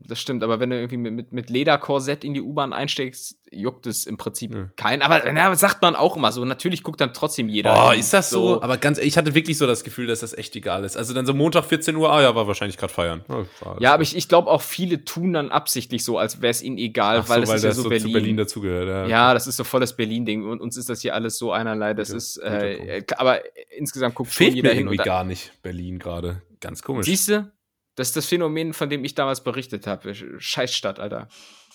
[0.00, 3.84] Das stimmt, aber wenn du irgendwie mit, mit, mit Lederkorsett in die U-Bahn einsteigst, juckt
[3.88, 4.66] es im Prinzip Nö.
[4.76, 5.02] keinen.
[5.02, 6.44] Aber na, sagt man auch immer so.
[6.44, 7.88] Natürlich guckt dann trotzdem jeder.
[7.88, 8.62] Oh, ist das so?
[8.62, 10.96] Aber ganz ehrlich, ich hatte wirklich so das Gefühl, dass das echt egal ist.
[10.96, 13.24] Also dann so Montag 14 Uhr, ah ja, war wahrscheinlich gerade feiern.
[13.28, 16.62] Ja, Ja, aber ich, ich glaube auch viele tun dann absichtlich so, als wäre es
[16.62, 18.06] ihnen egal, Ach weil so, das weil ist ja das so so Berlin.
[18.06, 18.88] zu Berlin dazugehört.
[18.88, 21.50] Ja, Ja, das ist so voll das Berlin-Ding und uns ist das hier alles so
[21.50, 21.94] einerlei.
[21.94, 23.40] Das Guter- ist, äh, aber
[23.76, 24.78] insgesamt guckt Fehlt schon jeder mir hin.
[24.82, 26.42] irgendwie Und da, gar nicht Berlin gerade.
[26.60, 27.06] Ganz komisch.
[27.06, 27.50] siehst du,
[27.98, 30.14] das ist das Phänomen, von dem ich damals berichtet habe.
[30.14, 31.26] Scheißstadt, Alter.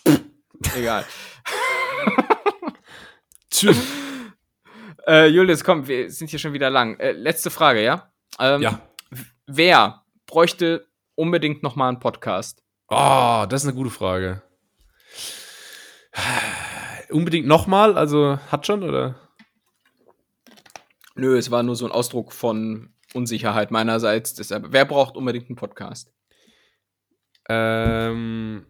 [0.78, 1.06] Egal.
[3.52, 3.78] Tschüss.
[5.06, 6.98] Äh, Julius, komm, wir sind hier schon wieder lang.
[7.00, 8.10] Äh, letzte Frage, ja?
[8.40, 8.88] Ähm, Ja.
[9.46, 12.64] Wer bräuchte unbedingt noch mal einen Podcast?
[12.88, 14.42] Oh, das ist eine gute Frage.
[17.10, 17.98] Unbedingt nochmal?
[17.98, 19.16] Also hat schon, oder?
[21.16, 24.34] Nö, es war nur so ein Ausdruck von Unsicherheit meinerseits.
[24.34, 26.12] Deshalb, wer braucht unbedingt einen Podcast?
[27.50, 28.66] Ähm,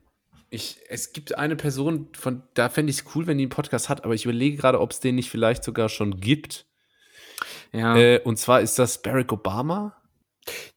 [0.50, 3.90] ich, es gibt eine Person, von da fände ich es cool, wenn die einen Podcast
[3.90, 6.66] hat, aber ich überlege gerade, ob es den nicht vielleicht sogar schon gibt.
[7.72, 7.96] Ja.
[7.96, 9.96] Äh, und zwar ist das Barack Obama.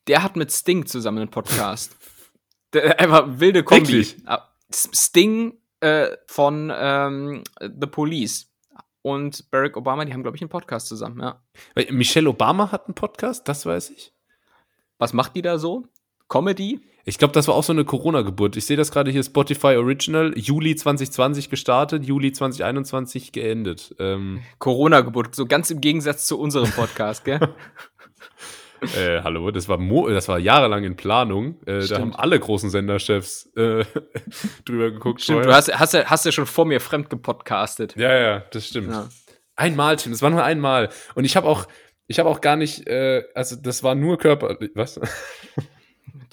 [0.06, 1.96] Der hat mit Sting zusammen einen Podcast.
[2.72, 3.86] Der, einfach wilde Kombi.
[3.86, 4.16] Wirklich?
[4.26, 8.52] Ah, Sting äh, von ähm, The Police
[9.06, 11.40] und Barack Obama, die haben, glaube ich, einen Podcast zusammen, ja.
[11.90, 14.12] Michelle Obama hat einen Podcast, das weiß ich.
[14.98, 15.84] Was macht die da so?
[16.28, 16.80] Comedy?
[17.04, 18.56] Ich glaube, das war auch so eine Corona-Geburt.
[18.56, 23.94] Ich sehe das gerade hier, Spotify Original, Juli 2020 gestartet, Juli 2021 geendet.
[24.00, 27.38] Ähm, Corona-Geburt, so ganz im Gegensatz zu unserem Podcast, gell?
[28.96, 31.60] äh, hallo, das war, Mo das war jahrelang in Planung.
[31.66, 33.84] Äh, da haben alle großen Senderchefs äh,
[34.64, 35.22] drüber geguckt.
[35.22, 35.50] Stimmt, vorher.
[35.52, 37.96] du hast, hast, ja- hast ja schon vor mir fremd gepodcastet.
[37.96, 38.90] Ja, ja, das stimmt.
[38.90, 39.08] Ja.
[39.56, 40.90] Einmal, Tim, das war nur einmal.
[41.14, 41.66] Und ich habe auch,
[42.06, 44.56] ich habe auch gar nicht, äh, also das war nur Körper.
[44.74, 45.00] Was?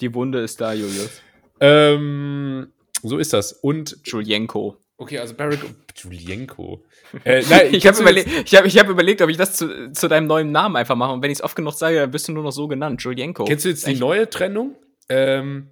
[0.00, 1.22] Die Wunde ist da, Julius.
[1.60, 2.68] ähm,
[3.02, 3.52] so ist das.
[3.52, 4.76] Und, Julienko.
[4.96, 5.60] Okay, also Barack
[5.96, 6.84] Julienko.
[7.24, 10.08] Äh, nein, Ich habe überle ich hab, ich hab überlegt, ob ich das zu, zu
[10.08, 11.12] deinem neuen Namen einfach mache.
[11.12, 13.02] Und wenn ich es oft genug sage, dann wirst du nur noch so genannt.
[13.02, 13.44] Julienko.
[13.44, 14.00] Kennst du jetzt die Echt?
[14.00, 14.76] neue Trennung?
[15.08, 15.70] Ähm,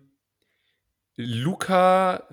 [1.17, 2.27] Luca,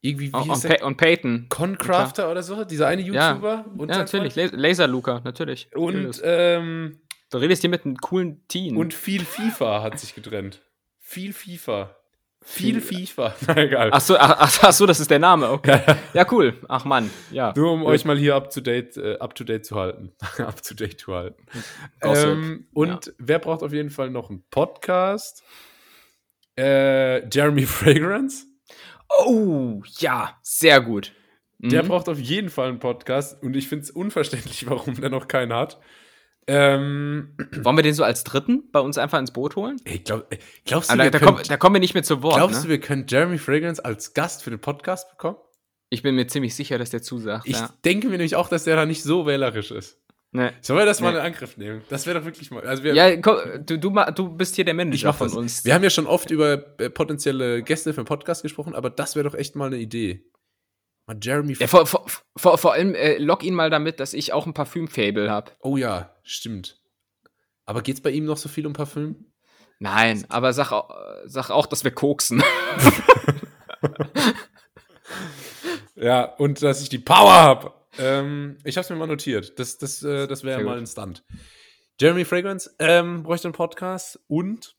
[0.00, 0.78] irgendwie, wie Und, ist und?
[0.78, 1.46] Pa- und Peyton.
[1.48, 2.64] Concrafter oder so?
[2.64, 3.30] Dieser eine Ja.
[3.30, 3.64] YouTuber?
[3.78, 4.34] Und Ja, sein natürlich.
[4.34, 4.52] Freund?
[4.52, 5.68] La- Laser Luca, natürlich.
[5.74, 8.76] Und, ähm, du redest hier mit einem coolen Teen.
[8.76, 10.60] und viel FIFA hat sich getrennt.
[10.98, 11.96] Viel FIFA.
[12.44, 13.34] Viel FIFA.
[13.46, 13.90] Na, egal.
[13.92, 15.48] Ach so, ach, ach so, das ist der Name.
[15.50, 15.80] Okay.
[16.12, 16.54] ja, cool.
[16.68, 17.52] Ach Mann, ja.
[17.56, 20.12] Nur um euch mal hier up to date, äh, up to date zu halten.
[20.38, 21.46] up to date zu halten.
[22.00, 23.12] Ähm, und ja.
[23.18, 25.42] wer braucht auf jeden Fall noch einen Podcast?
[26.58, 28.46] Äh, Jeremy Fragrance.
[29.24, 31.12] Oh, ja, sehr gut.
[31.58, 31.88] Der mhm.
[31.88, 35.52] braucht auf jeden Fall einen Podcast und ich finde es unverständlich, warum der noch keinen
[35.52, 35.78] hat.
[36.46, 39.76] Ähm, Wollen wir den so als Dritten bei uns einfach ins Boot holen?
[39.84, 40.28] Ich glaub,
[40.64, 42.36] glaubst du, da, da, kommen, da, kommen wir nicht mehr zu Wort.
[42.36, 42.62] Glaubst ne?
[42.62, 45.36] du, wir können Jeremy Fragrance als Gast für den Podcast bekommen?
[45.88, 47.46] Ich bin mir ziemlich sicher, dass der zusagt.
[47.46, 47.70] Ich ja.
[47.84, 49.98] denke mir nämlich auch, dass der da nicht so wählerisch ist.
[50.34, 50.50] Nee.
[50.62, 51.06] Sollen wir das nee.
[51.06, 51.82] mal in Angriff nehmen?
[51.90, 52.66] Das wäre doch wirklich mal.
[52.66, 53.36] Also wir, ja, komm,
[53.66, 55.66] du, du, du bist hier der Manager von uns.
[55.66, 59.14] Wir haben ja schon oft über äh, potenzielle Gäste für den Podcast gesprochen, aber das
[59.14, 60.24] wäre doch echt mal eine Idee.
[61.06, 61.56] Mal Jeremy.
[61.58, 64.54] Ja, vor, vor, vor, vor allem äh, lock ihn mal damit, dass ich auch ein
[64.54, 65.52] Parfüm-Fable habe.
[65.60, 66.80] Oh ja, stimmt.
[67.64, 69.26] Aber geht's bei ihm noch so viel um Parfüm?
[69.78, 70.70] Nein, aber sag,
[71.24, 72.42] sag auch, dass wir koksen.
[75.96, 77.72] ja, und dass ich die Power habe.
[77.98, 79.58] Ähm, ich habe es mir mal notiert.
[79.58, 81.24] Das, das, äh, das wäre mal ein Stunt.
[82.00, 84.76] Jeremy Fragrance ähm, bräuchte einen Podcast und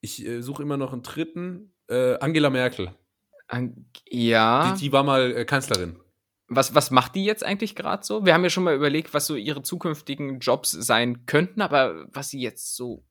[0.00, 1.72] ich äh, suche immer noch einen dritten.
[1.88, 2.94] Äh, Angela Merkel.
[3.46, 4.72] An ja.
[4.72, 5.98] Die, die, war mal äh, Kanzlerin.
[6.48, 8.24] Was, was macht die jetzt eigentlich gerade so?
[8.24, 12.30] Wir haben ja schon mal überlegt, was so ihre zukünftigen Jobs sein könnten, aber was
[12.30, 13.04] sie jetzt so.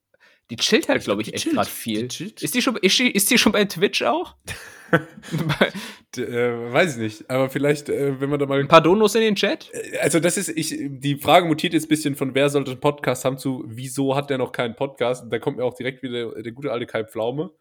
[0.49, 2.07] Die chillt halt, glaube ich, echt gerade viel.
[2.07, 4.35] Die ist, die schon, ist, die, ist die schon bei Twitch auch?
[6.17, 8.59] äh, weiß ich nicht, aber vielleicht, äh, wenn man da mal.
[8.59, 9.71] Ein paar Donos in den Chat?
[9.73, 12.79] Äh, also, das ist, ich, die Frage mutiert jetzt ein bisschen von wer sollte einen
[12.79, 15.23] Podcast haben zu, wieso hat der noch keinen Podcast?
[15.23, 17.51] Und da kommt mir auch direkt wieder der gute alte Kai Pflaume.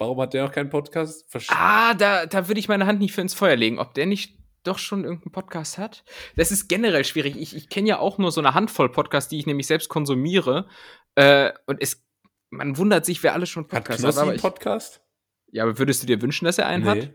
[0.00, 1.30] Warum hat der noch keinen Podcast?
[1.30, 3.78] Versch ah, da, da würde ich meine Hand nicht für ins Feuer legen.
[3.78, 6.04] Ob der nicht doch schon irgendeinen Podcast hat?
[6.36, 7.36] Das ist generell schwierig.
[7.36, 10.66] Ich, ich kenne ja auch nur so eine Handvoll Podcasts, die ich nämlich selbst konsumiere.
[11.16, 12.02] Äh, und es,
[12.48, 14.16] man wundert sich, wer alles schon Podcast hat.
[14.16, 15.02] Hat einen Podcast?
[15.52, 16.88] Ja, aber würdest du dir wünschen, dass er einen nee.
[16.88, 17.10] hat?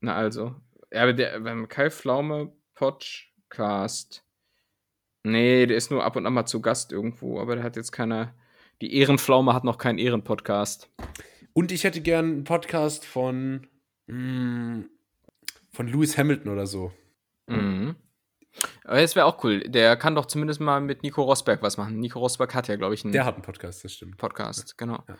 [0.00, 0.54] Na also.
[0.92, 4.22] Ja, aber der, beim Kai Pflaume Podcast.
[5.22, 7.92] Nee, der ist nur ab und an mal zu Gast irgendwo, aber der hat jetzt
[7.92, 8.34] keine.
[8.82, 10.90] Die Ehrenpflaume hat noch keinen Ehrenpodcast.
[11.52, 13.66] Und ich hätte gern einen Podcast von,
[14.06, 14.90] mh, hm,
[15.72, 16.92] von Lewis Hamilton oder so.
[17.46, 17.96] Mhm.
[18.84, 19.60] Aber das wäre auch cool.
[19.60, 21.98] Der kann doch zumindest mal mit Nico Rosberg was machen.
[21.98, 23.12] Nico Rosberg hat ja, glaube ich, einen.
[23.12, 24.16] Der hat einen Podcast, das stimmt.
[24.16, 25.04] Podcast, genau.
[25.08, 25.16] Ja,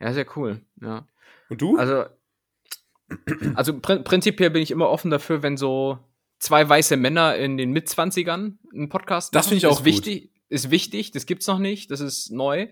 [0.00, 0.60] ja sehr cool.
[0.80, 1.06] Ja.
[1.48, 1.76] Und du?
[1.78, 2.06] Also,
[3.54, 5.98] also pr prinzipiell bin ich immer offen dafür, wenn so
[6.38, 9.38] zwei weiße Männer in den Mitzwanzigern einen Podcast machen.
[9.38, 10.30] Das finde ich auch ist wichtig.
[10.50, 12.68] Ist wichtig, das gibt's noch nicht, das ist neu.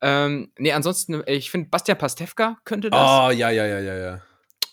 [0.00, 3.00] Ähm, nee, ansonsten, ich finde, Bastian Pastewka könnte das.
[3.00, 4.22] Oh, ja, ja, ja, ja, ja.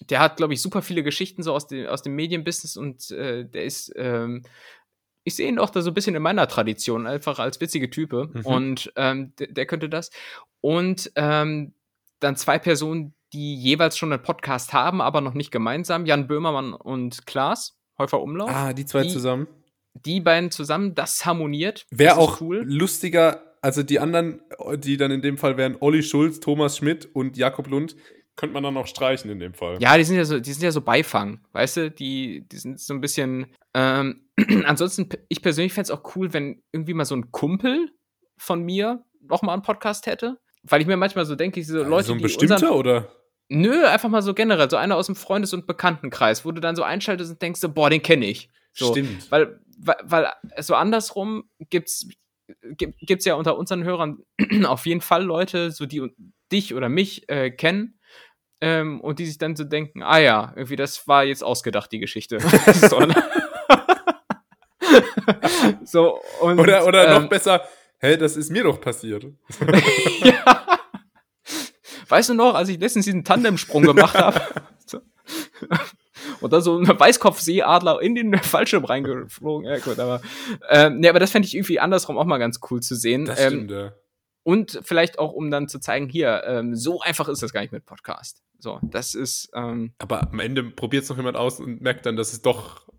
[0.09, 3.45] Der hat, glaube ich, super viele Geschichten so aus, dem aus dem Medienbusiness und äh,
[3.45, 4.43] der ist, ähm,
[5.24, 8.30] ich sehe ihn auch da so ein bisschen in meiner Tradition, einfach als witzige Type.
[8.34, 8.45] Mhm.
[8.45, 10.11] Und ähm, der, der, könnte das.
[10.59, 11.74] Und ähm,
[12.19, 16.05] dann zwei Personen, die jeweils schon einen Podcast haben, aber noch nicht gemeinsam.
[16.05, 18.49] Jan Böhmermann und Klaas, Häufer Umlauf.
[18.49, 19.47] Ah, die zwei die, zusammen.
[19.93, 21.86] Die beiden zusammen, das harmoniert.
[21.91, 22.63] Wäre auch cool.
[22.65, 24.41] lustiger also die anderen,
[24.76, 27.95] die dann in dem Fall wären Olli Schulz, Thomas Schmidt und Jakob Lund,
[28.36, 29.78] könnte man dann noch streichen in dem Fall.
[29.80, 31.91] Ja, die sind ja so, die sind ja so Beifang, weißt du?
[31.91, 33.47] Die, die sind so ein bisschen.
[33.74, 34.28] Ähm,
[34.66, 37.89] ansonsten, ich persönlich fände es auch cool, wenn irgendwie mal so ein Kumpel
[38.38, 40.39] von mir noch mal einen Podcast hätte.
[40.64, 42.07] Weil ich mir manchmal so denke, diese Leute.
[42.07, 43.16] So ein bestimmter unseren, oder?
[43.47, 46.76] Nö, einfach mal so generell, so einer aus dem Freundes- und Bekanntenkreis, wo du dann
[46.76, 48.49] so einschaltest und denkst, so, boah, den kenne ich.
[48.74, 49.32] So, Stimmt.
[49.32, 52.09] Weil, weil, weil so andersrum gibt's
[52.76, 54.20] gibt es ja unter unseren Hörern
[54.66, 56.12] auf jeden Fall Leute, so die
[56.52, 58.00] dich oder mich äh, kennen
[58.62, 62.00] ähm, und die sich dann so denken, ah ja, irgendwie das war jetzt ausgedacht, die
[62.00, 62.39] Geschichte.
[62.74, 63.16] so, ne?
[65.84, 67.68] so, und, oder oder ähm, noch besser,
[68.00, 69.26] hey, das ist mir doch passiert.
[70.24, 70.80] ja.
[72.08, 74.41] Weißt du noch, als ich letztens diesen Tandemsprung gemacht habe?
[76.44, 79.68] Und dann so ein Weißkopfseeadler in den Fallschirm reingeflogen.
[79.68, 80.22] Ja, gut, aber,
[80.70, 83.26] ähm, nee, aber das fände ich irgendwie andersrum auch mal ganz cool zu sehen.
[83.26, 83.94] Das stimmt, ähm, ja.
[84.44, 87.72] Und vielleicht auch, um dann zu zeigen, hier, ähm, so einfach ist das gar nicht
[87.72, 88.44] mit Podcast.
[88.60, 89.52] So, das ist.
[89.56, 92.84] Ähm, aber am Ende probiert es noch jemand aus und merkt dann, dass es doch.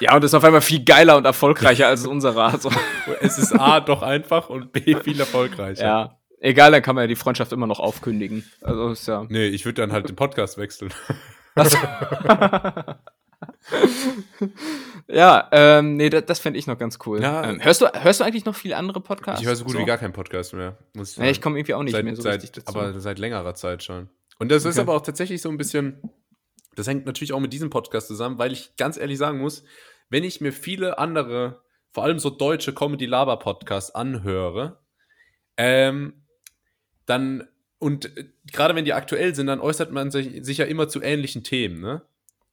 [0.00, 2.42] Ja, und ist auf einmal viel geiler und erfolgreicher als unsere.
[2.42, 2.68] Also.
[3.20, 5.84] es ist A, doch einfach und B, viel erfolgreicher.
[5.84, 6.18] Ja.
[6.40, 8.44] Egal, dann kann man ja die Freundschaft immer noch aufkündigen.
[8.60, 9.24] Also ist ja.
[9.28, 10.92] Nee, ich würde dann halt den Podcast wechseln.
[15.08, 17.22] ja, ähm, nee, das, das fände ich noch ganz cool.
[17.22, 17.44] Ja.
[17.48, 19.40] Ähm, hörst, du, hörst du eigentlich noch viele andere Podcasts?
[19.40, 19.78] Ich höre so gut so?
[19.78, 20.78] wie gar keinen Podcast mehr.
[20.94, 21.18] Muss ich.
[21.18, 22.78] Ja, ich komme irgendwie auch nicht seit, mehr so seit, richtig dazu.
[22.78, 24.08] Aber seit längerer Zeit schon.
[24.38, 24.70] Und das okay.
[24.70, 26.00] ist aber auch tatsächlich so ein bisschen,
[26.76, 29.64] das hängt natürlich auch mit diesem Podcast zusammen, weil ich ganz ehrlich sagen muss,
[30.10, 31.62] wenn ich mir viele andere,
[31.92, 34.78] vor allem so deutsche Comedy-Laber-Podcasts anhöre,
[35.56, 36.24] ähm,
[37.06, 37.48] dann
[37.78, 41.02] und äh, gerade wenn die aktuell sind, dann äußert man sich, sich ja immer zu
[41.02, 42.02] ähnlichen Themen, ne?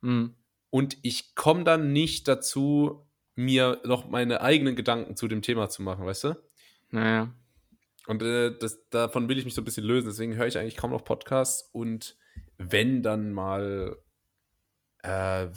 [0.02, 0.35] Mhm.
[0.69, 5.81] Und ich komme dann nicht dazu, mir noch meine eigenen Gedanken zu dem Thema zu
[5.81, 6.35] machen, weißt du?
[6.91, 7.34] Naja.
[8.07, 10.07] Und äh, das, davon will ich mich so ein bisschen lösen.
[10.07, 12.18] Deswegen höre ich eigentlich kaum noch Podcasts und
[12.57, 13.97] wenn dann mal
[15.02, 15.47] äh,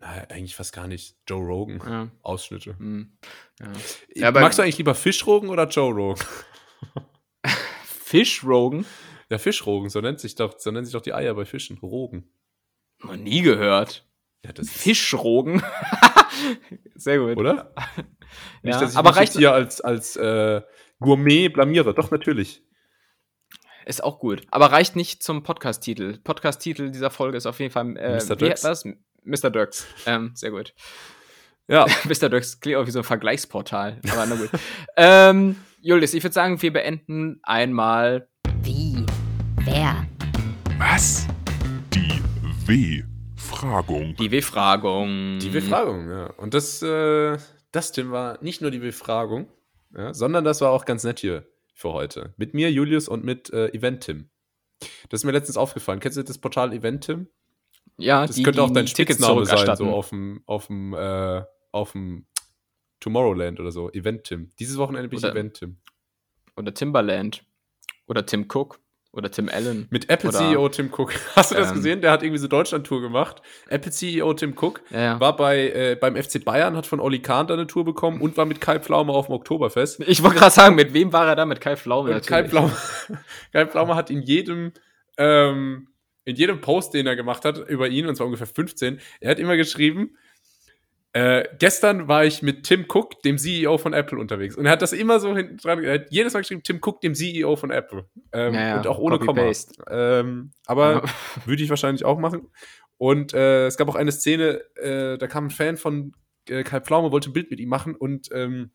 [0.00, 1.16] eigentlich fast gar nicht.
[1.28, 1.80] Joe Rogan.
[1.86, 2.10] Ja.
[2.22, 2.74] Ausschnitte.
[2.78, 3.12] Mhm.
[3.60, 3.66] Ja.
[4.14, 6.24] Ja, Ja, Magst du eigentlich lieber Fischrogen oder Joe Rogan?
[8.10, 8.86] Fischrogen?
[9.30, 11.78] Ja, Fischrogen, so nennt sich doch, so nennen sich doch die Eier bei Fischen.
[11.78, 12.28] Rogen.
[13.04, 14.04] Noch nie gehört.
[14.44, 15.62] Ja, das Fischrogen?
[16.96, 17.36] Sehr gut.
[17.36, 17.72] oder?
[18.62, 20.60] Nicht, Ja, dass ich aber mich reicht hier als, als äh,
[20.98, 21.94] Gourmet blamiere.
[21.94, 22.64] Doch, natürlich.
[23.86, 24.42] Ist auch gut.
[24.50, 26.18] Aber reicht nicht zum Podcast-Titel.
[26.18, 28.34] Podcast-Titel dieser Folge ist auf jeden Fall äh, Mr.
[28.36, 28.64] Dirks.
[28.64, 28.84] Was?
[29.22, 29.50] Mr.
[29.50, 29.86] Dirks.
[30.06, 30.74] Ähm, sehr gut.
[31.68, 32.28] Ja, Mr.
[32.28, 34.00] Dirks klingt auch wie so ein Vergleichsportal.
[34.10, 34.50] Aber na gut.
[34.96, 38.28] ähm, Julius, ich würde sagen, wir beenden einmal.
[38.62, 39.06] Wie?
[39.64, 40.06] Wer?
[40.76, 41.26] Was?
[41.94, 42.20] Die
[42.66, 44.14] W-Fragung.
[44.16, 45.38] Die Befragung.
[45.38, 46.26] die Befragung, ja.
[46.36, 47.38] Und das, äh,
[47.72, 49.48] das, Tim, war nicht nur die Befragung,
[49.96, 52.34] ja, sondern das war auch ganz nett hier für heute.
[52.36, 54.28] Mit mir, Julius, und mit äh, Event Tim.
[55.08, 56.00] Das ist mir letztens aufgefallen.
[56.00, 57.28] Kennst du das Portal Event Tim?
[57.96, 60.92] Ja, Das die, könnte auch die dein Tickets Spitzname sein, so auf dem, auf dem,
[60.92, 61.42] äh,
[61.72, 62.26] auf dem
[63.00, 63.90] Tomorrowland oder so.
[63.92, 64.50] Event Tim.
[64.58, 65.76] Dieses Wochenende bin ich Oder- Event Tim.
[66.56, 67.42] Oder Timberland.
[68.06, 68.78] Oder Tim Cook.
[69.12, 69.88] Oder Tim Allen.
[69.90, 71.12] Mit Apple Oder- CEO Tim Cook.
[71.34, 72.00] Hast du das Ähm, gesehen?
[72.00, 73.42] Der hat irgendwie so Deutschland-Tour gemacht.
[73.68, 75.20] Apple CEO Tim Cook Ja, ja.
[75.20, 78.36] war bei, äh, beim FC Bayern, hat von Olli Kahn da eine Tour bekommen und
[78.36, 80.00] war mit Kai Pflaume auf dem Oktoberfest.
[80.06, 81.44] Ich wollte gerade sagen, mit wem war er da?
[81.44, 82.70] Mit Kai Pflaume Und Kai Pflaume,
[83.52, 84.72] Kai Pflaume hat in jedem,
[85.16, 85.88] ähm,
[86.24, 89.38] in jedem Post, den er gemacht hat, über ihn, und zwar ungefähr 15, er hat
[89.40, 90.16] immer geschrieben,
[91.12, 94.56] äh, gestern war ich mit Tim Cook, dem CEO von Apple, unterwegs.
[94.56, 97.00] Und er hat das immer so hinten dran, er hat jedes Mal geschrieben, Tim Cook,
[97.00, 98.06] dem CEO von Apple.
[98.32, 99.50] Ähm, Ja, ja, und auch ohne Komma.
[99.90, 101.02] Ähm, aber Ja.
[101.46, 102.48] würde ich wahrscheinlich auch machen.
[102.96, 106.12] Und äh, es gab auch eine Szene, äh, da kam ein Fan von
[106.48, 108.70] äh, Kai Pflaume, wollte ein Bild mit ihm machen und ähm,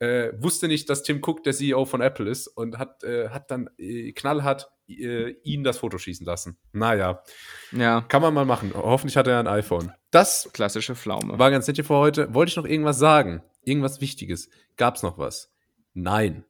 [0.00, 3.50] äh, wusste nicht, dass Tim Cook der CEO von Apple ist und hat, äh, hat
[3.50, 6.56] dann äh, knallhart äh, ihn das Foto schießen lassen.
[6.72, 7.22] Naja,
[7.72, 8.72] Ja, kann man mal machen.
[8.74, 9.92] Hoffentlich hat er ein iPhone.
[10.10, 11.38] Das klassische Pflaume.
[11.38, 12.32] war ganz nett hier für heute.
[12.32, 13.42] Wollte ich noch irgendwas sagen?
[13.64, 14.48] Irgendwas Wichtiges?
[14.76, 15.52] Gab's noch was?
[15.94, 16.44] Nein.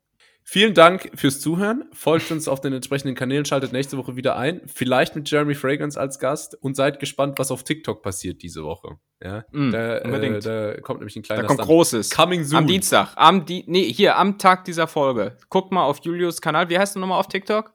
[0.51, 1.85] Vielen Dank fürs Zuhören.
[1.93, 4.63] Folgt uns auf den entsprechenden Kanälen, schaltet nächste Woche wieder ein.
[4.65, 8.97] Vielleicht mit Jeremy Fragrance als Gast und seid gespannt, was auf TikTok passiert diese Woche.
[9.23, 10.47] Ja, Mm, da, unbedingt.
[10.47, 11.69] Äh, da kommt nämlich ein Da kleiner kommt Stunt.
[11.69, 12.09] Großes.
[12.09, 12.61] Coming soon.
[12.61, 13.13] Am Dienstag.
[13.17, 15.37] Am Di nee, hier, am Tag dieser Folge.
[15.51, 16.71] Guckt mal auf Julius Kanal.
[16.71, 17.75] Wie heißt du nochmal auf TikTok?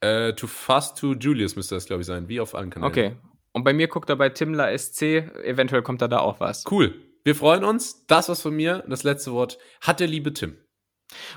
[0.00, 2.26] Äh, too fast to Julius müsste das, glaube ich, sein.
[2.28, 2.90] Wie auf allen Kanälen.
[2.90, 3.16] Okay.
[3.52, 5.02] Und bei mir guckt er bei Timler SC.
[5.44, 6.64] Eventuell kommt er da auch was.
[6.70, 6.94] Cool.
[7.22, 8.06] Wir freuen uns.
[8.06, 8.82] Das war's von mir.
[8.88, 10.56] Das letzte Wort hat der liebe Tim.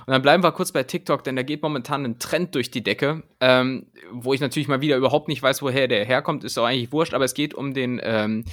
[0.06, 2.84] Und dann bleiben wir kurz bei TikTok, denn da geht momentan ein Trend durch die
[2.84, 6.66] Decke, ähm, wo ich natürlich mal wieder überhaupt nicht weiß, woher der herkommt, ist auch
[6.66, 8.46] eigentlich wurscht, aber es geht um den ähm,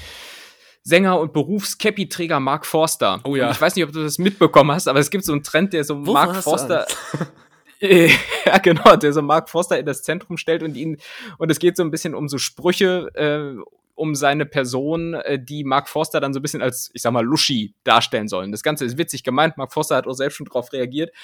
[0.82, 3.20] Sänger und Berufscappy-Träger Mark Forster.
[3.24, 3.46] Oh ja.
[3.46, 5.72] Und ich weiß nicht, ob du das mitbekommen hast, aber es gibt so einen Trend,
[5.72, 6.86] der so Mark hast du Forster.
[7.80, 10.98] ja, genau, der so Mark Forster in das Zentrum stellt und ihn,
[11.38, 13.62] und es geht so ein bisschen um so Sprüche, äh,
[13.94, 17.24] um seine Person, äh, die Mark Forster dann so ein bisschen als, ich sag mal,
[17.24, 18.52] Luschi darstellen sollen.
[18.52, 21.14] Das Ganze ist witzig gemeint, Mark Forster hat auch selbst schon drauf reagiert.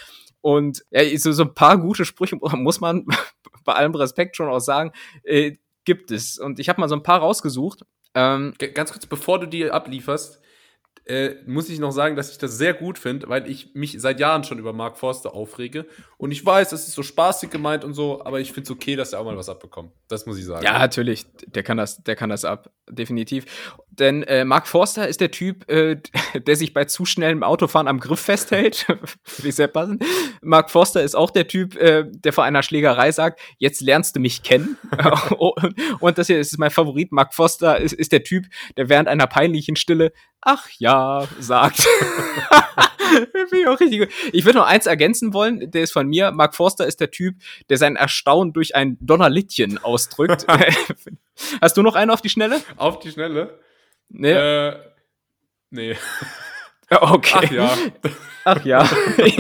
[0.41, 3.07] Und ja, so, so ein paar gute Sprüche muss man
[3.65, 4.93] bei allem Respekt schon auch sagen,
[5.25, 6.39] äh, gibt es.
[6.39, 7.85] Und ich habe mal so ein paar rausgesucht.
[8.15, 10.41] Ähm, Ganz kurz, bevor du die ablieferst,
[11.11, 14.21] äh, muss ich noch sagen, dass ich das sehr gut finde, weil ich mich seit
[14.21, 15.87] Jahren schon über Mark Forster aufrege.
[16.19, 18.95] Und ich weiß, das ist so spaßig gemeint und so, aber ich finde es okay,
[18.95, 19.91] dass er auch mal was abbekommt.
[20.07, 20.65] Das muss ich sagen.
[20.65, 21.27] Ja, natürlich.
[21.49, 23.45] Der kann das, der kann das ab, definitiv.
[23.91, 26.01] Denn äh, Mark Forster ist der Typ, äh,
[26.35, 28.87] der sich bei zu schnellem Autofahren am Griff festhält.
[29.39, 30.05] Wie sehr passend.
[30.43, 34.21] Mark Forster ist auch der Typ, äh, der vor einer Schlägerei sagt: Jetzt lernst du
[34.21, 34.79] mich kennen.
[35.39, 37.11] und, und das hier ist mein Favorit.
[37.11, 38.47] Mark Forster ist, ist der Typ,
[38.77, 40.13] der während einer peinlichen Stille
[40.43, 41.87] Ach ja, sagt.
[43.53, 44.09] Ich auch richtig gut.
[44.33, 46.31] Ich würde noch eins ergänzen wollen, der ist von mir.
[46.31, 47.37] Mark Forster ist der Typ,
[47.69, 50.47] der sein Erstaunen durch ein Donnerlittchen ausdrückt.
[51.61, 52.61] Hast du noch einen auf die Schnelle?
[52.77, 53.59] Auf die Schnelle.
[54.09, 54.31] Nee.
[54.31, 54.77] Äh,
[55.71, 55.97] nee.
[56.91, 57.47] okay.
[57.47, 57.79] Ach ja.
[58.45, 58.89] Ach ja.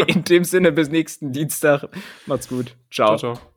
[0.06, 1.88] In dem Sinne, bis nächsten Dienstag.
[2.26, 2.74] Macht's gut.
[2.90, 3.16] Ciao.
[3.16, 3.50] Ciao, ciao.